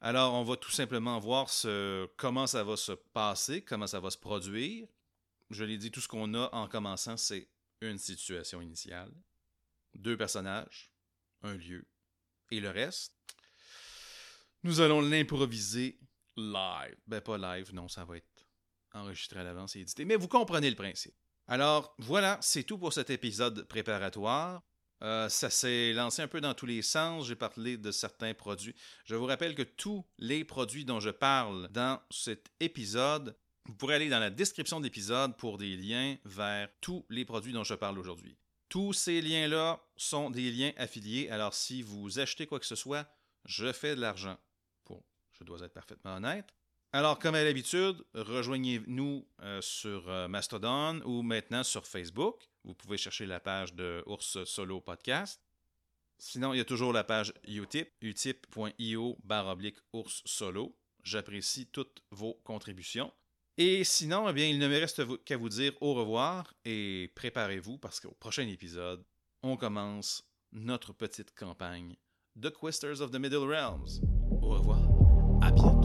Alors, 0.00 0.34
on 0.34 0.44
va 0.44 0.56
tout 0.56 0.70
simplement 0.70 1.18
voir 1.18 1.50
comment 2.16 2.46
ça 2.46 2.64
va 2.64 2.76
se 2.76 2.92
passer, 2.92 3.62
comment 3.62 3.86
ça 3.86 4.00
va 4.00 4.10
se 4.10 4.18
produire. 4.18 4.86
Je 5.50 5.64
l'ai 5.64 5.76
dit, 5.76 5.90
tout 5.90 6.00
ce 6.00 6.08
qu'on 6.08 6.34
a 6.34 6.48
en 6.54 6.68
commençant, 6.68 7.16
c'est 7.16 7.48
une 7.80 7.98
situation 7.98 8.62
initiale, 8.62 9.12
deux 9.94 10.16
personnages, 10.16 10.92
un 11.42 11.54
lieu, 11.54 11.86
et 12.50 12.60
le 12.60 12.70
reste, 12.70 13.17
nous 14.62 14.80
allons 14.80 15.00
l'improviser 15.00 15.98
live. 16.36 16.96
Ben 17.06 17.20
pas 17.20 17.38
live, 17.38 17.74
non, 17.74 17.88
ça 17.88 18.04
va 18.04 18.16
être 18.16 18.46
enregistré 18.92 19.40
à 19.40 19.44
l'avance 19.44 19.76
et 19.76 19.80
édité, 19.80 20.04
mais 20.04 20.16
vous 20.16 20.28
comprenez 20.28 20.70
le 20.70 20.76
principe. 20.76 21.14
Alors 21.46 21.94
voilà, 21.98 22.38
c'est 22.42 22.64
tout 22.64 22.78
pour 22.78 22.92
cet 22.92 23.10
épisode 23.10 23.66
préparatoire. 23.68 24.62
Euh, 25.02 25.28
ça 25.28 25.48
s'est 25.48 25.92
lancé 25.92 26.22
un 26.22 26.28
peu 26.28 26.40
dans 26.40 26.54
tous 26.54 26.66
les 26.66 26.82
sens. 26.82 27.26
J'ai 27.26 27.36
parlé 27.36 27.76
de 27.76 27.90
certains 27.90 28.34
produits. 28.34 28.74
Je 29.04 29.14
vous 29.14 29.26
rappelle 29.26 29.54
que 29.54 29.62
tous 29.62 30.04
les 30.18 30.44
produits 30.44 30.84
dont 30.84 31.00
je 31.00 31.10
parle 31.10 31.68
dans 31.68 32.00
cet 32.10 32.48
épisode, 32.60 33.36
vous 33.66 33.74
pourrez 33.74 33.94
aller 33.94 34.08
dans 34.08 34.18
la 34.18 34.30
description 34.30 34.80
de 34.80 34.84
l'épisode 34.84 35.36
pour 35.36 35.56
des 35.56 35.76
liens 35.76 36.16
vers 36.24 36.68
tous 36.80 37.06
les 37.10 37.24
produits 37.24 37.52
dont 37.52 37.64
je 37.64 37.74
parle 37.74 37.98
aujourd'hui. 37.98 38.36
Tous 38.68 38.92
ces 38.92 39.22
liens-là 39.22 39.80
sont 39.96 40.30
des 40.30 40.50
liens 40.50 40.72
affiliés. 40.76 41.30
Alors 41.30 41.54
si 41.54 41.80
vous 41.80 42.18
achetez 42.18 42.46
quoi 42.46 42.58
que 42.58 42.66
ce 42.66 42.74
soit, 42.74 43.08
je 43.44 43.72
fais 43.72 43.94
de 43.94 44.00
l'argent. 44.00 44.36
Je 45.40 45.46
dois 45.46 45.60
être 45.60 45.72
parfaitement 45.72 46.16
honnête. 46.16 46.54
Alors, 46.92 47.18
comme 47.18 47.34
à 47.34 47.44
l'habitude, 47.44 48.02
rejoignez-nous 48.14 49.28
euh, 49.42 49.60
sur 49.60 50.08
euh, 50.08 50.26
Mastodon 50.26 51.02
ou 51.04 51.22
maintenant 51.22 51.62
sur 51.62 51.86
Facebook. 51.86 52.48
Vous 52.64 52.74
pouvez 52.74 52.96
chercher 52.96 53.26
la 53.26 53.40
page 53.40 53.74
de 53.74 54.02
Ours 54.06 54.44
Solo 54.44 54.80
Podcast. 54.80 55.42
Sinon, 56.18 56.52
il 56.52 56.58
y 56.58 56.60
a 56.60 56.64
toujours 56.64 56.92
la 56.92 57.04
page 57.04 57.32
Utip, 57.46 57.90
utip.io 58.00 59.18
oblique 59.30 59.78
ours 59.92 60.22
solo. 60.24 60.76
J'apprécie 61.04 61.66
toutes 61.66 62.02
vos 62.10 62.34
contributions. 62.42 63.12
Et 63.56 63.84
sinon, 63.84 64.28
eh 64.28 64.32
bien, 64.32 64.46
il 64.46 64.58
ne 64.58 64.68
me 64.68 64.78
reste 64.78 65.02
qu'à 65.24 65.36
vous 65.36 65.48
dire 65.48 65.72
au 65.80 65.94
revoir 65.94 66.54
et 66.64 67.12
préparez-vous 67.14 67.78
parce 67.78 68.00
qu'au 68.00 68.12
prochain 68.18 68.46
épisode, 68.48 69.04
on 69.42 69.56
commence 69.56 70.24
notre 70.52 70.92
petite 70.92 71.34
campagne 71.34 71.96
de 72.36 72.48
Questers 72.48 73.00
of 73.00 73.10
the 73.10 73.16
Middle 73.18 73.48
Realms. 73.48 74.00
Au 74.42 74.48
revoir, 74.48 74.87
à 75.40 75.50
bientôt. 75.50 75.77